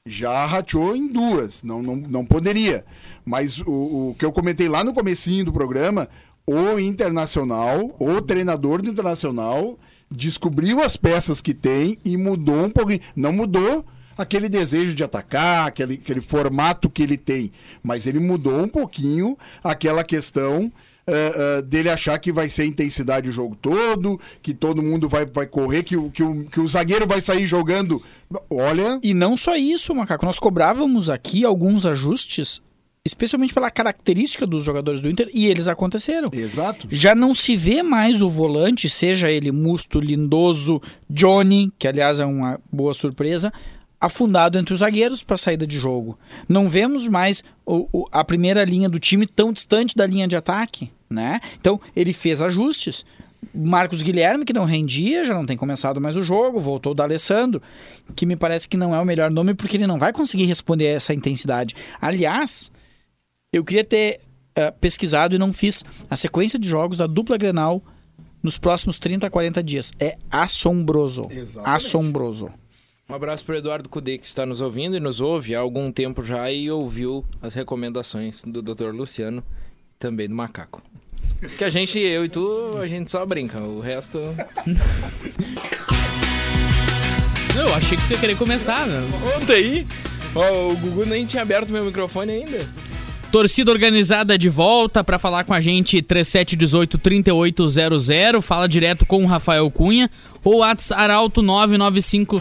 Já 0.05 0.45
rachou 0.45 0.93
em 0.93 1.07
duas, 1.07 1.63
não, 1.63 1.81
não, 1.81 1.95
não 1.95 2.25
poderia. 2.25 2.85
Mas 3.23 3.61
o, 3.61 4.09
o 4.09 4.15
que 4.19 4.25
eu 4.25 4.33
comentei 4.33 4.67
lá 4.67 4.83
no 4.83 4.93
comecinho 4.93 5.45
do 5.45 5.53
programa, 5.53 6.09
o 6.45 6.79
Internacional, 6.79 7.95
o 7.99 8.21
treinador 8.21 8.81
do 8.81 8.89
Internacional, 8.89 9.77
descobriu 10.09 10.81
as 10.81 10.95
peças 10.95 11.41
que 11.41 11.53
tem 11.53 11.97
e 12.05 12.17
mudou 12.17 12.65
um 12.65 12.69
pouquinho. 12.69 12.99
Não 13.15 13.31
mudou 13.31 13.85
aquele 14.17 14.47
desejo 14.47 14.93
de 14.93 15.03
atacar, 15.03 15.67
aquele, 15.67 15.95
aquele 15.95 16.21
formato 16.21 16.89
que 16.89 17.01
ele 17.01 17.17
tem, 17.17 17.51
mas 17.81 18.05
ele 18.05 18.19
mudou 18.19 18.59
um 18.61 18.67
pouquinho 18.67 19.37
aquela 19.63 20.03
questão 20.03 20.71
Uh, 21.05 21.59
uh, 21.59 21.61
dele 21.63 21.89
achar 21.89 22.17
que 22.17 22.31
vai 22.31 22.47
ser 22.47 22.63
intensidade 22.63 23.29
o 23.29 23.33
jogo 23.33 23.57
todo, 23.61 24.17
que 24.41 24.53
todo 24.53 24.81
mundo 24.81 25.09
vai, 25.09 25.25
vai 25.25 25.45
correr, 25.45 25.83
que, 25.83 25.97
o- 25.97 26.09
que, 26.09 26.23
o, 26.23 26.45
que 26.45 26.61
o 26.61 26.65
zagueiro 26.69 27.05
vai 27.05 27.19
sair 27.19 27.45
jogando. 27.45 28.01
Olha, 28.49 29.01
E 29.03 29.13
não 29.13 29.35
só 29.35 29.53
isso, 29.57 29.93
Macaco. 29.93 30.25
Nós 30.25 30.39
cobrávamos 30.39 31.09
aqui 31.09 31.43
alguns 31.43 31.85
ajustes, 31.85 32.61
especialmente 33.13 33.53
pela 33.53 33.69
característica 33.69 34.47
dos 34.47 34.63
jogadores 34.63 35.01
do 35.01 35.09
Inter, 35.09 35.29
e 35.33 35.47
eles 35.47 35.67
aconteceram. 35.67 36.29
exato. 36.31 36.87
Já 36.89 37.13
não 37.13 37.33
se 37.33 37.57
vê 37.57 37.83
mais 37.83 38.21
o 38.21 38.29
volante, 38.29 38.87
seja 38.87 39.29
ele 39.29 39.51
Musto, 39.51 39.99
Lindoso, 39.99 40.81
Johnny, 41.09 41.69
que 41.77 41.85
aliás 41.87 42.19
é 42.21 42.25
uma 42.25 42.59
boa 42.71 42.93
surpresa, 42.93 43.51
afundado 43.99 44.57
entre 44.57 44.73
os 44.73 44.79
zagueiros 44.79 45.21
para 45.21 45.35
saída 45.35 45.67
de 45.67 45.77
jogo. 45.77 46.17
Não 46.47 46.69
vemos 46.69 47.07
mais 47.09 47.43
o- 47.65 47.87
o- 47.91 48.07
a 48.11 48.23
primeira 48.23 48.63
linha 48.63 48.87
do 48.87 48.99
time 48.99 49.25
tão 49.27 49.51
distante 49.51 49.95
da 49.97 50.05
linha 50.07 50.27
de 50.27 50.35
ataque, 50.37 50.89
né? 51.09 51.41
Então 51.59 51.79
ele 51.93 52.13
fez 52.13 52.41
ajustes. 52.41 53.05
Marcos 53.53 54.01
Guilherme, 54.01 54.45
que 54.45 54.53
não 54.53 54.63
rendia, 54.63 55.25
já 55.25 55.33
não 55.33 55.45
tem 55.45 55.57
começado 55.57 55.99
mais 55.99 56.15
o 56.15 56.23
jogo, 56.23 56.57
voltou 56.61 56.93
o 56.93 56.95
D'Alessandro, 56.95 57.61
que 58.15 58.25
me 58.25 58.37
parece 58.37 58.67
que 58.67 58.77
não 58.77 58.95
é 58.95 58.99
o 59.01 59.05
melhor 59.05 59.29
nome 59.29 59.53
porque 59.53 59.75
ele 59.75 59.87
não 59.87 59.99
vai 59.99 60.13
conseguir 60.13 60.45
responder 60.45 60.87
a 60.87 60.91
essa 60.91 61.13
intensidade. 61.13 61.75
Aliás, 62.01 62.71
eu 63.53 63.63
queria 63.63 63.83
ter 63.83 64.19
eh, 64.55 64.71
pesquisado 64.71 65.35
e 65.35 65.39
não 65.39 65.53
fiz 65.53 65.85
a 66.09 66.15
sequência 66.15 66.57
de 66.57 66.67
jogos 66.67 66.97
da 66.97 67.05
dupla 67.05 67.37
Grenal 67.37 67.83
nos 68.41 68.57
próximos 68.57 68.97
30 68.97 69.27
a 69.27 69.29
40 69.29 69.61
dias. 69.63 69.91
É 69.99 70.17
assombroso. 70.29 71.27
Exatamente. 71.29 71.75
Assombroso. 71.75 72.49
Um 73.07 73.13
abraço 73.13 73.45
pro 73.45 73.55
Eduardo 73.55 73.87
Cudê, 73.87 74.17
que 74.17 74.25
está 74.25 74.43
nos 74.45 74.59
ouvindo 74.59 74.97
e 74.97 74.99
nos 74.99 75.21
ouve 75.21 75.53
há 75.53 75.59
algum 75.59 75.91
tempo 75.91 76.23
já 76.23 76.51
e 76.51 76.71
ouviu 76.71 77.23
as 77.41 77.53
recomendações 77.53 78.41
do 78.43 78.61
Dr. 78.61 78.89
Luciano 78.89 79.43
e 79.91 79.99
também 79.99 80.27
do 80.27 80.33
Macaco. 80.33 80.81
Que 81.57 81.63
a 81.63 81.69
gente, 81.69 81.99
eu 81.99 82.25
e 82.25 82.29
tu, 82.29 82.77
a 82.81 82.87
gente 82.87 83.11
só 83.11 83.23
brinca, 83.25 83.59
o 83.59 83.79
resto... 83.81 84.19
Não, 87.55 87.67
Eu 87.67 87.75
achei 87.75 87.95
que 87.97 88.07
tu 88.07 88.13
ia 88.13 88.19
querer 88.19 88.37
começar, 88.37 88.87
né? 88.87 88.99
Ontem 89.37 89.53
aí, 89.53 89.87
ó, 90.33 90.69
o 90.69 90.77
Gugu 90.77 91.05
nem 91.05 91.23
tinha 91.23 91.43
aberto 91.43 91.69
meu 91.71 91.85
microfone 91.85 92.31
ainda. 92.31 92.67
Torcida 93.34 93.71
organizada 93.71 94.38
de 94.38 94.47
volta 94.47 95.03
pra 95.03 95.17
falar 95.17 95.43
com 95.43 95.55
a 95.55 95.59
gente 95.59 96.03
3718 96.03 96.99
3800. 96.99 98.45
Fala 98.45 98.67
direto 98.67 99.07
com 99.07 99.23
o 99.23 99.25
Rafael 99.25 99.71
Cunha 99.71 100.07
ou 100.43 100.59
WhatsApp 100.59 101.01
Arauto 101.01 101.41
995 101.41 102.39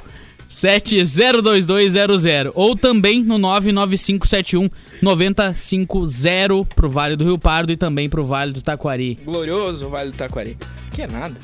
702200 0.50 2.52
ou 2.54 2.76
também 2.76 3.24
no 3.24 3.38
99571 3.38 4.68
950 5.00 6.74
pro 6.76 6.90
Vale 6.90 7.16
do 7.16 7.24
Rio 7.24 7.38
Pardo 7.38 7.72
e 7.72 7.76
também 7.78 8.10
pro 8.10 8.26
Vale 8.26 8.52
do 8.52 8.60
Taquari. 8.60 9.18
Glorioso 9.24 9.88
Vale 9.88 10.10
do 10.10 10.16
Taquari. 10.18 10.58
Que 10.92 11.00
é 11.00 11.06
nada. 11.06 11.40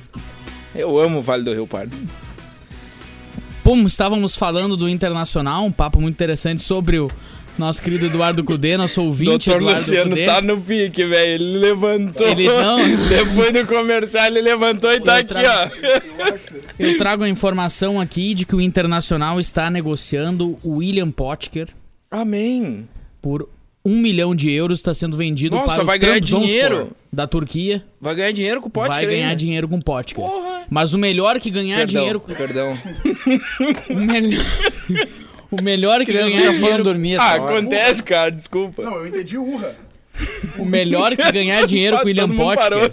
Eu 0.74 1.00
amo 1.00 1.20
o 1.20 1.22
Vale 1.22 1.44
do 1.44 1.54
Rio 1.54 1.66
Pardo. 1.66 1.96
Como 3.64 3.86
estávamos 3.86 4.36
falando 4.36 4.76
do 4.76 4.90
Internacional, 4.90 5.64
um 5.64 5.72
papo 5.72 6.02
muito 6.02 6.14
interessante 6.14 6.62
sobre 6.62 6.98
o 6.98 7.08
nosso 7.58 7.82
querido 7.82 8.06
Eduardo 8.06 8.42
Cudê, 8.44 8.76
nosso 8.76 9.02
ouvinte 9.02 9.46
Doutor 9.48 9.56
Eduardo 9.56 9.80
Luciano 9.80 10.10
Cudê. 10.10 10.24
tá 10.24 10.40
no 10.40 10.60
pique, 10.60 11.04
velho. 11.04 11.32
Ele 11.34 11.58
levantou. 11.58 12.26
Ele 12.28 12.44
não. 12.48 12.78
Depois 13.08 13.52
do 13.52 13.66
comercial, 13.66 14.26
ele 14.26 14.40
levantou 14.42 14.92
e 14.92 15.00
tá 15.00 15.18
aqui, 15.18 15.34
Outra- 15.34 15.70
ó. 15.74 16.34
Eu 16.78 16.96
trago 16.96 17.24
a 17.24 17.28
informação 17.28 18.00
aqui 18.00 18.34
de 18.34 18.46
que 18.46 18.54
o 18.54 18.60
Internacional 18.60 19.40
está 19.40 19.70
negociando 19.70 20.58
o 20.62 20.76
William 20.76 21.10
Potker 21.10 21.68
Amém. 22.10 22.88
por 23.20 23.48
um 23.84 23.98
milhão 23.98 24.34
de 24.34 24.50
euros. 24.50 24.78
Está 24.78 24.94
sendo 24.94 25.16
vendido 25.16 25.56
Nossa, 25.56 25.74
para 25.74 25.82
o 25.82 25.86
vai 25.86 25.98
ganhar 25.98 26.20
dinheiro. 26.20 26.92
da 27.12 27.26
Turquia. 27.26 27.84
Vai 28.00 28.14
ganhar 28.14 28.32
dinheiro 28.32 28.60
com 28.60 28.68
o 28.68 28.70
Potker 28.70 28.94
vai 28.94 29.06
ganhar 29.06 29.24
ainda. 29.30 29.36
dinheiro 29.36 29.66
com 29.68 29.80
Potker. 29.80 30.24
Porra. 30.24 30.62
Mas 30.70 30.92
o 30.94 30.98
melhor 30.98 31.40
que 31.40 31.50
ganhar 31.50 31.78
Perdão, 31.78 32.00
dinheiro... 32.02 32.20
perdão. 32.20 32.78
O 33.90 33.94
melhor, 33.94 34.44
o 35.50 35.62
melhor 35.62 36.04
que 36.04 36.12
ganhar 36.12 36.52
dinheiro... 36.52 36.84
dormir 36.84 37.18
Ah, 37.18 37.24
essa 37.32 37.42
hora. 37.42 37.58
acontece, 37.58 38.02
cara, 38.02 38.30
desculpa. 38.30 38.82
Não, 38.82 38.96
eu 38.96 39.06
entendi 39.06 39.38
urra. 39.38 39.74
O 40.58 40.64
melhor 40.64 41.16
que 41.16 41.32
ganhar 41.32 41.64
dinheiro 41.66 41.96
com 41.98 42.02
o 42.02 42.06
William 42.06 42.28
Potker 42.28 42.92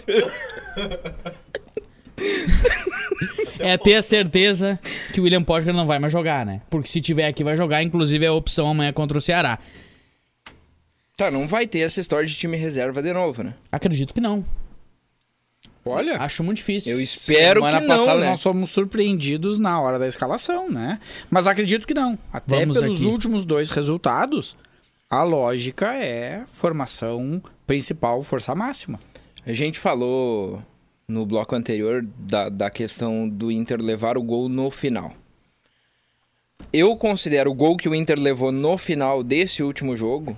é 3.60 3.78
ter 3.78 3.96
a 3.96 4.02
certeza 4.02 4.80
que 5.14 5.20
o 5.20 5.24
William 5.24 5.44
Potker 5.44 5.74
não 5.74 5.86
vai 5.86 6.00
mais 6.00 6.14
jogar, 6.14 6.46
né? 6.46 6.62
Porque 6.70 6.88
se 6.88 7.02
tiver 7.02 7.28
aqui 7.28 7.44
vai 7.44 7.58
jogar, 7.58 7.82
inclusive 7.82 8.24
é 8.26 8.28
a 8.28 8.34
opção 8.34 8.70
amanhã 8.70 8.94
contra 8.94 9.18
o 9.18 9.22
Ceará. 9.22 9.58
Tá, 11.18 11.32
não 11.32 11.48
vai 11.48 11.66
ter 11.66 11.80
essa 11.80 12.00
história 12.00 12.28
de 12.28 12.36
time 12.36 12.58
reserva 12.58 13.02
de 13.02 13.14
novo, 13.14 13.42
né? 13.42 13.54
Acredito 13.72 14.14
que 14.14 14.20
não. 14.22 14.46
Olha, 15.88 16.18
Acho 16.20 16.44
muito 16.44 16.58
difícil. 16.58 16.92
eu 16.94 17.00
espero 17.00 17.60
Semana 17.62 17.80
que 17.80 17.86
não, 17.88 17.96
passada 17.98 18.20
né? 18.20 18.30
nós 18.32 18.42
fomos 18.42 18.72
surpreendidos 18.72 19.60
na 19.60 19.80
hora 19.80 20.00
da 20.00 20.08
escalação, 20.08 20.68
né? 20.70 21.00
Mas 21.30 21.46
acredito 21.46 21.86
que 21.86 21.94
não. 21.94 22.18
Até 22.34 22.62
Vamos 22.62 22.80
pelos 22.80 22.98
aqui. 22.98 23.06
últimos 23.08 23.46
dois 23.46 23.70
resultados, 23.70 24.56
a 25.08 25.22
lógica 25.22 25.94
é 25.94 26.44
formação 26.52 27.40
principal, 27.68 28.24
força 28.24 28.56
máxima. 28.56 28.98
A 29.46 29.54
gente 29.54 29.78
falou 29.78 30.60
no 31.08 31.24
bloco 31.24 31.56
anterior 31.56 32.04
da, 32.18 32.50
da 32.50 32.70
questão 32.72 33.30
do 33.30 33.52
Inter 33.52 33.80
levar 33.80 34.18
o 34.18 34.24
gol 34.24 34.50
no 34.50 34.72
final. 34.72 35.14
Eu 36.74 36.96
considero 36.98 37.52
o 37.52 37.54
gol 37.54 37.78
que 37.78 37.88
o 37.88 37.94
Inter 37.94 38.20
levou 38.20 38.52
no 38.52 38.76
final 38.76 39.22
desse 39.24 39.62
último 39.62 39.96
jogo 39.96 40.36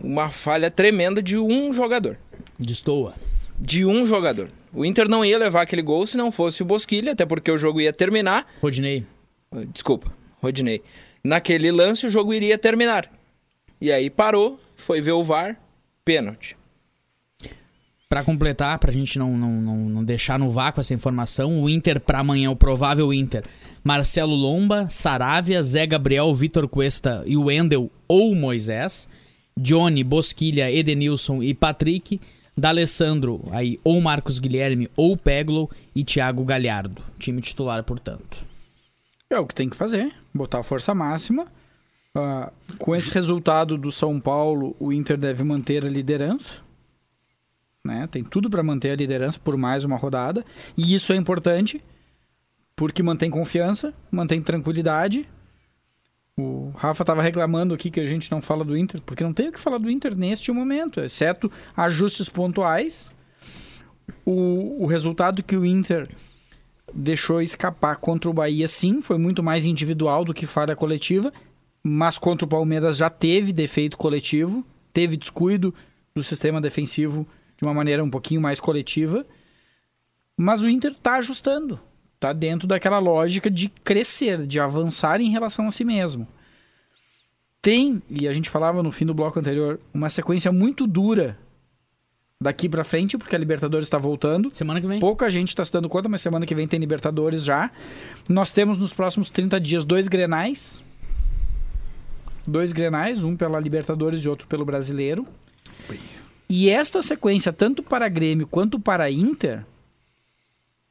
uma 0.00 0.30
falha 0.30 0.70
tremenda 0.70 1.20
de 1.20 1.36
um 1.36 1.72
jogador. 1.72 2.16
Destoa. 2.56 3.14
De 3.14 3.37
um 3.84 4.06
jogador. 4.06 4.48
O 4.72 4.84
Inter 4.84 5.08
não 5.08 5.24
ia 5.24 5.38
levar 5.38 5.62
aquele 5.62 5.82
gol 5.82 6.06
se 6.06 6.16
não 6.16 6.30
fosse 6.30 6.62
o 6.62 6.66
Bosquilha, 6.66 7.12
até 7.12 7.24
porque 7.24 7.50
o 7.50 7.58
jogo 7.58 7.80
ia 7.80 7.92
terminar. 7.92 8.46
Rodinei. 8.60 9.04
Desculpa, 9.72 10.12
Rodinei. 10.42 10.82
Naquele 11.24 11.70
lance 11.70 12.06
o 12.06 12.10
jogo 12.10 12.32
iria 12.32 12.58
terminar. 12.58 13.10
E 13.80 13.90
aí 13.90 14.10
parou, 14.10 14.60
foi 14.76 15.00
ver 15.00 15.12
o 15.12 15.24
VAR, 15.24 15.56
pênalti. 16.04 16.56
Pra 18.08 18.24
completar, 18.24 18.78
pra 18.78 18.90
gente 18.90 19.18
não, 19.18 19.36
não, 19.36 19.60
não, 19.60 19.76
não 19.76 20.04
deixar 20.04 20.38
no 20.38 20.50
vácuo 20.50 20.80
essa 20.80 20.94
informação, 20.94 21.62
o 21.62 21.68
Inter 21.68 22.00
pra 22.00 22.20
amanhã, 22.20 22.50
o 22.50 22.56
provável 22.56 23.12
Inter. 23.12 23.44
Marcelo 23.84 24.34
Lomba, 24.34 24.88
Saravia, 24.88 25.62
Zé 25.62 25.86
Gabriel, 25.86 26.32
Vitor 26.34 26.66
Cuesta 26.66 27.22
e 27.26 27.36
Wendel 27.36 27.90
ou 28.08 28.34
Moisés. 28.34 29.06
Johnny, 29.58 30.02
Bosquilha, 30.02 30.72
Edenilson 30.72 31.42
e 31.42 31.52
Patrick. 31.52 32.18
D'Alessandro, 32.58 33.44
aí, 33.52 33.78
ou 33.84 34.00
Marcos 34.00 34.40
Guilherme 34.40 34.90
ou 34.96 35.16
Peglo 35.16 35.70
e 35.94 36.02
Thiago 36.02 36.44
Galhardo. 36.44 37.00
Time 37.16 37.40
titular, 37.40 37.84
portanto. 37.84 38.44
É 39.30 39.38
o 39.38 39.46
que 39.46 39.54
tem 39.54 39.70
que 39.70 39.76
fazer, 39.76 40.12
botar 40.34 40.58
a 40.58 40.62
força 40.64 40.92
máxima. 40.92 41.46
Ah, 42.12 42.50
com 42.76 42.96
esse 42.96 43.12
resultado 43.12 43.78
do 43.78 43.92
São 43.92 44.18
Paulo, 44.18 44.74
o 44.80 44.92
Inter 44.92 45.16
deve 45.16 45.44
manter 45.44 45.84
a 45.84 45.88
liderança. 45.88 46.56
Né? 47.84 48.08
Tem 48.10 48.24
tudo 48.24 48.50
para 48.50 48.60
manter 48.60 48.90
a 48.90 48.96
liderança 48.96 49.38
por 49.38 49.56
mais 49.56 49.84
uma 49.84 49.96
rodada. 49.96 50.44
E 50.76 50.96
isso 50.96 51.12
é 51.12 51.16
importante, 51.16 51.80
porque 52.74 53.04
mantém 53.04 53.30
confiança, 53.30 53.94
mantém 54.10 54.42
tranquilidade. 54.42 55.28
O 56.38 56.70
Rafa 56.76 57.02
estava 57.02 57.20
reclamando 57.20 57.74
aqui 57.74 57.90
que 57.90 57.98
a 57.98 58.06
gente 58.06 58.30
não 58.30 58.40
fala 58.40 58.64
do 58.64 58.76
Inter, 58.76 59.02
porque 59.02 59.24
não 59.24 59.32
tem 59.32 59.48
o 59.48 59.52
que 59.52 59.58
falar 59.58 59.78
do 59.78 59.90
Inter 59.90 60.16
neste 60.16 60.52
momento, 60.52 61.00
exceto 61.00 61.50
ajustes 61.76 62.28
pontuais. 62.28 63.12
O, 64.24 64.84
o 64.84 64.86
resultado 64.86 65.42
que 65.42 65.56
o 65.56 65.66
Inter 65.66 66.08
deixou 66.94 67.42
escapar 67.42 67.96
contra 67.96 68.30
o 68.30 68.32
Bahia, 68.32 68.68
sim, 68.68 69.02
foi 69.02 69.18
muito 69.18 69.42
mais 69.42 69.64
individual 69.64 70.24
do 70.24 70.32
que 70.32 70.46
falha 70.46 70.76
coletiva, 70.76 71.32
mas 71.82 72.16
contra 72.18 72.44
o 72.46 72.48
Palmeiras 72.48 72.96
já 72.96 73.10
teve 73.10 73.52
defeito 73.52 73.98
coletivo, 73.98 74.64
teve 74.92 75.16
descuido 75.16 75.74
do 76.14 76.22
sistema 76.22 76.60
defensivo 76.60 77.26
de 77.56 77.66
uma 77.66 77.74
maneira 77.74 78.04
um 78.04 78.10
pouquinho 78.10 78.40
mais 78.40 78.60
coletiva, 78.60 79.26
mas 80.36 80.60
o 80.60 80.68
Inter 80.68 80.92
está 80.92 81.14
ajustando, 81.16 81.80
está 82.18 82.32
dentro 82.32 82.66
daquela 82.66 82.98
lógica 82.98 83.48
de 83.48 83.68
crescer, 83.68 84.44
de 84.44 84.58
avançar 84.58 85.20
em 85.20 85.30
relação 85.30 85.68
a 85.68 85.70
si 85.70 85.84
mesmo. 85.84 86.26
Tem, 87.62 88.02
e 88.10 88.26
a 88.26 88.32
gente 88.32 88.50
falava 88.50 88.82
no 88.82 88.90
fim 88.90 89.06
do 89.06 89.14
bloco 89.14 89.38
anterior, 89.38 89.80
uma 89.94 90.08
sequência 90.08 90.50
muito 90.50 90.86
dura 90.86 91.38
daqui 92.40 92.68
pra 92.68 92.82
frente, 92.82 93.16
porque 93.16 93.34
a 93.36 93.38
Libertadores 93.38 93.86
está 93.86 93.98
voltando. 93.98 94.50
Semana 94.52 94.80
que 94.80 94.86
vem. 94.86 94.98
Pouca 94.98 95.30
gente 95.30 95.48
está 95.48 95.64
se 95.64 95.72
dando 95.72 95.88
conta, 95.88 96.08
mas 96.08 96.20
semana 96.20 96.44
que 96.44 96.54
vem 96.54 96.66
tem 96.66 96.80
Libertadores 96.80 97.44
já. 97.44 97.70
Nós 98.28 98.50
temos 98.50 98.78
nos 98.78 98.92
próximos 98.92 99.30
30 99.30 99.60
dias 99.60 99.84
dois 99.84 100.08
grenais. 100.08 100.82
Dois 102.44 102.72
grenais, 102.72 103.22
um 103.22 103.36
pela 103.36 103.60
Libertadores 103.60 104.22
e 104.22 104.28
outro 104.28 104.48
pelo 104.48 104.64
Brasileiro. 104.64 105.26
E 106.48 106.68
esta 106.68 107.00
sequência, 107.00 107.52
tanto 107.52 107.82
para 107.82 108.08
Grêmio 108.08 108.46
quanto 108.46 108.80
para 108.80 109.10
Inter, 109.10 109.64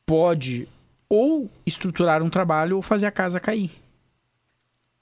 pode 0.05 0.67
ou 1.10 1.49
estruturar 1.66 2.22
um 2.24 2.30
trabalho 2.30 2.76
ou 2.76 2.82
fazer 2.82 3.05
a 3.05 3.12
casa 3.12 3.39
cair. 3.39 3.72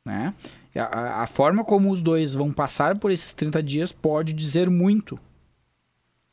Né? 0.05 0.33
A, 0.75 1.23
a- 1.23 1.27
forma 1.27 1.63
como 1.63 1.89
os 1.89 2.01
dois 2.01 2.33
vão 2.33 2.51
passar 2.51 2.97
por 2.97 3.11
esses 3.11 3.33
30 3.33 3.63
dias 3.63 3.91
pode 3.91 4.33
dizer 4.33 4.69
muito. 4.69 5.17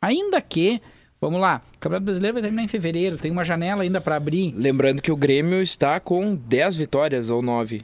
Ainda 0.00 0.40
que, 0.40 0.80
vamos 1.20 1.40
lá, 1.40 1.62
o 1.76 1.78
Campeonato 1.78 2.04
Brasileiro 2.04 2.34
vai 2.34 2.42
terminar 2.42 2.62
em 2.64 2.68
fevereiro, 2.68 3.16
tem 3.16 3.30
uma 3.30 3.44
janela 3.44 3.82
ainda 3.82 4.00
para 4.00 4.16
abrir. 4.16 4.52
Lembrando 4.54 5.00
que 5.00 5.12
o 5.12 5.16
Grêmio 5.16 5.62
está 5.62 6.00
com 6.00 6.34
10 6.34 6.76
vitórias 6.76 7.30
ou 7.30 7.40
9 7.40 7.82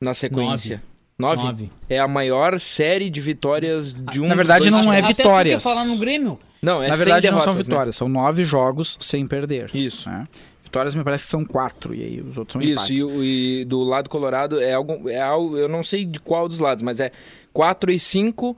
na 0.00 0.14
sequência. 0.14 0.82
9? 1.18 1.42
Nove. 1.44 1.70
É 1.88 2.00
a 2.00 2.08
maior 2.08 2.58
série 2.58 3.08
de 3.08 3.20
vitórias 3.20 3.92
de 3.94 4.20
um 4.20 4.26
Na 4.26 4.34
verdade, 4.34 4.68
não 4.68 4.92
é 4.92 4.96
times. 5.00 5.10
Até 5.12 5.22
vitórias. 5.22 5.62
porque 5.62 5.74
falar 5.76 5.86
no 5.86 5.96
Grêmio. 5.96 6.38
Não, 6.60 6.82
é 6.82 6.88
Na 6.88 6.94
sem 6.94 7.04
verdade, 7.04 7.26
não 7.30 7.38
são 7.38 7.52
derrotas, 7.52 7.68
né? 7.68 7.72
vitórias, 7.72 7.96
são 7.96 8.08
nove 8.08 8.42
jogos 8.42 8.96
sem 9.00 9.24
perder. 9.26 9.70
Isso. 9.76 10.08
né? 10.08 10.26
Vitórias 10.74 10.94
me 10.96 11.04
parece 11.04 11.24
que 11.26 11.30
são 11.30 11.44
quatro, 11.44 11.94
e 11.94 12.02
aí 12.02 12.20
os 12.20 12.36
outros 12.36 12.54
são 12.54 12.60
Isso, 12.60 12.72
empates. 12.72 12.98
e, 12.98 13.04
o- 13.04 13.22
e 13.24 13.64
do 13.64 13.84
lado 13.84 14.10
colorado 14.10 14.60
é 14.60 14.72
algo, 14.74 15.08
é 15.08 15.20
algo. 15.22 15.56
Eu 15.56 15.68
não 15.68 15.84
sei 15.84 16.04
de 16.04 16.18
qual 16.18 16.48
dos 16.48 16.58
lados, 16.58 16.82
mas 16.82 16.98
é 16.98 17.12
4 17.52 17.92
e 17.92 17.98
5 18.00 18.56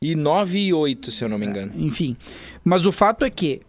e 0.00 0.16
9 0.16 0.58
e 0.58 0.74
8, 0.74 1.12
se 1.12 1.22
eu 1.22 1.28
não 1.28 1.38
me 1.38 1.46
engano. 1.46 1.72
Enfim, 1.76 2.16
mas 2.64 2.84
o 2.84 2.90
fato 2.90 3.24
é 3.24 3.30
que 3.30 3.60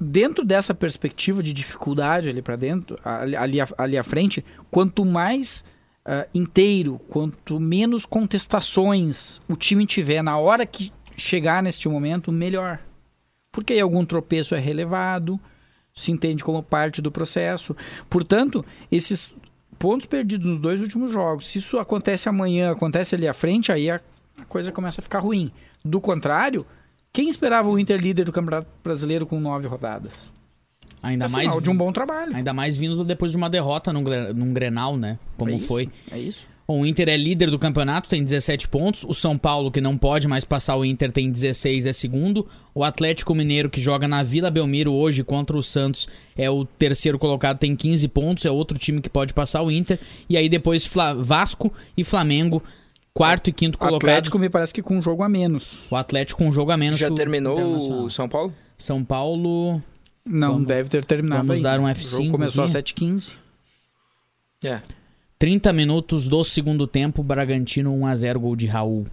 dentro 0.00 0.44
dessa 0.44 0.72
perspectiva 0.72 1.42
de 1.42 1.52
dificuldade 1.52 2.28
ali 2.28 2.40
para 2.40 2.54
dentro, 2.54 2.96
ali, 3.04 3.34
ali, 3.34 3.60
à- 3.60 3.68
ali 3.78 3.98
à 3.98 4.04
frente, 4.04 4.44
quanto 4.70 5.04
mais 5.04 5.64
ah, 6.06 6.28
inteiro, 6.32 7.00
quanto 7.08 7.58
menos 7.58 8.06
contestações 8.06 9.40
o 9.48 9.56
time 9.56 9.84
tiver 9.86 10.22
na 10.22 10.38
hora 10.38 10.64
que 10.64 10.92
chegar 11.16 11.60
neste 11.64 11.88
momento, 11.88 12.30
melhor. 12.30 12.78
Porque 13.50 13.72
aí 13.72 13.80
algum 13.80 14.04
tropeço 14.04 14.54
é 14.54 14.58
relevado, 14.60 15.40
se 15.94 16.10
entende 16.10 16.42
como 16.42 16.62
parte 16.62 17.00
do 17.00 17.10
processo. 17.10 17.76
Portanto, 18.10 18.64
esses 18.90 19.34
pontos 19.78 20.06
perdidos 20.06 20.46
nos 20.46 20.60
dois 20.60 20.80
últimos 20.80 21.10
jogos, 21.10 21.48
se 21.48 21.58
isso 21.58 21.78
acontece 21.78 22.28
amanhã, 22.28 22.72
acontece 22.72 23.14
ali 23.14 23.28
à 23.28 23.32
frente, 23.32 23.70
aí 23.70 23.90
a 23.90 24.00
coisa 24.48 24.72
começa 24.72 25.00
a 25.00 25.02
ficar 25.02 25.20
ruim. 25.20 25.52
Do 25.84 26.00
contrário, 26.00 26.66
quem 27.12 27.28
esperava 27.28 27.68
o 27.68 27.78
Inter 27.78 28.00
líder 28.00 28.24
do 28.24 28.32
Campeonato 28.32 28.66
Brasileiro 28.82 29.24
com 29.26 29.38
nove 29.38 29.68
rodadas? 29.68 30.32
Ainda 31.02 31.26
É 31.26 31.28
mais. 31.28 31.62
de 31.62 31.70
um 31.70 31.76
bom 31.76 31.92
trabalho. 31.92 32.34
Ainda 32.34 32.54
mais 32.54 32.76
vindo 32.76 33.04
depois 33.04 33.30
de 33.30 33.36
uma 33.36 33.50
derrota 33.50 33.92
num, 33.92 34.02
num 34.34 34.52
Grenal, 34.54 34.96
né? 34.96 35.18
Como 35.36 35.50
É 35.50 35.54
isso, 35.54 35.66
foi. 35.66 35.90
É 36.10 36.18
isso. 36.18 36.46
Bom, 36.66 36.80
o 36.80 36.86
Inter 36.86 37.10
é 37.10 37.16
líder 37.16 37.50
do 37.50 37.58
campeonato, 37.58 38.08
tem 38.08 38.24
17 38.24 38.68
pontos. 38.68 39.04
O 39.04 39.12
São 39.12 39.36
Paulo, 39.36 39.70
que 39.70 39.80
não 39.82 39.98
pode 39.98 40.26
mais 40.26 40.44
passar 40.44 40.76
o 40.76 40.84
Inter, 40.84 41.12
tem 41.12 41.30
16, 41.30 41.84
é 41.84 41.92
segundo. 41.92 42.48
O 42.74 42.82
Atlético 42.82 43.34
Mineiro, 43.34 43.68
que 43.68 43.80
joga 43.80 44.08
na 44.08 44.22
Vila 44.22 44.50
Belmiro 44.50 44.90
hoje 44.92 45.22
contra 45.22 45.58
o 45.58 45.62
Santos, 45.62 46.08
é 46.34 46.48
o 46.48 46.64
terceiro 46.64 47.18
colocado, 47.18 47.58
tem 47.58 47.76
15 47.76 48.08
pontos. 48.08 48.46
É 48.46 48.50
outro 48.50 48.78
time 48.78 49.02
que 49.02 49.10
pode 49.10 49.34
passar 49.34 49.62
o 49.62 49.70
Inter. 49.70 49.98
E 50.28 50.36
aí 50.38 50.48
depois 50.48 50.86
Fla- 50.86 51.12
Vasco 51.14 51.70
e 51.96 52.02
Flamengo, 52.02 52.62
quarto 53.12 53.50
e 53.50 53.52
quinto 53.52 53.76
colocado. 53.76 54.08
Atlético 54.08 54.38
me 54.38 54.48
parece 54.48 54.72
que 54.72 54.80
com 54.82 54.96
um 54.96 55.02
jogo 55.02 55.22
a 55.22 55.28
menos. 55.28 55.84
O 55.90 55.96
Atlético 55.96 56.38
com 56.38 56.48
um 56.48 56.52
jogo 56.52 56.70
a 56.70 56.76
menos 56.78 56.98
Já 56.98 57.10
o 57.10 57.14
terminou 57.14 57.58
o 58.04 58.08
São 58.08 58.26
Paulo? 58.26 58.54
São 58.78 59.04
Paulo. 59.04 59.82
Não, 60.24 60.52
Vamos- 60.52 60.66
deve 60.66 60.88
ter 60.88 61.04
terminado 61.04 61.42
vamos 61.42 61.56
ainda. 61.58 61.68
dar 61.68 61.78
um 61.80 61.84
O 61.84 61.88
F5 61.88 62.10
jogo 62.10 62.30
começou 62.30 62.64
aqui. 62.64 62.70
às 62.78 62.82
7h15. 62.84 63.32
É. 64.64 64.80
30 65.38 65.72
minutos 65.72 66.28
do 66.28 66.42
segundo 66.44 66.86
tempo, 66.86 67.22
Bragantino 67.22 67.92
1x0, 67.94 68.38
gol 68.38 68.56
de 68.56 68.66
Raul. 68.66 69.06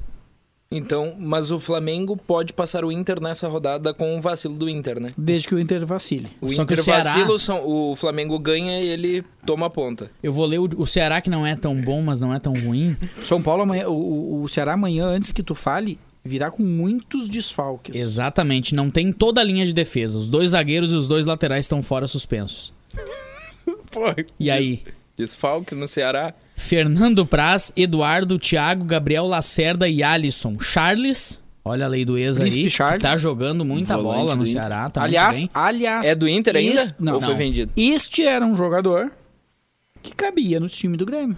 Então, 0.73 1.15
mas 1.19 1.51
o 1.51 1.59
Flamengo 1.59 2.15
pode 2.15 2.53
passar 2.53 2.85
o 2.85 2.91
Inter 2.93 3.19
nessa 3.21 3.45
rodada 3.49 3.93
com 3.93 4.17
o 4.17 4.21
vacilo 4.21 4.53
do 4.53 4.69
Inter, 4.69 5.01
né? 5.01 5.09
Desde 5.17 5.49
que 5.49 5.55
o 5.55 5.59
Inter 5.59 5.85
vacile. 5.85 6.29
O 6.39 6.47
Só 6.47 6.63
que 6.63 6.71
Inter 6.73 6.79
o 6.79 6.83
Ceará- 6.85 7.03
vacila, 7.03 7.33
o 7.33 7.37
São- 7.39 7.67
o 7.67 7.95
Flamengo 7.97 8.39
ganha 8.39 8.79
e 8.81 8.87
ele 8.87 9.21
toma 9.45 9.65
a 9.65 9.69
ponta. 9.69 10.09
Eu 10.23 10.31
vou 10.31 10.45
ler 10.45 10.59
o, 10.59 10.69
o 10.77 10.87
Ceará, 10.87 11.19
que 11.19 11.29
não 11.29 11.45
é 11.45 11.57
tão 11.57 11.75
bom, 11.81 12.01
mas 12.01 12.21
não 12.21 12.33
é 12.33 12.39
tão 12.39 12.53
ruim. 12.53 12.95
São 13.21 13.41
Paulo 13.41 13.63
amanhã, 13.63 13.89
o, 13.89 13.93
o- 13.93 14.43
o 14.43 14.47
Ceará 14.47 14.73
amanhã, 14.73 15.07
antes 15.07 15.33
que 15.33 15.43
tu 15.43 15.53
fale, 15.53 15.99
virá 16.23 16.49
com 16.49 16.63
muitos 16.63 17.27
desfalques. 17.27 17.93
Exatamente, 17.93 18.73
não 18.73 18.89
tem 18.89 19.11
toda 19.11 19.41
a 19.41 19.43
linha 19.43 19.65
de 19.65 19.73
defesa. 19.73 20.17
Os 20.19 20.29
dois 20.29 20.51
zagueiros 20.51 20.93
e 20.93 20.95
os 20.95 21.05
dois 21.05 21.25
laterais 21.25 21.65
estão 21.65 21.83
fora 21.83 22.07
suspensos. 22.07 22.71
Pô, 23.91 24.03
E 24.39 24.49
aí? 24.49 24.83
Desfalque 25.21 25.73
no 25.75 25.87
Ceará. 25.87 26.33
Fernando 26.55 27.25
Praz, 27.25 27.71
Eduardo, 27.75 28.37
Thiago, 28.37 28.83
Gabriel 28.85 29.25
Lacerda 29.27 29.87
e 29.87 30.03
Alisson. 30.03 30.59
Charles, 30.59 31.39
olha 31.63 31.85
a 31.85 31.87
lei 31.87 32.03
do 32.05 32.17
ex 32.17 32.37
Príncipe 32.37 32.63
aí, 32.63 32.69
Charles. 32.69 33.01
que 33.01 33.07
tá 33.07 33.17
jogando 33.17 33.63
muita 33.63 33.97
bola 33.97 34.35
no. 34.35 34.45
Ceará. 34.45 34.89
Tá 34.89 35.03
aliás, 35.03 35.45
aliás, 35.53 36.07
É 36.07 36.15
do 36.15 36.27
Inter 36.27 36.55
ainda? 36.55 36.73
este- 36.81 36.95
não, 36.99 37.13
Ou 37.15 37.21
foi 37.21 37.29
não. 37.31 37.37
vendido? 37.37 37.71
este 37.77 38.23
era 38.25 38.45
um 38.45 38.55
jogador 38.55 39.11
que 40.03 40.13
cabia 40.15 40.59
no 40.59 40.67
time 40.67 40.97
do 40.97 41.05
Grêmio. 41.05 41.37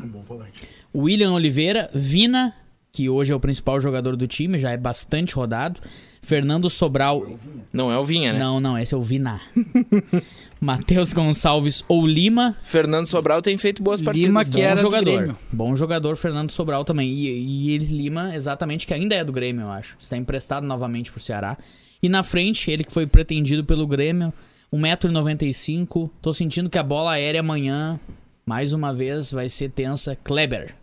Um 0.00 0.06
bom 0.08 0.22
volante. 0.22 0.62
William 0.94 1.32
Oliveira, 1.32 1.90
Vina, 1.94 2.54
que 2.92 3.08
hoje 3.08 3.32
é 3.32 3.36
o 3.36 3.40
principal 3.40 3.80
jogador 3.80 4.16
do 4.16 4.26
time, 4.26 4.58
já 4.58 4.70
é 4.70 4.76
bastante 4.76 5.34
rodado. 5.34 5.80
Fernando 6.22 6.68
Sobral, 6.68 7.24
Não 7.72 7.90
é 7.90 7.96
o 7.98 8.04
Vinha, 8.04 8.32
né? 8.32 8.38
não, 8.38 8.60
não, 8.60 8.76
esse 8.78 8.92
é 8.92 8.96
o 8.96 9.02
Vina. 9.02 9.40
Matheus 10.60 11.14
Gonçalves 11.14 11.82
ou 11.88 12.06
Lima, 12.06 12.54
Fernando 12.62 13.06
Sobral 13.06 13.40
tem 13.40 13.56
feito 13.56 13.82
boas 13.82 14.02
partidas. 14.02 14.26
Lima 14.26 14.40
né? 14.40 14.44
que 14.44 14.52
bom 14.52 14.62
era 14.62 14.74
do 14.74 14.80
jogador. 14.82 15.16
Grêmio. 15.16 15.38
Bom 15.50 15.74
jogador, 15.74 16.16
Fernando 16.16 16.50
Sobral 16.50 16.84
também. 16.84 17.10
E, 17.10 17.28
e 17.28 17.70
eles 17.70 17.88
Lima, 17.88 18.34
exatamente, 18.34 18.86
que 18.86 18.92
ainda 18.92 19.14
é 19.14 19.24
do 19.24 19.32
Grêmio, 19.32 19.62
eu 19.62 19.70
acho. 19.70 19.96
Está 19.98 20.18
emprestado 20.18 20.66
novamente 20.66 21.10
pro 21.10 21.22
Ceará. 21.22 21.56
E 22.02 22.10
na 22.10 22.22
frente, 22.22 22.70
ele 22.70 22.84
que 22.84 22.92
foi 22.92 23.06
pretendido 23.06 23.64
pelo 23.64 23.86
Grêmio, 23.86 24.32
1,95m. 24.70 26.10
Tô 26.20 26.32
sentindo 26.34 26.68
que 26.68 26.78
a 26.78 26.82
bola 26.82 27.12
aérea 27.12 27.40
amanhã, 27.40 27.98
mais 28.44 28.74
uma 28.74 28.92
vez, 28.92 29.30
vai 29.30 29.48
ser 29.48 29.70
tensa. 29.70 30.14
Kleber. 30.22 30.74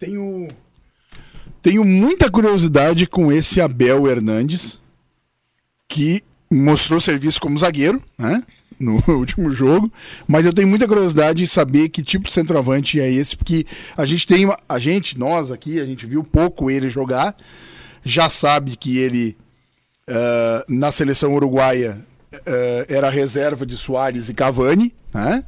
Tenho, 0.00 0.48
tenho 1.62 1.84
muita 1.84 2.28
curiosidade 2.28 3.06
com 3.06 3.30
esse 3.30 3.60
Abel 3.60 4.08
Hernandes, 4.08 4.80
que 5.88 6.24
mostrou 6.50 6.98
serviço 6.98 7.40
como 7.40 7.56
zagueiro, 7.56 8.02
né? 8.18 8.42
No 8.80 9.02
último 9.14 9.50
jogo, 9.50 9.92
mas 10.26 10.46
eu 10.46 10.54
tenho 10.54 10.66
muita 10.66 10.88
curiosidade 10.88 11.42
em 11.42 11.46
saber 11.46 11.90
que 11.90 12.02
tipo 12.02 12.26
de 12.26 12.32
centroavante 12.32 12.98
é 12.98 13.10
esse, 13.10 13.36
porque 13.36 13.66
a 13.94 14.06
gente 14.06 14.26
tem 14.26 14.46
uma, 14.46 14.56
a 14.66 14.78
gente, 14.78 15.18
nós 15.18 15.50
aqui, 15.50 15.78
a 15.78 15.84
gente 15.84 16.06
viu 16.06 16.24
pouco 16.24 16.70
ele 16.70 16.88
jogar, 16.88 17.36
já 18.02 18.30
sabe 18.30 18.76
que 18.78 18.96
ele 18.96 19.36
ah, 20.10 20.64
na 20.68 20.90
seleção 20.90 21.34
uruguaia 21.34 21.98
ah, 22.34 22.84
era 22.88 23.08
reserva 23.08 23.64
de 23.64 23.76
Soares 23.76 24.28
e 24.28 24.34
Cavani, 24.34 24.94
né? 25.14 25.44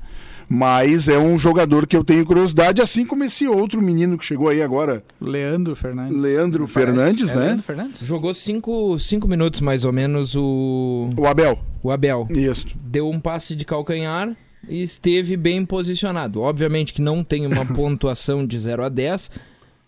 Mas 0.55 1.09
é 1.09 1.19
um 1.19 1.39
jogador 1.39 1.87
que 1.87 1.97
eu 1.97 2.05
tenho 2.05 2.27
curiosidade, 2.27 2.83
assim 2.83 3.07
como 3.07 3.25
esse 3.25 3.49
outro 3.49 3.81
menino 3.81 4.19
que 4.19 4.25
chegou 4.27 4.49
aí 4.51 4.61
agora, 4.61 5.03
Leandro 5.19 5.75
Fernandes. 5.75 6.21
Leandro 6.21 6.69
Parece. 6.69 6.93
Fernandes, 6.95 7.31
É 7.33 7.35
né? 7.37 7.45
Leandro 7.47 7.63
Fernandes? 7.63 8.01
Jogou 8.07 8.35
cinco, 8.35 8.99
cinco 8.99 9.27
minutos 9.27 9.63
mais 9.63 9.85
ou 9.87 9.93
menos 9.93 10.35
o, 10.37 11.09
O 11.17 11.27
Abel. 11.27 11.59
o 11.83 11.91
Abel. 11.91 12.29
Isso. 12.31 12.67
Deu 12.85 13.09
um 13.09 13.19
passe 13.19 13.57
de 13.57 13.65
calcanhar 13.65 14.37
e 14.69 14.83
esteve 14.83 15.39
bem 15.39 15.65
posicionado. 15.65 16.43
Obviamente 16.43 16.93
que 16.93 17.01
não 17.01 17.25
tem 17.25 17.47
uma 17.47 17.65
pontuação 17.75 18.47
de 18.47 18.59
0 18.59 18.85
a 18.85 18.89
10, 18.91 19.31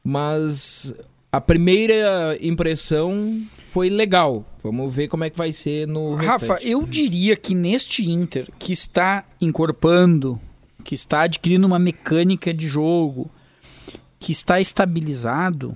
mas 0.03 0.95
a 1.31 1.41
primeira 1.41 2.39
impressão 2.41 3.39
foi 3.65 3.91
legal. 3.91 4.45
Vamos 4.63 4.95
ver 4.95 5.09
como 5.09 5.25
é 5.25 5.31
que 5.31 5.37
vai 5.37 5.53
ser 5.53 5.87
no 5.87 6.15
Rafa, 6.15 6.55
restante. 6.55 6.71
eu 6.71 6.87
diria 6.87 7.37
que 7.37 7.55
neste 7.55 8.09
Inter, 8.11 8.49
que 8.59 8.73
está 8.73 9.25
encorpando, 9.41 10.41
que 10.85 10.95
está 10.95 11.23
adquirindo 11.23 11.67
uma 11.67 11.79
mecânica 11.79 12.53
de 12.53 12.69
jogo, 12.69 13.31
que 14.19 14.31
está 14.31 14.61
estabilizado 14.61 15.75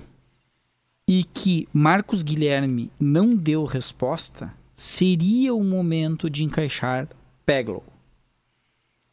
e 1.09 1.25
que 1.25 1.67
Marcos 1.73 2.23
Guilherme 2.23 2.91
não 3.01 3.35
deu 3.35 3.65
resposta, 3.65 4.55
seria 4.75 5.55
o 5.55 5.65
momento 5.65 6.29
de 6.29 6.45
encaixar 6.45 7.09
Peglo. 7.45 7.83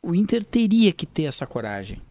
O 0.04 0.14
Inter 0.14 0.44
teria 0.44 0.92
que 0.92 1.06
ter 1.06 1.24
essa 1.24 1.48
coragem 1.48 2.02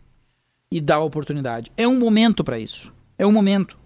e 0.70 0.80
dar 0.80 0.96
a 0.96 1.04
oportunidade. 1.04 1.70
É 1.76 1.86
um 1.86 1.98
momento 1.98 2.42
para 2.42 2.58
isso. 2.58 2.92
É 3.16 3.26
um 3.26 3.30
momento. 3.30 3.78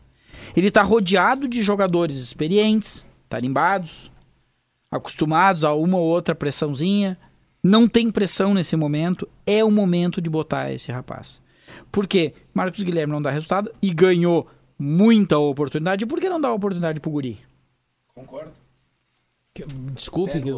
Ele 0.57 0.69
está 0.69 0.83
rodeado 0.83 1.47
de 1.47 1.63
jogadores 1.63 2.17
experientes, 2.17 3.05
tarimbados, 3.29 4.11
acostumados 4.91 5.65
a 5.65 5.75
uma 5.75 5.99
ou 5.99 6.07
outra 6.07 6.35
pressãozinha. 6.35 7.19
Não 7.63 7.89
tem 7.89 8.11
pressão 8.11 8.55
nesse 8.55 8.77
momento. 8.77 9.29
É 9.47 9.65
o 9.65 9.71
momento 9.71 10.21
de 10.21 10.31
botar 10.31 10.73
esse 10.73 10.91
rapaz. 10.93 11.41
Por 11.91 12.07
quê? 12.07 12.35
Marcos 12.55 12.83
Guilherme 12.83 13.13
não 13.13 13.23
dá 13.23 13.31
resultado 13.31 13.71
e 13.83 13.93
ganhou 13.93 14.47
muita 14.79 15.39
oportunidade. 15.39 16.07
Por 16.07 16.21
que 16.21 16.29
não 16.29 16.41
dá 16.41 16.53
oportunidade 16.53 17.01
pro 17.01 17.11
Guri? 17.11 17.39
Desculpe 19.95 20.41
que 20.41 20.51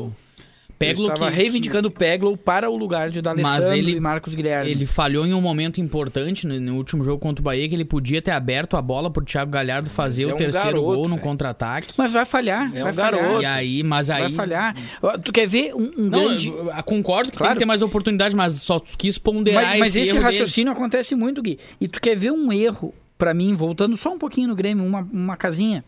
Peglo 0.80 1.08
estava 1.08 1.30
que- 1.30 1.36
reivindicando 1.36 1.88
o 1.88 1.90
Peglo 1.90 2.36
para 2.38 2.70
o 2.70 2.76
lugar 2.76 3.10
de 3.10 3.20
D'Alessandro 3.20 3.74
ele- 3.76 3.92
e 3.96 4.00
Marcos 4.00 4.34
Guilherme. 4.34 4.70
Ele 4.70 4.86
falhou 4.86 5.26
em 5.26 5.34
um 5.34 5.40
momento 5.40 5.78
importante 5.78 6.46
no, 6.46 6.58
no 6.58 6.76
último 6.76 7.04
jogo 7.04 7.18
contra 7.18 7.42
o 7.42 7.44
Bahia, 7.44 7.68
que 7.68 7.74
ele 7.74 7.84
podia 7.84 8.22
ter 8.22 8.30
aberto 8.30 8.78
a 8.78 8.82
bola 8.82 9.10
pro 9.10 9.22
Thiago 9.22 9.50
Galhardo 9.50 9.90
fazer 9.90 10.22
Mas 10.22 10.30
é 10.30 10.32
o 10.32 10.34
um 10.34 10.38
terceiro 10.38 10.66
garoto, 10.68 10.84
gol 10.96 11.08
no 11.08 11.18
contra-ataque. 11.18 11.92
Mas 11.98 12.10
vai 12.12 12.24
falhar, 12.24 12.74
É 12.74 12.82
vai 12.82 12.92
um 12.92 12.94
falhar. 12.94 13.12
garoto. 13.22 13.42
E 13.42 13.44
aí, 13.44 13.82
mas 13.82 14.08
aí. 14.08 14.22
Vai 14.22 14.30
falhar. 14.32 14.74
Tu 15.22 15.32
quer 15.32 15.46
ver 15.46 15.74
um, 15.74 15.82
um 15.98 16.08
Não, 16.08 16.24
grande... 16.24 16.48
eu, 16.48 16.70
eu 16.70 16.82
concordo 16.82 17.30
que 17.30 17.36
tem 17.36 17.44
Claro. 17.44 17.52
que 17.54 17.58
ter 17.58 17.66
mais 17.66 17.82
oportunidade, 17.82 18.34
mas 18.34 18.54
só 18.62 18.80
quis 18.80 19.18
ponderar 19.18 19.62
Mas, 19.62 19.78
mas 19.80 19.96
esse 19.96 20.10
erro 20.16 20.24
dele. 20.24 20.38
raciocínio 20.38 20.72
acontece 20.72 21.14
muito, 21.14 21.42
Gui. 21.42 21.58
E 21.78 21.86
tu 21.88 22.00
quer 22.00 22.16
ver 22.16 22.30
um 22.32 22.50
erro, 22.50 22.94
pra 23.18 23.34
mim, 23.34 23.54
voltando 23.54 23.98
só 23.98 24.14
um 24.14 24.18
pouquinho 24.18 24.48
no 24.48 24.54
Grêmio, 24.54 24.82
uma, 24.86 25.06
uma 25.12 25.36
casinha. 25.36 25.84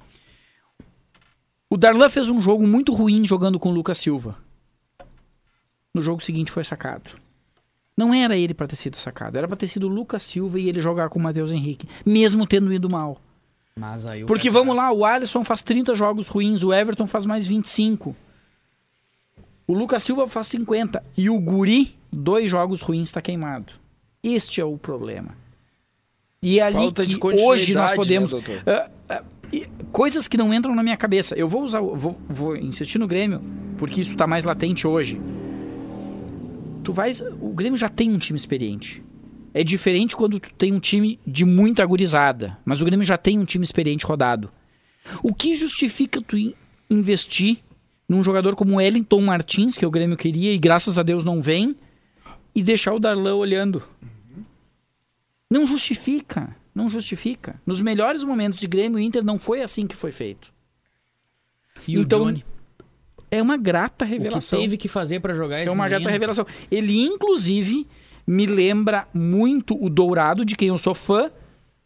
O 1.71 1.79
Darlan 1.79 2.11
fez 2.11 2.29
um 2.29 2.39
jogo 2.43 2.67
muito 2.67 2.93
ruim 2.93 3.27
jogando 3.27 3.59
com 3.59 3.71
o 3.71 3.73
Lucas 3.73 3.97
Silva. 3.97 4.37
No 5.95 6.01
jogo 6.01 6.23
seguinte 6.23 6.51
foi 6.51 6.65
sacado. 6.65 7.11
Não 7.97 8.15
era 8.15 8.37
ele 8.37 8.55
pra 8.55 8.67
ter 8.67 8.77
sido 8.77 8.97
sacado, 8.97 9.37
era 9.37 9.47
pra 9.47 9.57
ter 9.57 9.69
sido 9.69 9.85
o 9.87 9.91
Lucas 9.91 10.23
Silva 10.23 10.59
e 10.59 10.69
ele 10.69 10.81
jogar 10.81 11.09
com 11.11 11.19
o 11.19 11.23
Matheus 11.23 11.53
Henrique, 11.53 11.87
mesmo 12.07 12.47
tendo 12.47 12.73
ido 12.73 12.89
mal. 12.89 13.21
Mas 13.77 14.05
aí 14.07 14.25
Porque 14.25 14.49
cara- 14.49 14.59
vamos 14.61 14.75
lá, 14.77 14.91
o 14.93 15.05
Alisson 15.05 15.45
faz 15.45 15.61
30 15.63 15.95
jogos 15.95 16.29
ruins, 16.29 16.63
o 16.63 16.73
Everton 16.73 17.07
faz 17.07 17.27
mais 17.27 17.47
25. 17.47 18.17
O 19.67 19.75
Lucas 19.75 20.03
Silva 20.03 20.27
faz 20.27 20.47
50. 20.49 21.03
E 21.17 21.31
o 21.31 21.39
Guri, 21.41 21.97
dois 22.11 22.51
jogos 22.51 22.81
ruins, 22.83 23.09
está 23.09 23.21
queimado. 23.23 23.73
Este 24.23 24.61
é 24.61 24.65
o 24.65 24.77
problema. 24.77 25.35
E 26.43 26.59
é 26.59 26.63
ali 26.65 26.75
Falta 26.77 27.07
de 27.07 27.19
que 27.19 27.27
hoje 27.27 27.73
nós 27.73 27.95
podemos. 27.95 28.33
né, 28.33 28.41
doutor? 28.41 28.63
Ah, 28.67 28.91
ah, 29.09 29.23
coisas 29.93 30.27
que 30.27 30.37
não 30.37 30.53
entram 30.53 30.75
na 30.75 30.83
minha 30.83 30.97
cabeça. 30.97 31.35
Eu 31.37 31.49
vou 31.49 31.63
usar. 31.63 31.81
Vou, 31.81 32.21
vou 32.29 32.57
insistir 32.57 32.99
no 32.99 33.07
Grêmio, 33.07 33.41
porque 33.79 34.01
isso 34.01 34.11
está 34.11 34.27
mais 34.27 34.45
latente 34.45 34.87
hoje. 34.87 35.21
Tu 36.83 36.93
vais. 36.93 37.21
O 37.41 37.51
Grêmio 37.51 37.79
já 37.79 37.89
tem 37.89 38.11
um 38.11 38.19
time 38.19 38.37
experiente. 38.37 39.03
É 39.55 39.63
diferente 39.63 40.17
quando 40.17 40.41
tu 40.41 40.53
tem 40.55 40.73
um 40.73 40.81
time 40.81 41.21
de 41.27 41.45
muita 41.45 41.85
gurizada. 41.85 42.59
Mas 42.65 42.81
o 42.81 42.85
Grêmio 42.85 43.05
já 43.05 43.17
tem 43.17 43.39
um 43.39 43.45
time 43.45 43.65
experiente 43.65 44.05
rodado. 44.07 44.51
O 45.23 45.35
que 45.35 45.55
justifica 45.55 46.21
tu 46.23 46.37
in- 46.39 46.55
investir 46.91 47.59
num 48.09 48.23
jogador 48.23 48.55
como 48.55 48.73
o 48.75 48.77
Wellington 48.77 49.21
Martins, 49.23 49.77
que 49.77 49.87
o 49.87 49.91
Grêmio 49.91 50.17
queria 50.17 50.53
e 50.53 50.59
graças 50.59 50.99
a 50.99 51.03
Deus 51.03 51.25
não 51.25 51.41
vem, 51.43 51.77
e 52.55 52.63
deixar 52.63 52.93
o 52.95 52.99
Darlan 52.99 53.35
olhando? 53.37 53.83
Não 55.51 55.67
justifica. 55.67 56.55
Não 56.75 56.89
justifica. 56.89 57.61
Nos 57.67 57.81
melhores 57.81 58.25
momentos 58.25 58.59
de 58.59 58.67
Grêmio 58.67 58.99
e 58.99 59.05
Inter 59.05 59.23
não 59.23 59.39
foi 59.39 59.61
assim 59.63 59.87
que 59.87 59.95
foi 59.97 60.11
feito. 60.11 60.51
E 61.87 61.99
o 61.99 62.03
Então, 62.03 62.25
Johnny? 62.25 62.45
É 63.35 63.41
uma 63.41 63.57
grata 63.57 64.05
O 64.05 64.09
que 64.09 64.15
revelação. 64.15 64.61
teve 64.61 64.77
que 64.77 64.87
fazer 64.89 65.19
pra 65.21 65.33
jogar 65.33 65.59
esse 65.61 65.69
É 65.69 65.73
uma 65.73 65.89
grata 65.89 66.01
menino? 66.01 66.13
revelação. 66.13 66.47
Ele, 66.71 67.01
inclusive, 67.01 67.87
me 68.27 68.45
lembra 68.45 69.09
muito 69.15 69.75
o 69.83 69.89
Dourado, 69.89 70.45
de 70.45 70.55
quem 70.55 70.69
eu 70.69 70.77
sou 70.77 70.95
fã, 70.95 71.31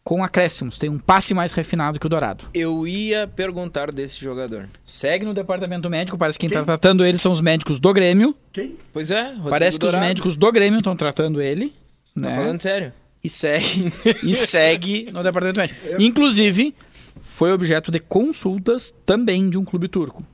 com 0.03 0.21
acréscimos. 0.23 0.77
Tem 0.77 0.89
um 0.89 0.97
passe 0.97 1.33
mais 1.33 1.53
refinado 1.53 1.99
que 1.99 2.05
o 2.05 2.09
Dourado. 2.09 2.43
Eu 2.53 2.85
ia 2.85 3.27
perguntar 3.29 3.93
desse 3.93 4.19
jogador. 4.19 4.67
Segue 4.83 5.25
no 5.25 5.33
departamento 5.33 5.89
médico, 5.89 6.17
parece 6.17 6.37
que 6.37 6.47
quem 6.47 6.53
está 6.53 6.65
tratando 6.65 7.05
ele 7.05 7.17
são 7.17 7.31
os 7.31 7.39
médicos 7.39 7.79
do 7.79 7.93
Grêmio. 7.93 8.35
Quem? 8.51 8.75
Pois 8.91 9.09
é, 9.09 9.27
Rodrigo 9.29 9.49
parece 9.49 9.77
que 9.79 9.85
Dourado. 9.85 10.03
os 10.03 10.07
médicos 10.09 10.35
do 10.35 10.51
Grêmio 10.51 10.79
estão 10.79 10.95
tratando 10.97 11.41
ele. 11.41 11.73
Tá 12.13 12.29
né? 12.29 12.35
falando 12.35 12.61
sério. 12.61 12.91
E 13.23 13.29
segue, 13.29 13.91
e 14.23 14.33
segue 14.33 15.09
no 15.13 15.23
departamento 15.23 15.59
médico. 15.59 15.79
Inclusive, 15.97 16.75
foi 17.21 17.51
objeto 17.53 17.89
de 17.91 17.99
consultas 17.99 18.93
também 19.05 19.49
de 19.49 19.57
um 19.57 19.63
clube 19.63 19.87
turco. 19.87 20.25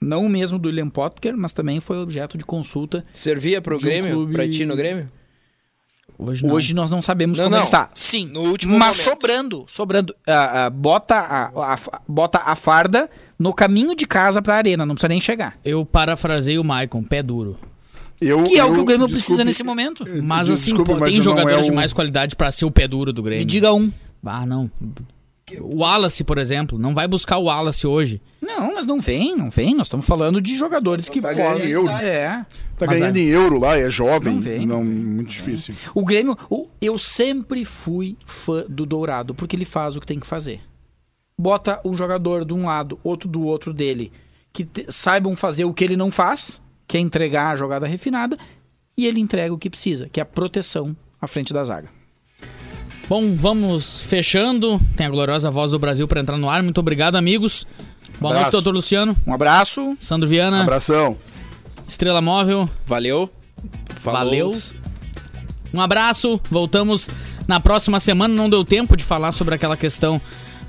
Não 0.00 0.24
o 0.24 0.28
mesmo 0.30 0.58
do 0.58 0.68
William 0.68 0.88
Potker, 0.88 1.36
mas 1.36 1.52
também 1.52 1.78
foi 1.78 1.98
objeto 1.98 2.38
de 2.38 2.44
consulta. 2.44 3.04
Servia 3.12 3.60
pro 3.60 3.76
De 3.76 3.84
um 3.84 3.88
Grêmio? 3.88 4.12
clube- 4.14 4.32
Pra 4.32 4.48
ti 4.48 4.64
no 4.64 4.74
Grêmio? 4.74 5.10
Hoje 6.18 6.44
não. 6.44 6.54
Hoje 6.54 6.74
nós 6.74 6.90
não 6.90 7.00
sabemos 7.00 7.38
Não, 7.38 7.46
como 7.46 7.56
ele 7.56 7.60
não. 7.60 7.64
está. 7.64 7.90
Sim, 7.94 8.26
No 8.26 8.40
último 8.42 8.78
mas 8.78 8.96
momento. 8.96 9.08
sobrando, 9.10 9.64
sobrando. 9.66 10.14
Ah, 10.26 10.66
ah, 10.66 10.70
bota, 10.70 11.14
a, 11.16 11.74
a- 11.74 12.00
bota 12.08 12.38
a 12.44 12.54
farda 12.54 13.08
no 13.38 13.52
caminho 13.54 13.94
de 13.94 14.06
casa 14.06 14.42
pra 14.42 14.56
arena, 14.56 14.84
não 14.84 14.94
precisa 14.94 15.08
nem 15.08 15.20
chegar. 15.20 15.58
Eu 15.64 15.84
parafrasei 15.84 16.58
o 16.58 16.64
Maicon, 16.64 17.02
pé 17.02 17.22
duro. 17.22 17.56
Eu, 18.20 18.44
Que 18.44 18.58
é 18.58 18.64
o 18.64 18.72
que 18.72 18.78
eu- 18.78 18.82
o 18.82 18.84
Grêmio 18.86 19.06
desculpe, 19.06 19.12
precisa 19.26 19.44
nesse 19.44 19.62
momento. 19.64 20.04
Mas 20.22 20.48
Des- 20.48 20.60
assim, 20.60 20.70
desculpe, 20.72 20.92
pô, 20.92 20.98
mas 20.98 21.08
tem 21.08 21.16
não 21.18 21.24
jogadores 21.24 21.58
é 21.60 21.62
de 21.66 21.70
o- 21.70 21.74
mais 21.74 21.92
qualidade 21.94 22.36
pra 22.36 22.52
ser 22.52 22.66
o 22.66 22.70
pé 22.70 22.86
duro 22.86 23.12
do 23.14 23.22
Grêmio. 23.22 23.40
Me 23.40 23.46
diga 23.46 23.72
um. 23.72 23.90
Ah, 24.24 24.44
não. 24.44 24.70
O 25.58 25.80
Wallace, 25.80 26.22
por 26.24 26.38
exemplo, 26.38 26.78
não 26.78 26.94
vai 26.94 27.08
buscar 27.08 27.38
o 27.38 27.44
Wallace 27.44 27.86
hoje. 27.86 28.20
Não, 28.40 28.74
mas 28.74 28.86
não 28.86 29.00
vem, 29.00 29.34
não 29.36 29.50
vem. 29.50 29.74
Nós 29.74 29.86
estamos 29.86 30.06
falando 30.06 30.40
de 30.40 30.56
jogadores 30.56 31.08
que 31.08 31.20
Tá 31.20 31.32
ganhando 31.32 31.52
podem. 31.54 31.66
em 31.68 31.70
euro. 31.72 31.88
É. 31.90 32.46
Tá 32.76 32.86
Mas 32.86 32.98
ganhando 33.00 33.16
é- 33.16 33.20
em 33.20 33.26
euro 33.26 33.58
lá, 33.58 33.76
é 33.78 33.88
jovem. 33.90 34.34
Não 34.34 34.40
vem, 34.40 34.66
Não, 34.66 34.76
não 34.82 34.84
muito 34.84 35.30
difícil. 35.30 35.74
O 35.94 36.04
Grêmio, 36.04 36.36
o- 36.48 36.68
eu 36.80 36.98
sempre 36.98 37.64
fui 37.64 38.16
fã 38.26 38.64
do 38.68 38.84
Dourado, 38.86 39.34
porque 39.34 39.56
ele 39.56 39.64
faz 39.64 39.96
o 39.96 40.00
que 40.00 40.06
tem 40.06 40.20
que 40.20 40.26
fazer. 40.26 40.60
Bota 41.38 41.80
um 41.84 41.94
jogador 41.94 42.44
de 42.44 42.52
um 42.52 42.66
lado, 42.66 42.98
outro 43.02 43.28
do 43.28 43.42
outro 43.42 43.72
dele, 43.72 44.12
que 44.52 44.64
te- 44.64 44.86
saibam 44.90 45.34
fazer 45.34 45.64
o 45.64 45.72
que 45.72 45.82
ele 45.84 45.96
não 45.96 46.10
faz, 46.10 46.60
que 46.86 46.96
é 46.96 47.00
entregar 47.00 47.50
a 47.52 47.56
jogada 47.56 47.86
refinada, 47.86 48.36
e 48.96 49.06
ele 49.06 49.20
entrega 49.20 49.54
o 49.54 49.58
que 49.58 49.70
precisa, 49.70 50.08
que 50.10 50.20
é 50.20 50.22
a 50.22 50.26
proteção 50.26 50.94
à 51.20 51.26
frente 51.26 51.52
da 51.54 51.64
zaga. 51.64 51.88
Bom, 53.10 53.34
vamos 53.34 54.02
fechando. 54.02 54.80
Tem 54.96 55.04
a 55.04 55.10
gloriosa 55.10 55.50
voz 55.50 55.72
do 55.72 55.80
Brasil 55.80 56.06
pra 56.06 56.20
entrar 56.20 56.36
no 56.36 56.48
ar. 56.48 56.62
Muito 56.62 56.78
obrigado, 56.78 57.16
amigos. 57.16 57.66
Boa 58.20 58.34
noite, 58.34 58.46
Abraço. 58.46 58.52
doutor 58.52 58.72
Luciano. 58.72 59.16
Um 59.26 59.34
abraço. 59.34 59.96
Sandro 60.00 60.28
Viana. 60.28 60.60
Abração. 60.60 61.18
Estrela 61.88 62.22
Móvel. 62.22 62.70
Valeu. 62.86 63.28
Falou. 63.96 64.20
Valeu. 64.20 64.54
Um 65.74 65.80
abraço. 65.80 66.40
Voltamos 66.48 67.10
na 67.48 67.58
próxima 67.58 67.98
semana. 67.98 68.32
Não 68.32 68.48
deu 68.48 68.64
tempo 68.64 68.96
de 68.96 69.02
falar 69.02 69.32
sobre 69.32 69.56
aquela 69.56 69.76
questão 69.76 70.20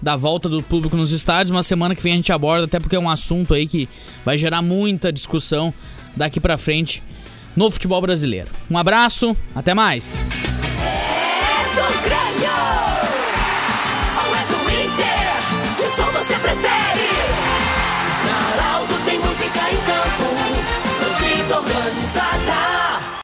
da 0.02 0.16
volta 0.16 0.50
do 0.50 0.64
público 0.64 0.98
nos 0.98 1.12
estádios. 1.12 1.52
Uma 1.52 1.62
semana 1.62 1.94
que 1.94 2.02
vem 2.02 2.14
a 2.14 2.16
gente 2.16 2.34
aborda, 2.34 2.66
até 2.66 2.80
porque 2.80 2.96
é 2.96 3.00
um 3.00 3.08
assunto 3.08 3.54
aí 3.54 3.68
que 3.68 3.88
vai 4.26 4.36
gerar 4.40 4.64
muita 4.64 5.14
discussão 5.14 5.72
daqui 6.18 6.40
pra 6.40 6.58
frente 6.58 7.04
no 7.56 7.70
futebol 7.70 8.02
brasileiro. 8.02 8.50
Um 8.68 8.80
abraço. 8.80 9.38
Até 9.54 9.76
mais. 9.76 10.18
Ou 14.18 14.36
é 14.36 14.44
do 14.46 14.60
Inter? 14.84 15.34
Que 15.78 15.90
som 15.90 16.06
você 16.12 16.36
prefere? 16.36 17.10
Na 18.26 18.36
Araldo 18.64 18.96
tem 19.06 19.20
música 19.20 19.60
em 19.72 19.78
campo, 19.78 20.28
torcida 21.00 21.58
organizada. 21.58 22.46
Tá? 22.48 22.71